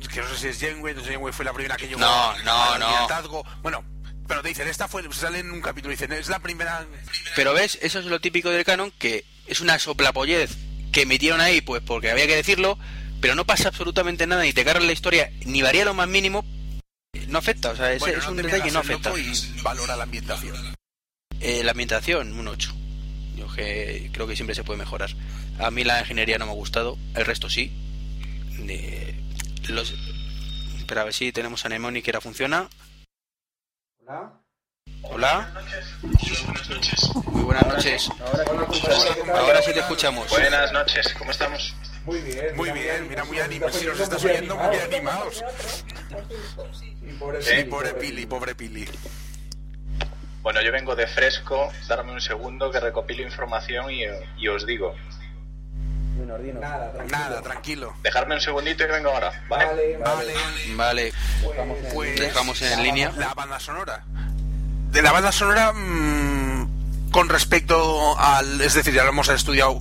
[0.00, 1.88] Es que no sé si es Janeway no sé si Janeway fue la primera que
[1.88, 2.86] llegó No, al no, no.
[2.86, 3.44] almirantazgo.
[3.62, 3.84] bueno
[4.28, 6.86] pero te dicen esta fue sale en un capítulo dicen es la primera
[7.34, 10.50] Pero ves, eso es lo típico del canon, que es una soplapollez
[10.92, 12.78] que metieron ahí, pues porque había que decirlo,
[13.22, 16.44] pero no pasa absolutamente nada, ni te cargan la historia, ni varía lo más mínimo,
[17.28, 19.12] no afecta, o sea, es, Bueno, es no un detalle que no afecta.
[19.18, 20.74] y valora la ambientación
[21.40, 22.74] Eh, la ambientación, un 8.
[23.38, 25.10] Yo que creo que siempre se puede mejorar.
[25.60, 27.72] A mí la ingeniería no me ha gustado, el resto sí.
[28.68, 29.14] Eh,
[29.68, 29.94] los...
[30.78, 32.68] Espera, a ver si tenemos a Nemoni que ahora funciona.
[34.00, 34.32] Hola.
[35.02, 35.52] Hola.
[36.02, 38.10] Muy buenas noches.
[38.20, 38.44] Ahora,
[39.38, 40.28] Ahora sí te escuchamos.
[40.30, 41.74] Buenas noches, ¿cómo estamos?
[42.04, 42.56] Muy bien.
[42.56, 45.44] muy bien mira muy animados si nos estás oyendo muy animados
[47.06, 48.88] Y pobre Pili pobre Pili
[50.42, 54.04] Bueno, yo vengo de fresco, darme un segundo que recopilo información y,
[54.38, 54.94] y os digo.
[56.60, 57.16] Nada, tranquilo.
[57.18, 59.66] nada tranquilo Dejarme un segundito y vengo ahora, ¿vale?
[59.66, 60.34] Vale, vale.
[60.74, 61.12] Vale,
[61.94, 63.12] Pues dejamos en línea.
[63.16, 64.04] la banda sonora.
[64.90, 69.80] De la banda sonora mm, con respecto al, es decir, ya lo hemos estudiado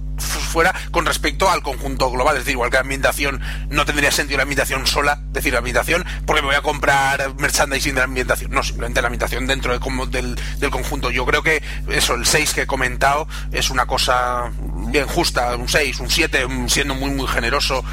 [0.58, 3.40] fuera, con respecto al conjunto global, es decir, igual que la ambientación
[3.70, 7.36] no tendría sentido la ambientación sola, es decir, la ambientación, porque me voy a comprar
[7.36, 11.12] merchandising de la ambientación, no, simplemente la ambientación dentro de como del, del conjunto.
[11.12, 14.52] Yo creo que eso, el 6 que he comentado, es una cosa
[14.90, 17.86] bien justa, un 6, un 7, mm, siendo muy, muy generoso.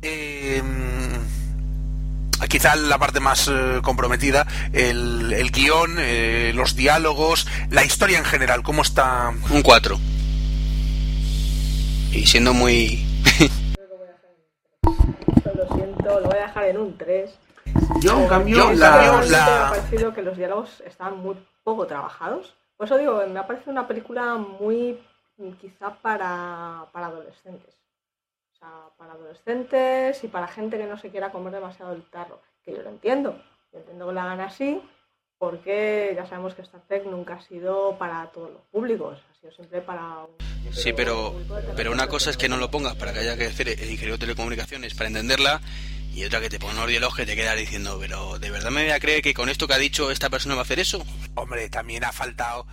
[0.00, 0.62] Eh,
[2.48, 8.24] quizá la parte más eh, comprometida, el, el guion, eh, los diálogos, la historia en
[8.24, 9.32] general, cómo está...
[9.50, 9.98] Un 4.
[12.12, 13.04] Y siendo muy...
[15.54, 17.30] Lo siento, lo voy a dejar en un 3.
[18.00, 21.86] Yo, en cambio, Yo, en la- me ha parecido que los diálogos están muy poco
[21.86, 22.54] trabajados.
[22.76, 24.98] Por eso digo, me ha parecido una película muy
[25.60, 27.74] quizá para, para adolescentes.
[28.60, 32.40] O sea, para adolescentes y para gente que no se quiera comer demasiado el tarro.
[32.64, 33.40] Que yo lo entiendo.
[33.72, 34.82] Yo entiendo que lo hagan así
[35.38, 39.18] porque ya sabemos que Star Trek nunca ha sido para todos los públicos.
[39.30, 41.34] Ha sido siempre para un Sí, pero,
[41.76, 44.14] pero una cosa es que no lo pongas para que haya que hacer el ingeniero
[44.14, 45.60] de telecomunicaciones para entenderla
[46.12, 48.82] y otra que te ponga un diálogos que te quedas diciendo, pero ¿de verdad me
[48.82, 51.04] voy a creer que con esto que ha dicho esta persona va a hacer eso?
[51.36, 52.66] Hombre, también ha faltado...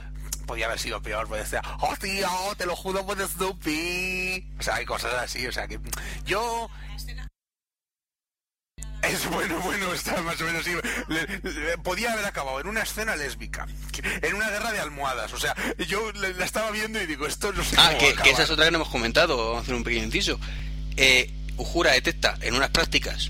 [0.46, 4.54] Podía haber sido peor, puede ser, oh tío, te lo juro por Snoopy.
[4.60, 5.80] O sea, hay cosas así, o sea que
[6.26, 6.70] yo...
[9.02, 10.66] Es bueno, bueno, está más o menos.
[11.08, 13.68] Le- le- podía haber acabado en una escena lésbica,
[14.24, 15.32] en una guerra de almohadas.
[15.34, 15.56] O sea,
[15.88, 18.44] yo le- la estaba viendo y digo, esto no sé Ah, cómo que, que esa
[18.44, 20.40] es otra que no hemos comentado, vamos a hacer un pequeño inciso.
[20.98, 23.30] Eh, Ujura detecta en unas prácticas,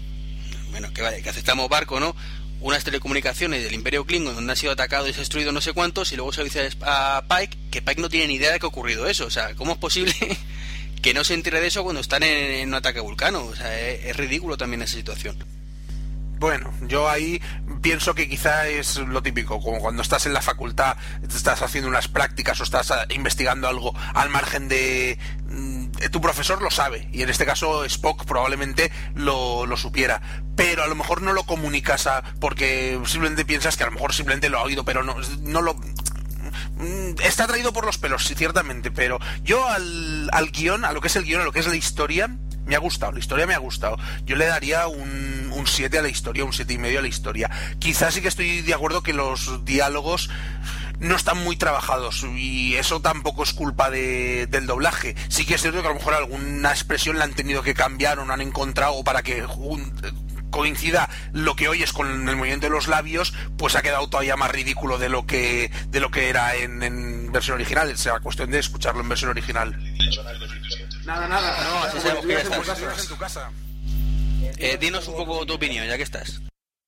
[0.72, 2.16] bueno, que vale, que aceptamos barco, ¿no?
[2.62, 6.16] Unas telecomunicaciones del Imperio Klingon donde han sido atacados y destruidos no sé cuántos y
[6.16, 9.08] luego se avisa a Pike que Pike no tiene ni idea de que ha ocurrido
[9.08, 9.26] eso.
[9.26, 10.14] O sea, ¿cómo es posible
[11.02, 13.46] que no se entere de eso cuando están en, un ataque vulcano?
[13.46, 15.38] O sea, es, es ridículo también esa situación.
[16.38, 17.42] Bueno, yo ahí
[17.82, 22.08] pienso que quizá es lo típico, como cuando estás en la facultad, estás haciendo unas
[22.08, 25.18] prácticas o estás ah, investigando algo al margen de...
[26.02, 30.22] mm, Tu profesor lo sabe, y en este caso Spock probablemente lo, lo supiera,
[30.56, 34.14] pero a lo mejor no lo comunicas a, porque simplemente piensas que a lo mejor
[34.14, 35.76] simplemente lo ha oído, pero no, no lo...
[35.76, 41.02] Mm, Está traído por los pelos, sí, ciertamente, pero yo al, al guion, a lo
[41.02, 42.30] que es el guion, a lo que es la historia,
[42.66, 43.98] me ha gustado, la historia me ha gustado.
[44.26, 47.08] Yo le daría un, un 7 a la historia, un siete y medio a la
[47.08, 47.50] historia.
[47.80, 50.30] Quizás sí que estoy de acuerdo que los diálogos
[51.00, 55.16] no están muy trabajados y eso tampoco es culpa de- del doblaje.
[55.30, 58.20] Sí que es cierto que a lo mejor alguna expresión la han tenido que cambiar
[58.20, 59.44] o no han encontrado para que
[60.52, 64.52] coincida lo que oyes con el movimiento de los labios, pues ha quedado todavía más
[64.52, 67.92] ridículo de lo que de lo que era en, en versión original.
[67.92, 69.76] O sea, cuestión de escucharlo en versión original.
[71.06, 71.64] Nada, nada.
[71.64, 71.98] No, así
[72.66, 73.02] casa.
[73.02, 73.52] en tu casa.
[74.58, 76.42] Eh, dinos un poco tu opinión, ya que estás.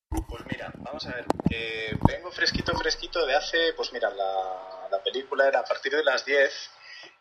[0.09, 1.25] Pues mira, vamos a ver.
[1.49, 6.03] eh, vengo fresquito, fresquito de hace, pues mira, la, la película era a partir de
[6.03, 6.69] las 10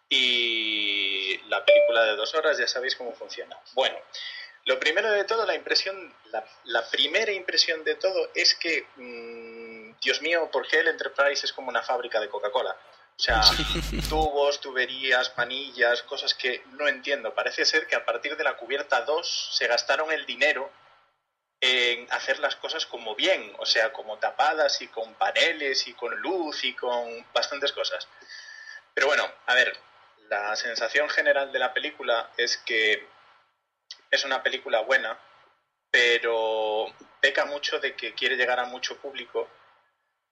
[0.09, 3.59] y la película de dos horas ya sabéis cómo funciona.
[3.75, 3.97] Bueno,
[4.65, 9.99] lo primero de todo, la impresión, la, la primera impresión de todo es que, mm,
[10.01, 12.77] Dios mío, ¿por qué el Enterprise es como una fábrica de Coca-Cola?
[13.19, 13.41] O sea,
[14.09, 17.35] tubos, tuberías, manillas, cosas que no entiendo.
[17.35, 20.71] Parece ser que a partir de la cubierta 2 se gastaron el dinero
[22.11, 26.65] hacer las cosas como bien, o sea, como tapadas y con paneles y con luz
[26.65, 28.09] y con bastantes cosas.
[28.95, 29.77] Pero bueno, a ver,
[30.29, 33.07] la sensación general de la película es que
[34.11, 35.19] es una película buena,
[35.91, 36.87] pero
[37.21, 39.49] peca mucho de que quiere llegar a mucho público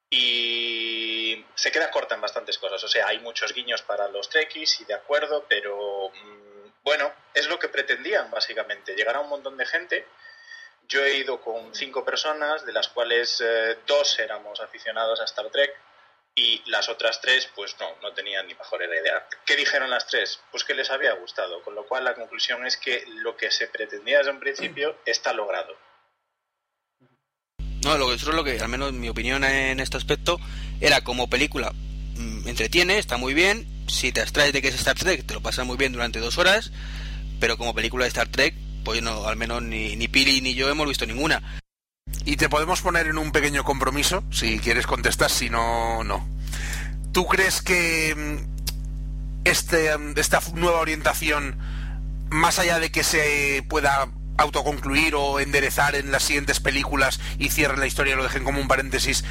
[0.09, 2.83] y se queda corta en bastantes cosas.
[2.83, 7.47] O sea, hay muchos guiños para los trekkies y de acuerdo, pero mm, bueno, es
[7.47, 10.07] lo que pretendían básicamente, llegar a un montón de gente.
[10.87, 15.49] Yo he ido con cinco personas, de las cuales eh, dos éramos aficionados a Star
[15.49, 15.71] Trek
[16.35, 19.25] y las otras tres, pues no, no tenían ni mejor idea.
[19.45, 20.39] ¿Qué dijeron las tres?
[20.51, 23.67] Pues que les había gustado, con lo cual la conclusión es que lo que se
[23.67, 25.75] pretendía desde un principio está logrado.
[27.85, 30.37] No, lo que es lo que, al menos mi opinión en este aspecto,
[30.81, 34.97] era como película, mm, entretiene, está muy bien, si te abstraes de que es Star
[34.97, 36.71] Trek, te lo pasas muy bien durante dos horas,
[37.39, 38.55] pero como película de Star Trek,
[38.85, 41.59] pues no, al menos ni, ni Pili ni yo hemos visto ninguna.
[42.23, 46.25] Y te podemos poner en un pequeño compromiso, si quieres contestar, si no, no.
[47.11, 48.55] ¿Tú crees que mm,
[49.43, 51.57] este, mm, esta nueva orientación,
[52.29, 54.07] más allá de que se pueda
[54.37, 58.67] autoconcluir o enderezar en las siguientes películas y cierren la historia lo dejen como un
[58.67, 59.23] paréntesis,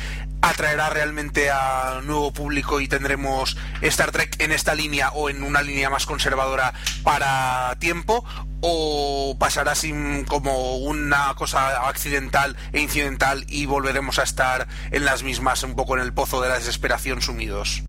[0.43, 5.63] atraerá realmente a nuevo público y tendremos Star Trek en esta línea o en una
[5.63, 8.25] línea más conservadora para tiempo
[8.61, 15.23] o pasará sin como una cosa accidental e incidental y volveremos a estar en las
[15.23, 17.83] mismas un poco en el pozo de la desesperación sumidos.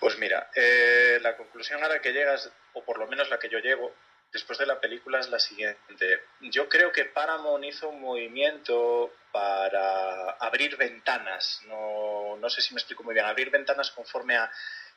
[0.00, 3.48] Pues mira, eh, la conclusión a la que llegas, o por lo menos la que
[3.48, 3.92] yo llego,
[4.36, 6.20] después de la película es la siguiente.
[6.40, 11.62] Yo creo que Paramount hizo un movimiento para abrir ventanas.
[11.66, 13.26] No, sé si me explico muy bien.
[13.26, 14.50] Abrir ventanas conforme a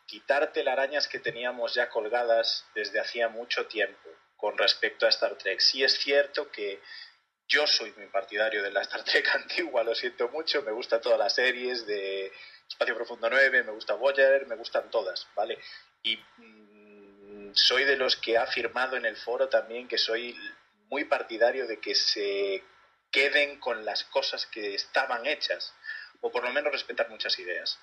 [0.05, 5.59] quitar telarañas que teníamos ya colgadas desde hacía mucho tiempo con respecto a Star Trek.
[5.61, 6.81] Sí es cierto que
[7.47, 11.17] yo soy muy partidario de la Star Trek antigua, lo siento mucho, me gustan todas
[11.17, 12.31] las series de
[12.67, 15.57] Espacio Profundo 9, me gusta Voyager, me gustan todas, ¿vale?
[16.03, 16.19] Y
[17.53, 20.35] soy de los que ha afirmado en el foro también que soy
[20.89, 22.63] muy partidario de que se
[23.11, 25.73] queden con las cosas que estaban hechas,
[26.21, 27.79] o por lo menos respetar muchas ideas.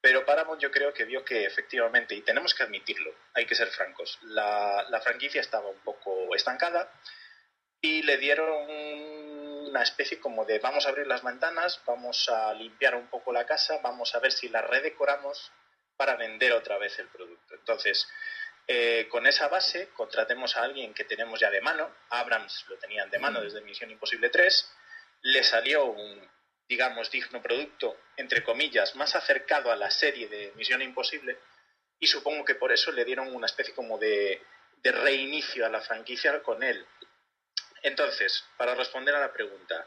[0.00, 3.68] Pero Paramount yo creo que vio que efectivamente, y tenemos que admitirlo, hay que ser
[3.68, 6.92] francos, la, la franquicia estaba un poco estancada
[7.80, 8.70] y le dieron
[9.68, 13.46] una especie como de vamos a abrir las ventanas, vamos a limpiar un poco la
[13.46, 15.52] casa, vamos a ver si la redecoramos
[15.96, 17.54] para vender otra vez el producto.
[17.54, 18.08] Entonces,
[18.70, 23.08] eh, con esa base contratemos a alguien que tenemos ya de mano, Abrams lo tenían
[23.08, 24.70] de mano desde Misión Imposible 3,
[25.22, 26.30] le salió un,
[26.68, 31.38] digamos, digno producto, entre comillas, más acercado a la serie de Misión Imposible,
[31.98, 34.42] y supongo que por eso le dieron una especie como de,
[34.82, 36.86] de reinicio a la franquicia con él.
[37.82, 39.86] Entonces, para responder a la pregunta,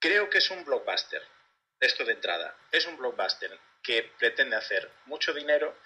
[0.00, 1.22] creo que es un blockbuster,
[1.78, 5.78] esto de entrada, es un blockbuster que pretende hacer mucho dinero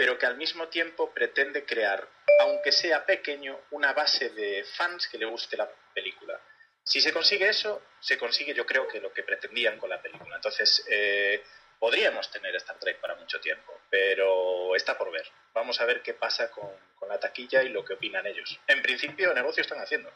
[0.00, 2.08] pero que al mismo tiempo pretende crear,
[2.40, 6.40] aunque sea pequeño, una base de fans que le guste la película.
[6.82, 10.36] Si se consigue eso, se consigue yo creo que lo que pretendían con la película.
[10.36, 11.44] Entonces, eh,
[11.78, 15.26] podríamos tener Star Trek para mucho tiempo, pero está por ver.
[15.52, 18.58] Vamos a ver qué pasa con, con la taquilla y lo que opinan ellos.
[18.68, 20.10] En principio, negocio están haciendo.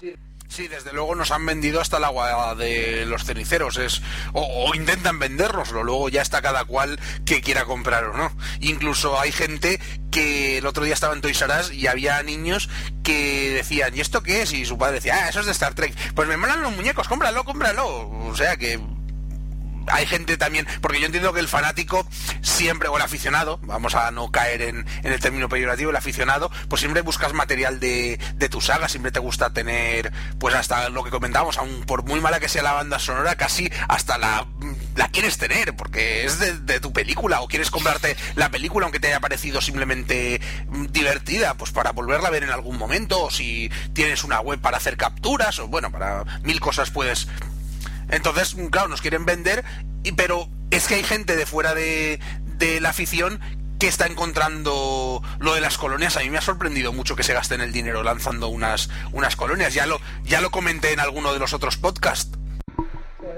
[0.00, 0.14] Sí.
[0.48, 4.02] Sí, desde luego nos han vendido hasta el agua de los ceniceros, es
[4.32, 8.32] o, intentan vendérnoslo, luego ya está cada cual que quiera comprar o no.
[8.60, 9.80] Incluso hay gente
[10.10, 11.42] que el otro día estaba en Toys
[11.72, 12.68] y había niños
[13.02, 14.52] que decían, ¿y esto qué es?
[14.52, 15.94] Y su padre decía, ah, eso es de Star Trek.
[16.14, 18.08] Pues me molan los muñecos, cómpralo, cómpralo.
[18.10, 18.80] O sea que
[19.88, 22.06] hay gente también, porque yo entiendo que el fanático
[22.42, 26.80] siempre, o el aficionado, vamos a no caer en, el término peyorativo, el aficionado, pues
[26.80, 28.18] siempre buscas material de,
[28.50, 32.40] tu saga, siempre te gusta tener, pues hasta lo que comentábamos, aun por muy mala
[32.40, 34.46] que sea la banda sonora, casi hasta la,
[34.96, 39.00] la quieres tener, porque es de, de tu película, o quieres comprarte la película aunque
[39.00, 40.40] te haya parecido simplemente
[40.90, 44.76] divertida, pues para volverla a ver en algún momento, o si tienes una web para
[44.76, 47.28] hacer capturas, o bueno, para mil cosas puedes
[48.14, 49.64] entonces, claro, nos quieren vender,
[50.16, 52.18] pero es que hay gente de fuera de,
[52.80, 53.40] la afición
[53.78, 56.16] que está encontrando lo de las colonias.
[56.16, 59.74] A mí me ha sorprendido mucho que se gasten el dinero lanzando unas, unas colonias.
[59.74, 62.38] Ya lo, ya lo comenté en alguno de los otros podcasts.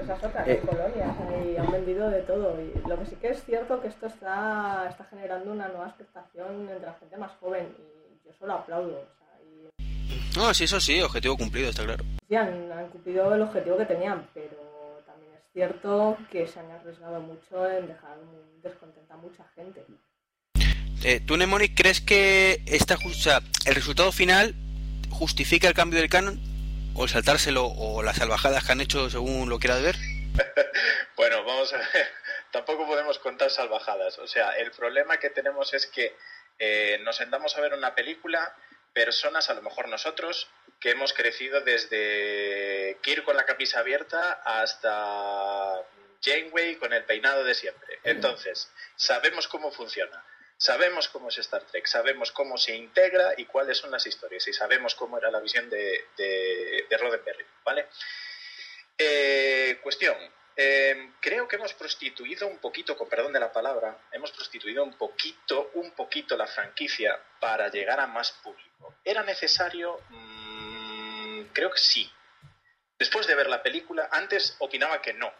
[0.01, 0.61] esas otras eh.
[0.65, 2.57] colonias y han vendido de todo.
[2.61, 6.69] Y lo que sí que es cierto que esto está, está generando una nueva expectación
[6.69, 9.17] entre la gente más joven y yo solo aplaudo.
[10.37, 12.03] No, sí, eso sí, objetivo cumplido, está claro.
[12.29, 14.66] Sí, han, han, cumplido el objetivo que tenían, pero
[15.57, 18.15] cierto que se han arriesgado mucho en dejar
[18.61, 19.83] descontenta a mucha gente.
[21.03, 24.53] Eh, ¿Tú, Nemonic, crees que esta, o el resultado final
[25.09, 26.39] justifica el cambio del canon?
[26.93, 29.95] o el saltárselo o las salvajadas que han hecho según lo quieras ver?
[31.15, 31.87] Bueno, vamos a ver.
[32.51, 34.19] Tampoco podemos contar salvajadas.
[34.19, 36.15] O sea, el problema que tenemos es que
[36.59, 38.55] eh, nos sentamos a ver una película,
[38.97, 40.49] personas, a lo mejor nosotros,
[40.79, 45.83] que hemos crecido desde Kirk con la camisa abierta hasta
[46.23, 47.99] Janeway con el peinado de siempre.
[48.03, 50.25] Entonces, sabemos cómo funciona.
[50.57, 54.53] Sabemos cómo es Star Trek, sabemos cómo se integra y cuáles son las historias, y
[54.53, 57.85] sabemos cómo era la visión de, de, de Roddenberry, ¿vale?
[58.97, 60.17] Eh, cuestión.
[60.59, 64.93] Eh, creo que hemos prostituido un poquito, con perdón de la palabra, hemos prostituido un
[64.93, 68.95] poquito, un poquito la franquicia para llegar a más público.
[69.05, 70.01] ¿Era necesario?
[70.09, 72.11] Mm, creo que sí.
[72.97, 75.31] Después de ver la película, antes opinaba que no,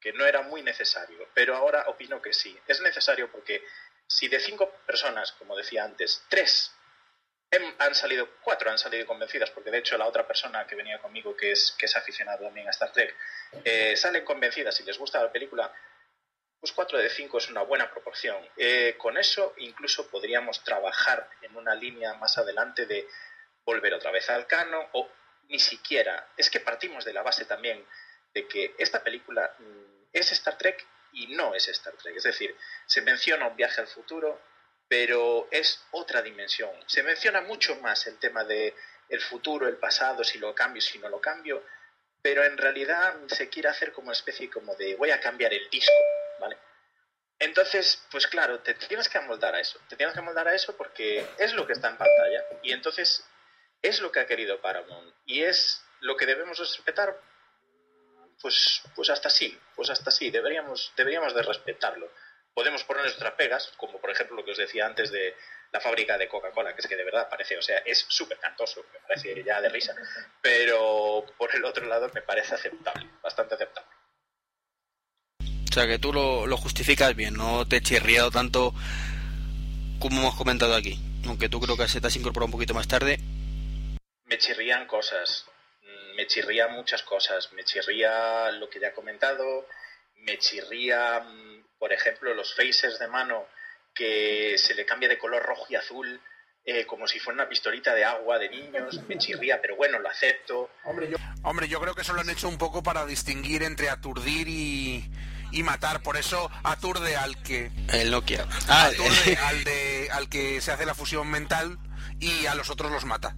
[0.00, 2.58] que no era muy necesario, pero ahora opino que sí.
[2.66, 3.62] Es necesario porque
[4.06, 6.74] si de cinco personas, como decía antes, tres
[7.78, 11.36] han salido, cuatro han salido convencidas, porque de hecho la otra persona que venía conmigo,
[11.36, 13.14] que es, que es aficionada también a Star Trek,
[13.64, 15.70] eh, salen convencidas y les gusta la película,
[16.58, 18.36] pues cuatro de cinco es una buena proporción.
[18.56, 23.06] Eh, con eso incluso podríamos trabajar en una línea más adelante de
[23.64, 25.08] volver otra vez al canon o
[25.48, 26.28] ni siquiera.
[26.36, 27.84] Es que partimos de la base también
[28.32, 32.16] de que esta película mm, es Star Trek y no es Star Trek.
[32.16, 32.56] Es decir,
[32.86, 34.40] se menciona un viaje al futuro,
[34.92, 36.70] pero es otra dimensión.
[36.86, 38.74] Se menciona mucho más el tema de
[39.08, 41.64] el futuro, el pasado, si lo cambio, si no lo cambio,
[42.20, 45.70] pero en realidad se quiere hacer como una especie como de voy a cambiar el
[45.70, 45.94] disco,
[46.38, 46.58] ¿vale?
[47.38, 50.76] Entonces, pues claro, te tienes que amoldar a eso, te tienes que amoldar a eso
[50.76, 53.26] porque es lo que está en pantalla y entonces
[53.80, 57.18] es lo que ha querido Paramount y es lo que debemos respetar,
[58.42, 62.12] pues, pues hasta sí, pues hasta sí, deberíamos, deberíamos de respetarlo.
[62.54, 65.34] Podemos poner nuestras pegas, como por ejemplo lo que os decía antes de
[65.72, 68.84] la fábrica de Coca-Cola, que es que de verdad parece, o sea, es súper cantoso,
[68.92, 69.94] me parece ya de risa,
[70.42, 73.90] pero por el otro lado me parece aceptable, bastante aceptable.
[75.40, 78.74] O sea, que tú lo, lo justificas bien, no te he chirriado tanto
[80.02, 80.98] como hemos comentado aquí.
[81.26, 83.18] Aunque tú creo que se te has incorporado un poquito más tarde.
[84.24, 85.46] me chirrían cosas,
[85.82, 89.66] mm, me chirrían muchas cosas, me chirría lo que ya he comentado,
[90.22, 93.46] me chirría, mm, por ejemplo, los faces de mano
[93.94, 96.20] que se le cambia de color rojo y azul,
[96.64, 100.08] eh, como si fuera una pistolita de agua de niños, me chirría, pero bueno, lo
[100.08, 100.70] acepto.
[100.84, 103.90] Hombre, yo, Hombre, yo creo que eso lo han hecho un poco para distinguir entre
[103.90, 105.10] aturdir y,
[105.50, 106.02] y matar.
[106.02, 108.46] Por eso aturde al que El Nokia.
[108.68, 111.78] Ah, aturde al de al que se hace la fusión mental
[112.20, 113.36] y a los otros los mata.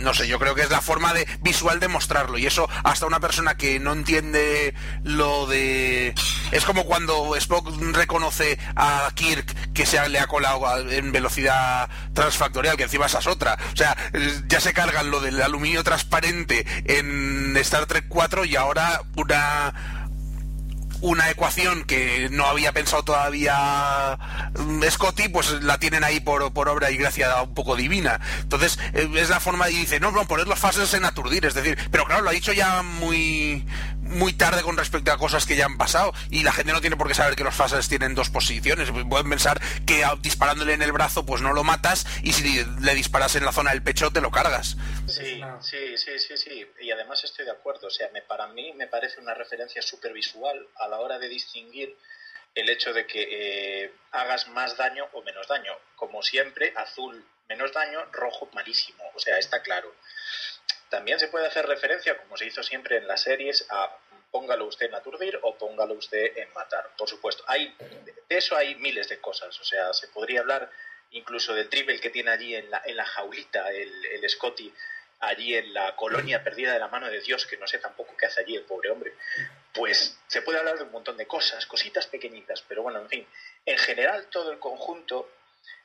[0.00, 3.06] No sé, yo creo que es la forma de visual de mostrarlo y eso hasta
[3.06, 6.14] una persona que no entiende lo de
[6.52, 12.76] es como cuando Spock reconoce a Kirk que se le ha colado en velocidad transfactorial,
[12.76, 13.58] que encima esa es otra.
[13.72, 13.96] O sea,
[14.48, 19.99] ya se cargan lo del aluminio transparente en Star Trek 4 y ahora una
[21.00, 24.18] una ecuación que no había pensado todavía
[24.58, 28.20] mm, Scotty, pues la tienen ahí por, por obra y gracia un poco divina.
[28.40, 31.54] Entonces, eh, es la forma y dice, no, no, poner los fases en aturdir, es
[31.54, 33.66] decir, pero claro, lo ha dicho ya muy
[34.10, 36.96] muy tarde con respecto a cosas que ya han pasado y la gente no tiene
[36.96, 38.90] por qué saber que los fases tienen dos posiciones.
[39.08, 43.36] Pueden pensar que disparándole en el brazo pues no lo matas y si le disparas
[43.36, 44.76] en la zona del pecho te lo cargas.
[45.06, 46.66] Sí, sí, sí, sí, sí.
[46.80, 47.88] Y además estoy de acuerdo.
[47.88, 51.28] O sea, me, para mí me parece una referencia súper visual a la hora de
[51.28, 51.96] distinguir
[52.54, 55.72] el hecho de que eh, hagas más daño o menos daño.
[55.96, 59.02] Como siempre, azul menos daño, rojo malísimo.
[59.14, 59.92] O sea, está claro.
[60.90, 63.96] También se puede hacer referencia, como se hizo siempre en las series, a
[64.30, 66.90] póngalo usted en aturdir o póngalo usted en matar.
[66.98, 67.74] Por supuesto, hay,
[68.28, 69.58] de eso hay miles de cosas.
[69.60, 70.70] O sea, se podría hablar
[71.12, 74.72] incluso del triple que tiene allí en la, en la jaulita el, el Scotty,
[75.20, 78.26] allí en la colonia perdida de la mano de Dios, que no sé tampoco qué
[78.26, 79.14] hace allí el pobre hombre.
[79.72, 83.26] Pues se puede hablar de un montón de cosas, cositas pequeñitas, pero bueno, en fin,
[83.66, 85.30] en general todo el conjunto,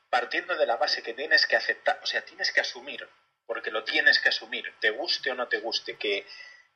[0.09, 3.07] partiendo de la base que tienes que aceptar, o sea, tienes que asumir,
[3.45, 6.25] porque lo tienes que asumir, te guste o no te guste, que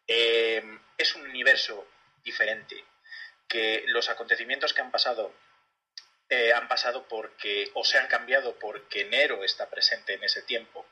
[0.08, 0.64] eh,
[0.98, 1.88] es un universo
[2.24, 2.84] diferente,
[3.48, 5.34] que los acontecimientos que han pasado
[6.30, 10.86] eh, han pasado porque, o se han cambiado porque Nero está presente en ese tiempo,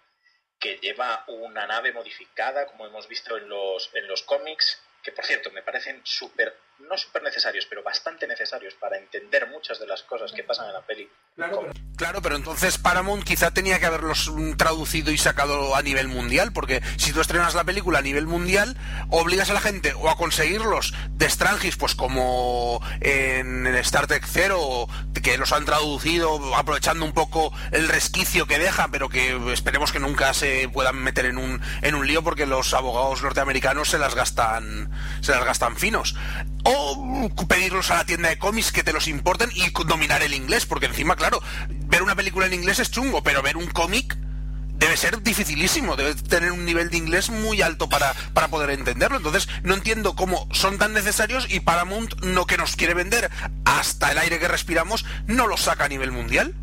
[0.59, 5.25] que lleva una nave modificada, como hemos visto en los, en los cómics, que por
[5.25, 10.01] cierto me parecen súper, no súper necesarios, pero bastante necesarios para entender muchas de las
[10.03, 11.07] cosas que pasan en la peli.
[11.35, 16.07] claro, pero Claro, pero entonces Paramount quizá tenía que haberlos traducido y sacado a nivel
[16.07, 18.77] mundial, porque si tú estrenas la película a nivel mundial,
[19.09, 24.87] obligas a la gente o a conseguirlos de Strangis, pues como en Star Trek Zero,
[25.23, 29.99] que los han traducido aprovechando un poco el resquicio que deja, pero que esperemos que
[29.99, 34.13] nunca se puedan meter en un, en un lío porque los abogados norteamericanos se las
[34.13, 34.91] gastan,
[35.21, 36.15] se las gastan finos.
[36.63, 40.65] O pedirlos a la tienda de cómics que te los importen y dominar el inglés,
[40.65, 41.41] porque encima, claro,
[41.87, 46.13] ver una película en inglés es chungo, pero ver un cómic debe ser dificilísimo, debe
[46.15, 49.17] tener un nivel de inglés muy alto para, para poder entenderlo.
[49.17, 53.29] Entonces, no entiendo cómo son tan necesarios y Paramount, no que nos quiere vender
[53.65, 56.53] hasta el aire que respiramos, no lo saca a nivel mundial.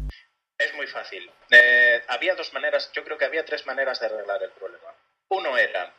[0.57, 1.29] Es muy fácil.
[1.51, 4.87] Eh, había dos maneras, yo creo que había tres maneras de arreglar el problema.
[5.31, 5.93] Uno era,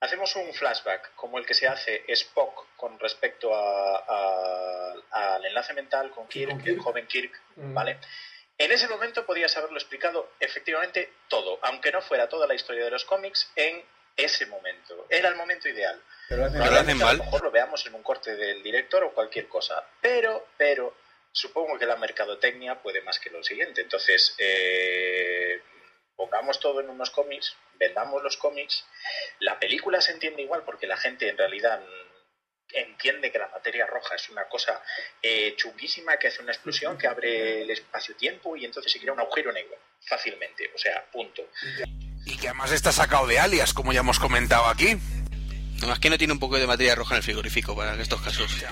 [0.00, 5.72] hacemos un flashback como el que se hace Spock con respecto a- a- al enlace
[5.74, 6.80] mental con Kirk, con el Kirk.
[6.82, 7.72] joven Kirk, Mm.
[8.56, 12.90] En ese momento podías haberlo explicado efectivamente todo, aunque no fuera toda la historia de
[12.90, 13.84] los cómics en
[14.16, 15.06] ese momento.
[15.10, 16.00] Era el momento ideal.
[16.28, 17.18] Pero lo hacen Pero lo hacen Probablemente a mal.
[17.18, 19.84] lo mejor lo veamos en un corte del director o cualquier cosa.
[20.00, 20.94] Pero, pero,
[21.32, 23.80] supongo que la mercadotecnia puede más que lo siguiente.
[23.80, 25.60] Entonces, eh,
[26.14, 28.86] pongamos todo en unos cómics, vendamos los cómics.
[29.40, 31.82] La película se entiende igual porque la gente en realidad
[32.72, 34.80] entiende que la materia roja es una cosa
[35.22, 39.20] eh, chunguísima que hace una explosión que abre el espacio-tiempo y entonces se crea un
[39.20, 40.70] agujero negro fácilmente.
[40.74, 41.42] O sea, punto.
[42.26, 44.96] Y que además está sacado de alias, como ya hemos comentado aquí.
[45.78, 48.50] Además que no tiene un poco de materia roja en el frigorífico para estos casos.
[48.60, 48.68] Yo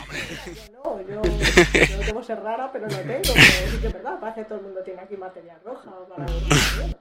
[0.72, 3.22] no, yo, yo debo ser rara, pero no tengo.
[3.22, 6.24] Pero sí que es verdad, parece que todo el mundo tiene aquí materia roja para
[6.24, 6.96] dormir.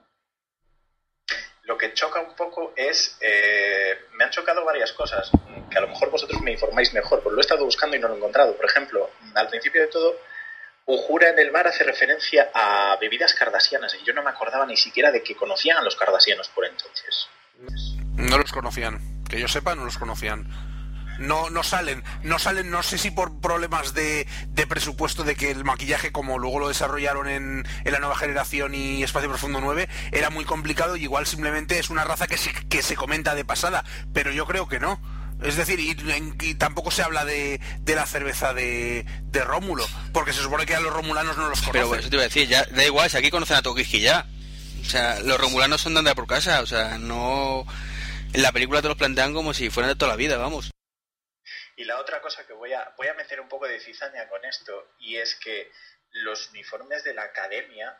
[1.72, 5.30] Lo que choca un poco es, eh, me han chocado varias cosas,
[5.70, 8.08] que a lo mejor vosotros me informáis mejor, porque lo he estado buscando y no
[8.08, 8.54] lo he encontrado.
[8.54, 10.18] Por ejemplo, al principio de todo,
[10.84, 14.76] Uhura en el mar hace referencia a bebidas cardasianas, y yo no me acordaba ni
[14.76, 17.26] siquiera de que conocían a los cardasianos por entonces.
[18.16, 19.24] No los conocían.
[19.24, 20.44] Que yo sepa, no los conocían.
[21.18, 25.50] No, no salen, no salen, no sé si por problemas de, de presupuesto de que
[25.50, 29.88] el maquillaje, como luego lo desarrollaron en, en la nueva generación y Espacio Profundo 9,
[30.12, 33.44] era muy complicado y igual simplemente es una raza que se, que se comenta de
[33.44, 35.00] pasada, pero yo creo que no.
[35.42, 40.40] Es decir, y, tampoco se habla de, de la cerveza de, de Rómulo, porque se
[40.40, 41.72] supone que a los romulanos no los conocen.
[41.72, 44.00] Pero bueno, eso te iba a decir, ya da igual, si aquí conocen a Tokiski
[44.00, 44.26] ya.
[44.80, 47.66] O sea, los romulanos son de andar por casa, o sea, no...
[48.32, 50.70] En la película te los plantean como si fueran de toda la vida, vamos.
[51.82, 54.44] Y la otra cosa que voy a, voy a meter un poco de cizaña con
[54.44, 55.68] esto, y es que
[56.12, 57.98] los uniformes de la academia,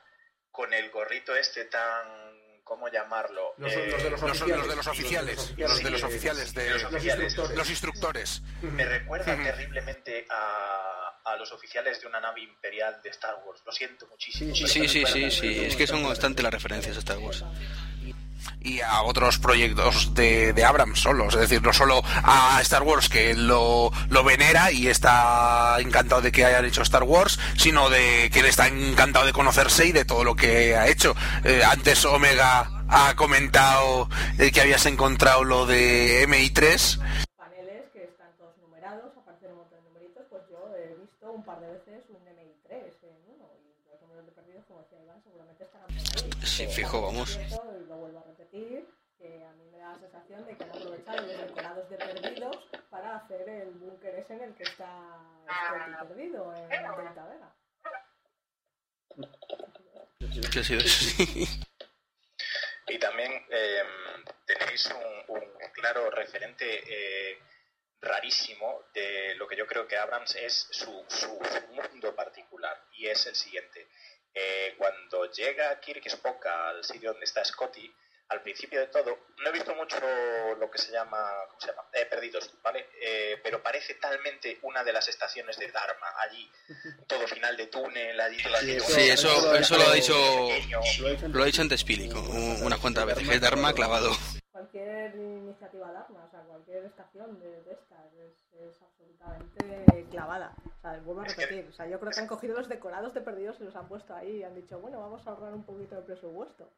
[0.52, 2.40] con el gorrito este tan...
[2.64, 3.54] ¿Cómo llamarlo?
[3.58, 6.84] Los, Eh, los de los los de los oficiales, los de los oficiales, de Los
[6.84, 7.24] oficiales.
[7.24, 7.58] instructores.
[7.58, 8.42] los instructores.
[8.62, 13.62] Me recuerda terriblemente a, a los oficiales de una nave imperial de Star Wars.
[13.66, 14.54] Lo siento muchísimo.
[14.54, 17.44] Sí, Sí, sí, sí, es que son constantes las referencias a Star Wars.
[18.64, 23.08] Y a otros proyectos de, de Abrams solos, es decir, no solo a Star Wars
[23.08, 28.30] que lo, lo venera y está encantado de que hayan hecho Star Wars, sino de
[28.32, 31.14] que él está encantado de conocerse y de todo lo que ha hecho.
[31.44, 34.08] Eh, antes Omega ha comentado
[34.38, 36.98] eh, que habías encontrado lo de MI3
[37.36, 41.44] paneles que están todos numerados, aparecen un montón de numeritos, pues yo he visto un
[41.44, 42.72] par de veces un MI3
[43.02, 46.46] en uno y los números de perdidos, como decía Iván, seguramente estarán por ahí.
[46.46, 48.86] Sí, fijo, vamos cierto, y lo vuelvo a repetir,
[49.18, 52.56] que a mí me da la sensación de que han aprovechado los decorados de perdidos
[53.48, 57.54] el búnker ese en el que está Scotty perdido, en Delta Vega.
[60.52, 61.22] ¿Qué ha sido eso?
[62.88, 63.82] Y también eh,
[64.46, 65.42] tenéis un, un
[65.72, 67.38] claro referente eh,
[68.00, 72.76] rarísimo de lo que yo creo que Abrams es su, su- su mundo particular.
[72.92, 73.88] Y es el siguiente.
[74.34, 77.94] Eh, cuando llega Kirk Spock al sitio donde está Scotty,
[78.28, 79.96] al principio de todo, no he visto mucho
[80.58, 81.18] lo que se llama,
[81.48, 81.82] ¿cómo se llama?
[81.92, 82.88] Eh, Perdidos, ¿vale?
[83.00, 86.50] Eh, pero parece talmente una de las estaciones de Dharma, allí,
[87.06, 88.56] todo final de túnel, allí todo.
[88.88, 90.14] Sí, eso, eso lo ha dicho...
[90.48, 91.28] pequeño.
[91.28, 92.24] Lo ha dicho antes Pili, con-
[92.62, 94.10] unas cuantas veces, que es Dharma clavado.
[94.50, 100.54] Cualquier iniciativa Dharma, o sea, cualquier estación de, de estas es, es absolutamente clavada.
[100.78, 103.20] O sea, vuelvo a repetir, o sea, yo creo que han cogido los decorados de
[103.20, 105.96] perdidos y los han puesto ahí y han dicho, bueno, vamos a ahorrar un poquito
[105.96, 106.70] de presupuesto.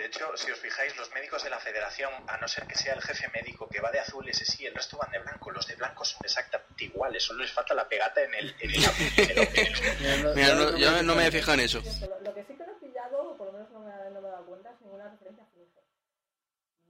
[0.00, 2.94] De hecho, si os fijáis, los médicos de la federación, a no ser que sea
[2.94, 5.50] el jefe médico que va de azul, ese sí, el resto van de blanco.
[5.50, 8.54] Los de blanco son exactamente iguales, solo les falta la pegata en el...
[8.60, 9.38] En el, en el-
[10.06, 11.82] en el- Mira, no- yo no me he fijado en eso.
[12.24, 14.28] Lo, que sí que no he pillado, o por lo menos no me, no me
[14.28, 15.80] he dado cuenta, es ninguna referencia a Flinge.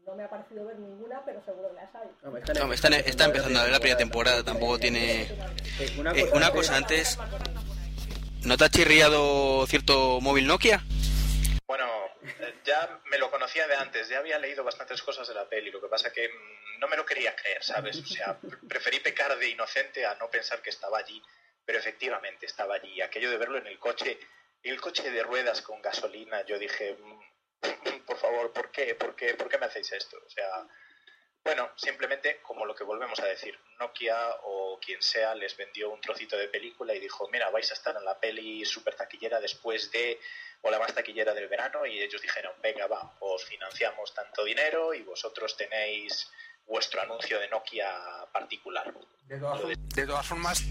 [0.07, 2.09] No me ha parecido ver ninguna, pero seguro que las hay.
[2.23, 5.23] Hombre, está, está empezando a ver la primera temporada, tampoco tiene...
[5.25, 7.19] Eh, una cosa antes,
[8.45, 10.85] ¿no te ha chirriado cierto móvil Nokia?
[12.65, 15.81] Ya me lo conocía de antes, ya había leído bastantes cosas de la peli, lo
[15.81, 17.99] que pasa que mm, no me lo quería creer, ¿sabes?
[17.99, 18.39] O sea,
[18.69, 21.23] preferí pecar de inocente a no pensar que estaba allí,
[21.65, 23.01] pero efectivamente estaba allí.
[23.01, 24.19] Aquello de verlo en el coche,
[24.63, 27.21] el coche de ruedas con gasolina, yo dije, "Mm,
[28.07, 28.95] por favor, ¿por qué?
[28.95, 29.35] ¿Por qué?
[29.35, 30.17] ¿Por qué me hacéis esto?
[30.25, 30.67] O sea,
[31.45, 36.01] bueno, simplemente como lo que volvemos a decir, Nokia o quien sea les vendió un
[36.01, 39.91] trocito de película y dijo, mira, vais a estar en la peli super taquillera después
[39.91, 40.21] de,
[40.63, 44.93] o la más taquillera del verano, y ellos dijeron, venga, va, os financiamos tanto dinero
[44.93, 46.31] y vosotros tenéis
[46.67, 48.93] vuestro anuncio de Nokia particular.
[49.27, 50.63] De todas formas, De todas formas,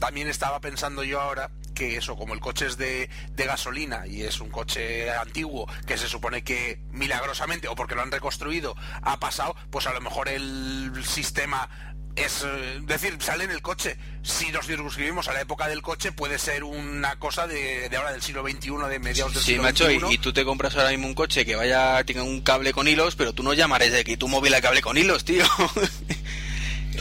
[0.00, 4.22] también estaba pensando yo ahora que eso, como el coche es de, de gasolina y
[4.22, 9.20] es un coche antiguo que se supone que milagrosamente, o porque lo han reconstruido, ha
[9.20, 11.68] pasado, pues a lo mejor el sistema
[12.16, 13.98] es eh, decir, sale en el coche.
[14.22, 18.12] Si nos circunscribimos a la época del coche, puede ser una cosa de, de ahora
[18.12, 20.14] del siglo XXI, de mediados del Sí, siglo macho, y, XXI.
[20.14, 23.16] y tú te compras ahora mismo un coche que vaya, tenga un cable con hilos,
[23.16, 25.44] pero tú no llamarás de que tu móvil a cable con hilos, tío.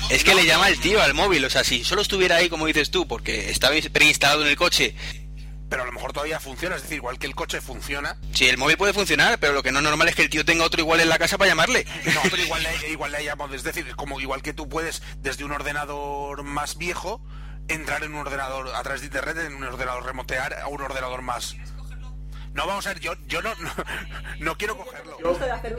[0.09, 2.67] es que le llama el tío al móvil, o sea, si solo estuviera ahí, como
[2.67, 4.95] dices tú, porque estaba preinstalado en el coche,
[5.69, 8.57] Pero a lo mejor todavía funciona, es decir, igual que el coche funciona, si el
[8.57, 10.79] móvil puede funcionar, pero lo que no es normal es que el tío tenga otro
[10.79, 11.85] igual en la casa para llamarle.
[12.13, 15.43] No, pero igual le, igual le hayamos, es decir, como igual que tú puedes desde
[15.43, 17.21] un ordenador más viejo
[17.67, 21.23] entrar en un ordenador a través de internet, en un ordenador remotear a un ordenador
[21.23, 21.55] más.
[22.55, 23.69] No vamos a ver, yo, yo no, no,
[24.39, 25.17] no quiero cogerlo.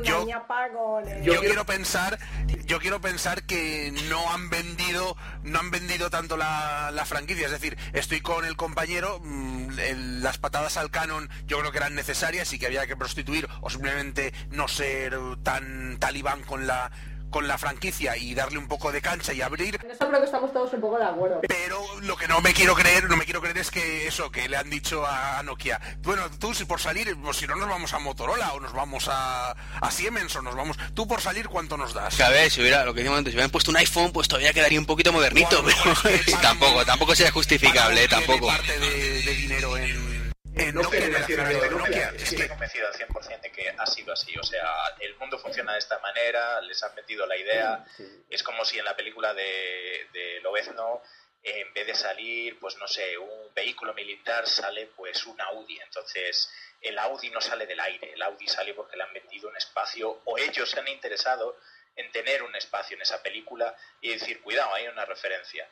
[0.03, 2.19] Yo- quiero pensar,
[2.67, 7.47] yo quiero pensar que no han vendido, no han vendido tanto la, la franquicia.
[7.47, 11.79] Es decir, estoy con el compañero, mm, el- las patadas al canon yo creo que
[11.79, 16.91] eran necesarias y que había que prostituir o simplemente no ser tan talibán con la
[17.31, 19.79] con la franquicia y darle un poco de cancha y abrir.
[19.83, 21.41] En eso creo que estamos todos un poco de acuerdo.
[21.47, 24.49] Pero lo que no me quiero creer, no me quiero creer es que eso, que
[24.49, 25.81] le han dicho a Nokia.
[26.03, 29.09] Bueno, tú si por salir, pues si no nos vamos a Motorola o nos vamos
[29.09, 30.77] a, a Siemens o nos vamos.
[30.95, 32.17] Tú por salir, ¿cuánto nos das?
[32.17, 34.29] Que a ver, si hubiera, lo que decíamos antes, si hubieran puesto un iPhone, pues
[34.29, 38.47] todavía quedaría un poquito modernito, Bueno, pero pues que tampoco, tampoco sería justificable, eh, tampoco.
[38.47, 40.16] parte de, de dinero en,
[40.57, 41.87] No de accionariado de Nokia.
[41.87, 42.13] Nokia.
[42.17, 44.37] Es Estoy que convencido al 100% de que ha sido así.
[44.39, 44.67] O sea,
[45.01, 47.85] el mundo funciona de esta manera, les han vendido la idea.
[48.31, 51.03] Es como si en la película de, de Lobezno,
[51.43, 55.79] eh, en vez de salir, pues no sé, un vehículo militar, sale pues un Audi.
[55.79, 56.51] Entonces,
[56.81, 60.23] el Audi no sale del aire, el Audi sale porque le han vendido un espacio
[60.25, 61.59] o ellos se han interesado
[61.97, 65.69] en tener un espacio en esa película y decir, cuidado, hay una referencia.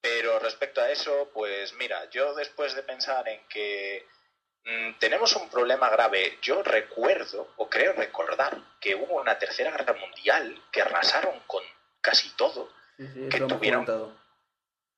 [0.00, 4.06] Pero respecto a eso, pues mira, yo después de pensar en que
[4.98, 6.38] tenemos un problema grave.
[6.42, 11.62] Yo recuerdo, o creo recordar, que hubo una tercera guerra mundial que arrasaron con
[12.00, 12.70] casi todo.
[12.96, 14.25] Sí, sí, que tuvieron- comentado.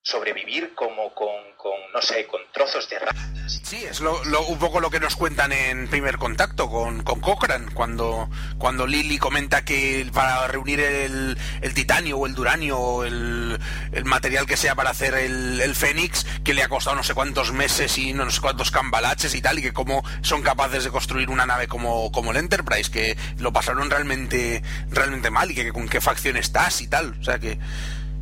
[0.09, 1.29] Sobrevivir como con,
[1.59, 3.61] con, no sé, con trozos de ratas.
[3.63, 7.21] Sí, es lo, lo- un poco lo que nos cuentan en primer contacto con, con
[7.21, 13.05] Cochrane, cuando, cuando Lily comenta que para reunir el, el titanio o el duranio o
[13.05, 13.59] el,
[13.93, 17.13] el material que sea para hacer el, el Fénix, que le ha costado no sé
[17.13, 20.91] cuántos meses y no sé cuántos cambalaches y tal, y que cómo son capaces de
[20.91, 25.71] construir una nave como, como el Enterprise, que lo pasaron realmente, realmente mal y que
[25.71, 27.15] con qué facción estás y tal.
[27.21, 27.59] O sea que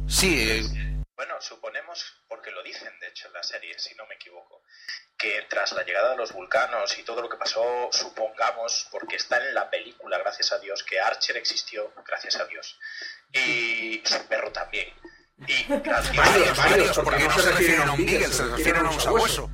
[0.09, 0.86] sí, eh,
[1.17, 4.63] Bueno, suponemos, porque lo dicen de hecho en la serie, si no me equivoco,
[5.17, 9.39] que tras la llegada de los vulcanos y todo lo que pasó, supongamos, porque está
[9.39, 12.79] en la película, gracias a Dios, que Archer existió, gracias a Dios,
[13.33, 14.93] y su perro también.
[15.47, 19.01] Y gracias Varios, varios, porque no se refieren a un Beagle, se refieren a un
[19.01, 19.51] sabueso.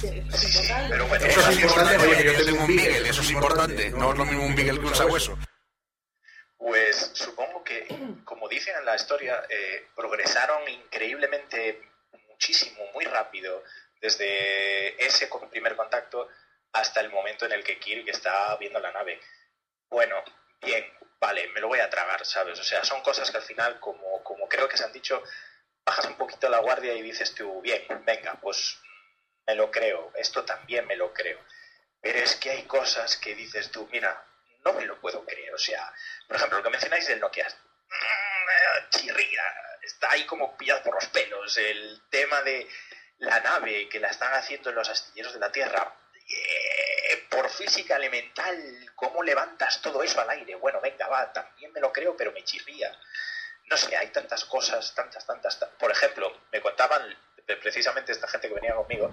[0.00, 0.88] Sí, eso es importante.
[0.90, 3.90] Pero bueno, Eso es importante, Oye, que yo tengo un Beagle, eso es importante.
[3.90, 5.38] No es lo mismo un Beagle que un sabueso.
[6.64, 7.86] Pues supongo que,
[8.24, 11.78] como dicen en la historia, eh, progresaron increíblemente
[12.30, 13.62] muchísimo, muy rápido,
[14.00, 16.26] desde ese primer contacto
[16.72, 19.20] hasta el momento en el que Kirk está viendo la nave.
[19.90, 20.16] Bueno,
[20.62, 22.58] bien, vale, me lo voy a tragar, ¿sabes?
[22.58, 25.22] O sea, son cosas que al final, como, como creo que se han dicho,
[25.84, 28.80] bajas un poquito la guardia y dices tú, bien, venga, pues
[29.46, 31.40] me lo creo, esto también me lo creo.
[32.00, 34.24] Pero es que hay cosas que dices tú, mira,
[34.64, 35.52] no me lo puedo creer.
[35.54, 35.92] O sea,
[36.26, 37.46] por ejemplo, lo que mencionáis del Nokia.
[37.48, 39.42] mm, Chirría,
[39.82, 41.56] está ahí como pillado por los pelos.
[41.56, 42.66] El tema de
[43.18, 45.92] la nave que la están haciendo en los astilleros de la Tierra.
[46.26, 48.56] eh, por física elemental,
[48.94, 50.54] ¿cómo levantas todo eso al aire?
[50.54, 52.90] Bueno, venga, va, también me lo creo, pero me chirría.
[53.64, 55.58] No sé, hay tantas cosas, tantas, tantas.
[55.58, 57.02] ta- Por ejemplo, me contaban
[57.46, 59.10] eh, precisamente esta gente que venía conmigo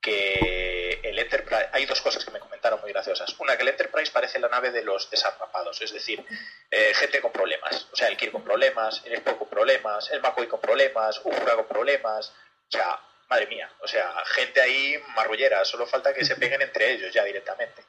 [0.00, 3.34] que el Enterprise, hay dos cosas que me comentaron muy graciosas.
[3.38, 6.24] Una, que el Enterprise parece la nave de los desarrapados, es decir,
[6.70, 7.88] eh, gente con problemas.
[7.92, 11.54] O sea, el Kirk con problemas, el Spock con problemas, el McCoy con problemas, Uhura
[11.56, 12.32] con problemas.
[12.68, 16.92] O sea, madre mía, o sea, gente ahí marrullera, solo falta que se peguen entre
[16.92, 17.84] ellos ya directamente.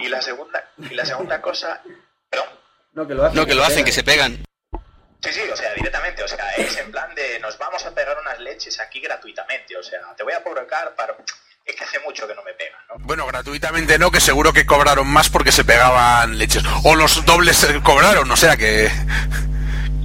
[0.00, 1.82] Y la segunda, y la segunda cosa,
[2.28, 2.48] perdón,
[2.92, 3.36] No, que lo hacen.
[3.36, 4.44] No, que lo hacen, que se pegan.
[5.22, 8.18] Sí, sí, o sea, directamente, o sea, es en plan de nos vamos a pegar
[8.20, 11.16] unas leches aquí gratuitamente, o sea, te voy a provocar para...
[11.64, 12.96] Es que hace mucho que no me pegan, ¿no?
[13.06, 16.64] Bueno, gratuitamente no, que seguro que cobraron más porque se pegaban leches.
[16.82, 18.90] O los dobles eh, cobraron, o sea que...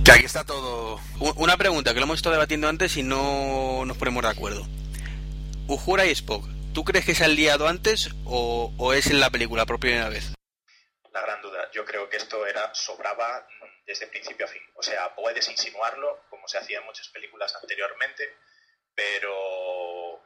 [0.05, 1.01] Que aquí está todo...
[1.35, 4.65] Una pregunta que lo hemos estado debatiendo antes y no nos ponemos de acuerdo.
[5.67, 9.31] Uhura y Spock, ¿tú crees que se han liado antes o, o es en la
[9.31, 10.31] película por primera vez?
[11.11, 11.67] La gran duda.
[11.73, 13.45] Yo creo que esto era sobraba
[13.87, 14.61] desde principio a fin.
[14.75, 18.35] O sea, puedes insinuarlo, como se hacía en muchas películas anteriormente,
[18.93, 20.21] pero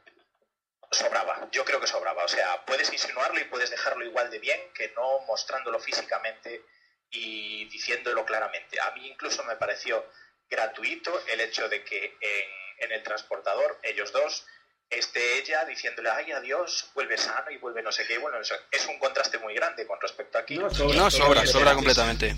[0.90, 1.48] sobraba.
[1.52, 2.24] Yo creo que sobraba.
[2.24, 6.62] O sea, puedes insinuarlo y puedes dejarlo igual de bien que no mostrándolo físicamente
[7.10, 8.80] y diciéndolo claramente.
[8.80, 10.04] A mí incluso me pareció
[10.50, 14.44] gratuito el hecho de que en, en el transportador, ellos dos,
[14.90, 18.18] esté ella diciéndole, ay, adiós, vuelve sano y vuelve no sé qué.
[18.18, 20.58] Bueno, eso es un contraste muy grande con respecto a aquí.
[20.58, 22.34] No, sobra, No, sobra, completamente.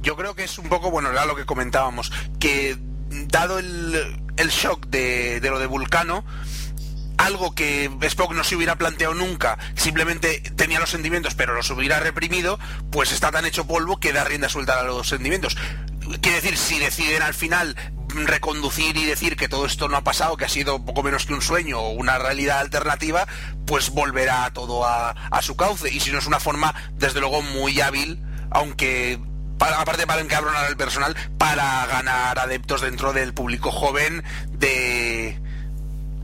[0.00, 2.78] Yo creo que es un poco, bueno, era lo que comentábamos, que
[3.10, 6.24] dado el, el shock de, de lo de Vulcano,
[7.18, 11.98] algo que Spock no se hubiera planteado nunca, simplemente tenía los sentimientos pero los hubiera
[12.00, 12.58] reprimido,
[12.90, 15.56] pues está tan hecho polvo que da rienda suelta a los sentimientos.
[16.22, 17.76] Quiere decir, si deciden al final
[18.08, 21.34] reconducir y decir que todo esto no ha pasado, que ha sido poco menos que
[21.34, 23.26] un sueño o una realidad alternativa,
[23.66, 25.92] pues volverá todo a, a su cauce.
[25.92, 29.18] Y si no es una forma, desde luego, muy hábil, aunque
[29.58, 35.38] para, aparte para encabronar al personal, para ganar adeptos dentro del público joven de...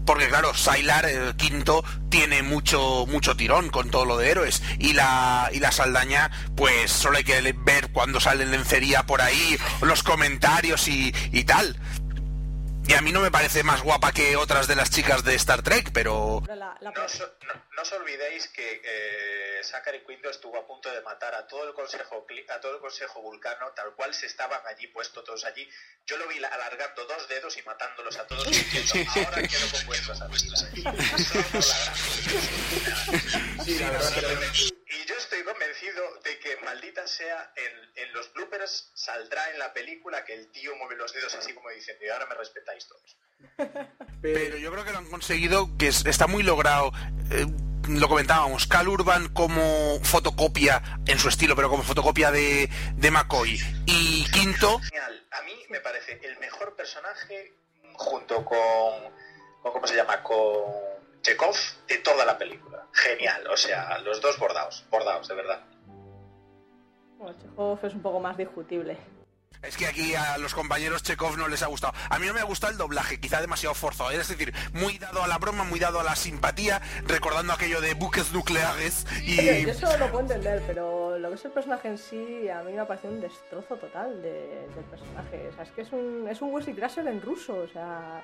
[0.06, 4.62] Porque claro, Sailar, el quinto, tiene mucho mucho tirón con todo lo de héroes.
[4.78, 9.58] Y la, y la Saldaña, pues solo hay que ver cuando sale lencería por ahí,
[9.80, 11.78] los comentarios y, y tal.
[12.86, 15.62] Y a mí no me parece más guapa que otras de las chicas de Star
[15.62, 16.40] Trek, pero...
[16.44, 17.26] Pero la- la- No os, no-
[17.76, 21.74] no os olvidéis que eh, Zachary Quinto estuvo a punto de matar a todo el
[21.74, 25.66] consejo a todo el consejo vulcano, tal cual se estaban allí puestos todos allí.
[26.06, 29.86] Yo lo vi la- alargando dos dedos y matándolos a todos diciendo, ahora quedo con
[29.86, 30.84] vuestras gran-
[33.64, 34.20] Sí, la verdad que
[35.04, 39.72] Y yo estoy convencido de que maldita sea en, en los bloopers saldrá en la
[39.72, 43.16] película que el tío mueve los dedos así como diciendo y ahora me respetáis todos.
[44.22, 46.90] Pero yo creo que lo han conseguido, que es- está muy logrado.
[47.30, 47.46] eh,
[47.86, 53.60] lo comentábamos, Cal Urban como fotocopia en su estilo, pero como fotocopia de, de McCoy.
[53.84, 55.26] Y quinto, Genial.
[55.32, 57.52] A mí me parece el mejor personaje
[57.92, 58.58] junto con,
[59.60, 60.22] con ¿cómo se llama?
[60.22, 60.72] Con
[61.24, 61.56] Chekhov
[61.88, 62.86] de toda la película.
[62.92, 63.44] Genial.
[63.48, 65.64] O sea, los dos bordados, bordados, de verdad.
[67.18, 68.96] Bueno, Chekhov es un poco más discutible.
[69.62, 71.94] es que aquí a los compañeros Chekhov no les ha gustado.
[72.10, 74.10] A mí no me ha gustado el doblaje, quizá demasiado forzado.
[74.10, 77.94] Es decir, muy dado a la broma, muy dado a la simpatía, recordando aquello de
[77.94, 79.38] buques nucleares y...
[79.40, 82.62] Oye, yo eso lo puedo entender, pero lo que es el personaje en sí, a
[82.62, 85.48] mí me ha parecido un destrozo total de- del personaje.
[85.48, 88.22] O sea, es que es un, es un Wesley Crusher en ruso, o sea...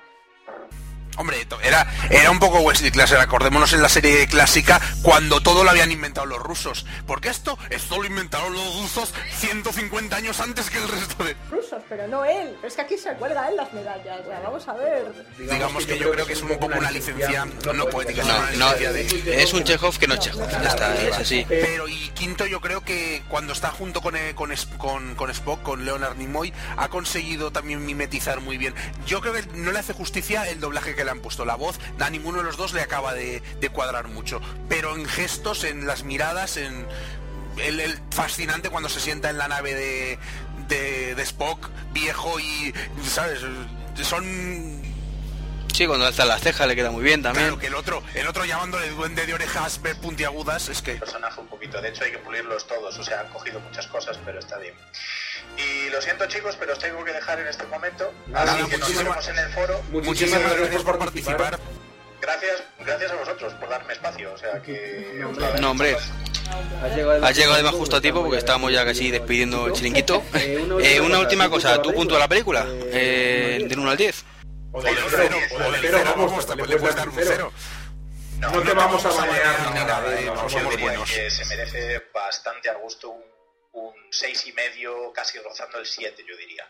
[1.17, 5.69] Hombre, era, era un poco Wesley Class, acordémonos en la serie clásica cuando todo lo
[5.69, 6.85] habían inventado los rusos.
[7.05, 11.35] Porque esto, esto lo inventaron los rusos 150 años antes que el resto de...
[11.51, 12.53] Rusos, pero no él.
[12.55, 14.21] Pero es que aquí se cuelga él las medallas.
[14.21, 15.25] O sea, vamos a ver.
[15.37, 18.73] Digamos que yo creo que es un poco una licencia, no poética, No, una no,
[18.73, 19.43] de...
[19.43, 20.49] es un Chekhov que no es Chekhov.
[20.49, 21.45] Ya está, es así.
[21.47, 25.29] Pero y quinto yo creo que cuando está junto con, eh, con, Es- con, con
[25.29, 28.73] Spock, con Leonard Nimoy, ha conseguido también mimetizar muy bien.
[29.05, 31.45] Yo creo que no le hace justicia el doblaje que le han puesto.
[31.45, 33.41] La voz a ninguno de los dos le acaba de,
[33.73, 34.41] cuadrar mucho.
[34.69, 36.87] Pero en gestos, en las miradas, en
[37.57, 40.19] el, el fascinante cuando se sienta en la nave de,
[40.67, 42.73] de, de Spock, viejo y,
[43.07, 43.39] ¿sabes?
[44.01, 44.90] Son
[45.73, 47.45] Sí, cuando alza las cejas le queda muy bien también.
[47.47, 50.95] Claro, que el otro, el otro llamándole duende de orejas puntiagudas, es que...
[50.95, 51.81] personaje un poquito.
[51.81, 52.97] De hecho, hay que pulirlos todos.
[52.99, 54.75] O sea, han cogido muchas cosas, pero está bien.
[55.57, 58.13] Y lo siento, chicos, pero os tengo que dejar en este momento.
[58.27, 59.81] Nada, Así que nos muchísimas- vemos en el foro.
[59.91, 61.59] Muchísimas gracias por participar.
[62.21, 64.31] Gracias, gracias a vosotros por darme espacio.
[64.33, 65.15] O sea que.
[65.15, 65.61] No, hombre.
[65.61, 65.97] No, hombre.
[67.23, 70.21] Has llegado además justo a tiempo porque estábamos ya casi despidiendo el chiringuito.
[70.83, 72.65] Eh, una última cosa, ¿tú punto a la película?
[72.91, 74.25] Eh, del 1 al 10.
[74.73, 77.51] O del cero, cero, o del cero, cero, vamos, vamos, le puedes dar un cero.
[78.39, 81.11] No, te vamos a banear ni nada, nada, eh, no, vamos, Yo diría buenos.
[81.11, 83.21] que se merece bastante a gusto un,
[83.73, 86.65] un seis y medio, casi rozando el 7, yo diría.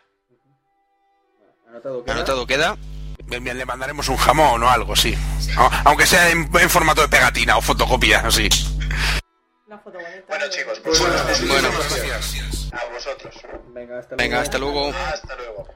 [2.08, 2.78] Anotado queda.
[3.24, 5.16] Bien, bien, le mandaremos un jamón o algo, sí.
[5.58, 8.50] A- Aunque sea en, en formato de pegatina o fotocopia, así.
[10.28, 11.70] Bueno, chicos, pues Bueno, muchas bueno.
[11.72, 12.70] Gracias.
[12.74, 13.36] a vosotros.
[13.70, 14.92] Venga, hasta luego.
[14.94, 15.68] Hasta luego.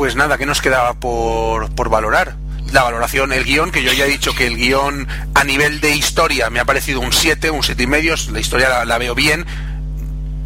[0.00, 2.34] Pues nada, ¿qué nos quedaba por, por valorar?
[2.72, 5.94] La valoración, el guion, que yo ya he dicho que el guion a nivel de
[5.94, 9.44] historia me ha parecido un 7, un siete y medio, la historia la, veo bien.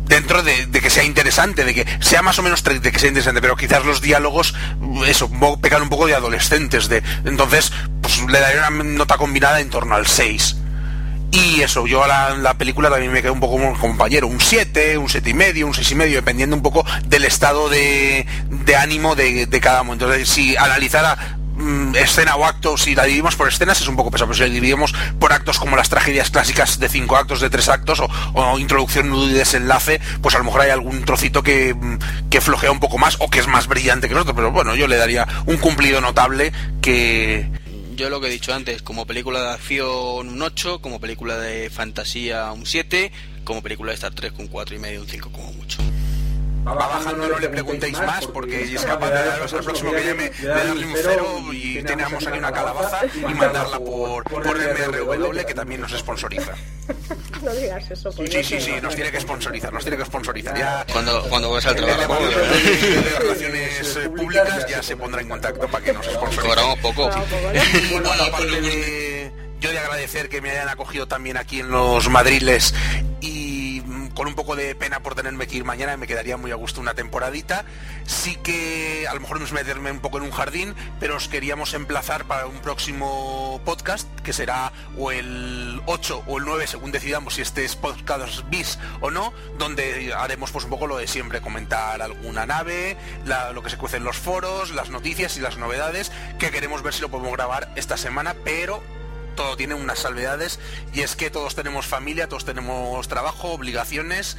[0.06, 3.40] dentro de, que sea interesante, de que sea más o menos de que sea interesante,
[3.40, 4.56] pero quizás los diálogos,
[5.06, 5.30] eso,
[5.62, 7.70] pecan un poco de adolescentes, de entonces
[8.02, 10.56] pues le daré una nota combinada en torno al 6.
[11.34, 14.40] Y eso, yo a la, la película también me quedo un poco como compañero, un
[14.40, 18.24] 7, un 7 y medio, un 6 y medio, dependiendo un poco del estado de,
[18.78, 20.04] ánimo de, cada momento.
[20.04, 24.12] Entonces, si analizara mm, escena o acto, si la dividimos por escenas es un poco
[24.12, 27.50] pesado, pero si la dividimos por actos como las tragedias clásicas de cinco actos, de
[27.50, 31.74] tres actos, o, introducción, nudo y desenlace, pues a lo mejor hay algún trocito que,
[31.74, 34.52] mm, que flojea un poco más o que es más brillante que el otro, pero
[34.52, 37.50] bueno, yo le daría un cumplido notable que,
[37.96, 41.70] Yo lo que he dicho antes, como película de acción un 8, como película de
[41.70, 43.12] fantasía un 7,
[43.44, 45.78] como película de Star Trek un 4 y medio, un 5 como mucho.
[46.66, 50.30] Va bajando, no le preguntéis más porque es capaz de daros al próximo que llame,
[50.30, 55.54] de darle un cero y tenemos aquí una calabaza y mandarla por, por MRW que
[55.54, 56.54] también nos sponsoriza.
[57.44, 60.56] No digas eso, Sí, sí, sí, nos tiene que sponsorizar, nos tiene que sponsorizar.
[60.56, 65.28] Ya Cuando, cuando vas al el trabajo, de, relaciones eh, públicas ya se pondrá en
[65.28, 66.40] contacto para que nos sponsorice.
[66.40, 67.10] cobramos poco.
[67.52, 72.08] Y bueno, aparte de yo de agradecer que me hayan acogido también aquí en los
[72.08, 72.74] Madriles
[73.20, 73.43] y
[74.14, 76.80] con un poco de pena por tenerme que ir mañana, me quedaría muy a gusto
[76.80, 77.64] una temporadita.
[78.06, 81.28] Sí que a lo mejor no es meterme un poco en un jardín, pero os
[81.28, 86.92] queríamos emplazar para un próximo podcast, que será o el 8 o el 9, según
[86.92, 91.06] decidamos si este es podcast bis o no, donde haremos pues un poco lo de
[91.06, 92.96] siempre, comentar alguna nave,
[93.52, 96.94] lo que se cuece en los foros, las noticias y las novedades, que queremos ver
[96.94, 98.82] si lo podemos grabar esta semana, pero
[99.34, 100.58] todo tiene unas salvedades
[100.92, 104.36] y es que todos tenemos familia, todos tenemos trabajo, obligaciones.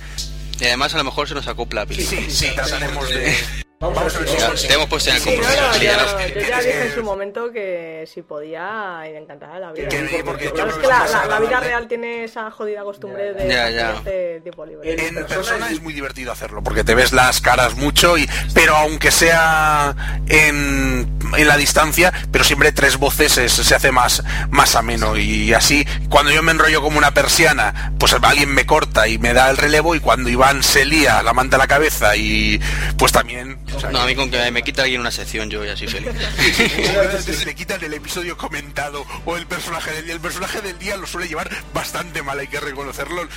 [0.59, 2.05] Y además a lo mejor se nos acopla Pili.
[2.05, 3.35] Sí, sí, trataremos de...
[3.77, 5.67] Vamos a ver si Ya, consigo- te hemos puesto en el Sí, no, compromiso.
[5.67, 9.59] no, sí, yo, ya lo- yo ya dije en su momento que si podía, encantada
[9.59, 9.89] la vida.
[9.89, 13.33] Que me- porque Claro, es que la, la- la vida real tiene esa jodida costumbre
[13.33, 13.91] de Ya, ya.
[13.91, 15.07] hacer tiempo libre.
[15.07, 19.11] En persona es muy divertido hacerlo, porque te ves las caras mucho, y pero aunque
[19.11, 19.93] sea
[20.29, 25.17] en, en la distancia, pero siempre tres voces es- se hace más, más ameno.
[25.17, 29.33] Y así, cuando yo me enrollo como una persiana, pues alguien me corta y me
[29.33, 32.59] da el relevo, y cuando Iván se lía la manta a la cabeza, y
[32.97, 33.59] pues también...
[33.75, 35.87] o sea, No, a mí con que me quita alguien una sección yo ya soy
[35.87, 36.09] feliz.
[37.25, 40.13] se le quitan el episodio comentado o el personaje del día.
[40.13, 43.27] El personaje del día lo suele llevar bastante mal, hay que reconocerlo.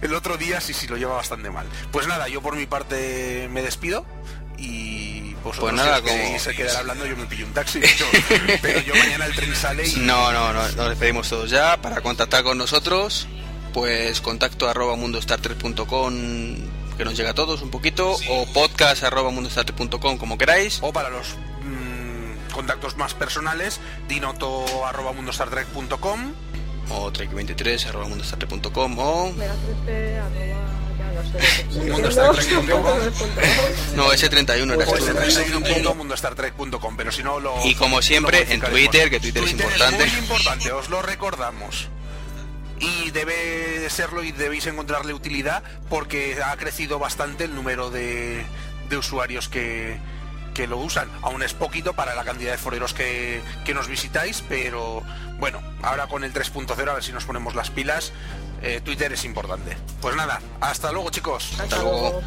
[0.00, 1.66] El otro día sí, sí, lo lleva bastante mal.
[1.92, 4.06] Pues nada, yo por mi parte me despido
[4.56, 8.80] y vosotros Pues nada, si como- quedar hablando yo me pillo un taxi, pero, pero
[8.80, 9.96] yo mañana el tren sale y...
[9.96, 11.80] No, no, no, nos despedimos todos ya.
[11.80, 13.28] Para contactar con nosotros,
[13.72, 16.56] pues contacto arroba mundostar3.com
[16.98, 20.80] que nos llega a todos un poquito, o podcast arroba mundostar3.com como queráis.
[20.82, 26.32] O para los mm, contactos más personales, dinoto arroba mundostartrek.com
[26.90, 29.54] o trek23 arroba mundostar3.com o Mega
[29.86, 30.32] 13, arroba,
[30.98, 31.06] ya
[33.94, 34.12] no com.
[34.12, 35.94] ese 31 era o esto.
[35.94, 37.54] mundostartrek.com, pero si no lo...
[37.64, 38.60] Y como siempre, en.
[38.60, 40.04] Twitter, que Twitter es importante.
[40.04, 41.88] muy importante, os lo recordamos.
[42.80, 48.44] Y debe serlo y debéis encontrarle utilidad porque ha crecido bastante el número de,
[48.88, 49.98] de usuarios que,
[50.54, 51.08] que lo usan.
[51.22, 55.02] Aún es poquito para la cantidad de foreros que, que nos visitáis, pero
[55.38, 58.12] bueno, ahora con el 3.0 a ver si nos ponemos las pilas.
[58.62, 59.76] eh, Twitter es importante.
[60.00, 61.58] Pues nada, hasta luego chicos.
[61.60, 62.22] Hasta luego.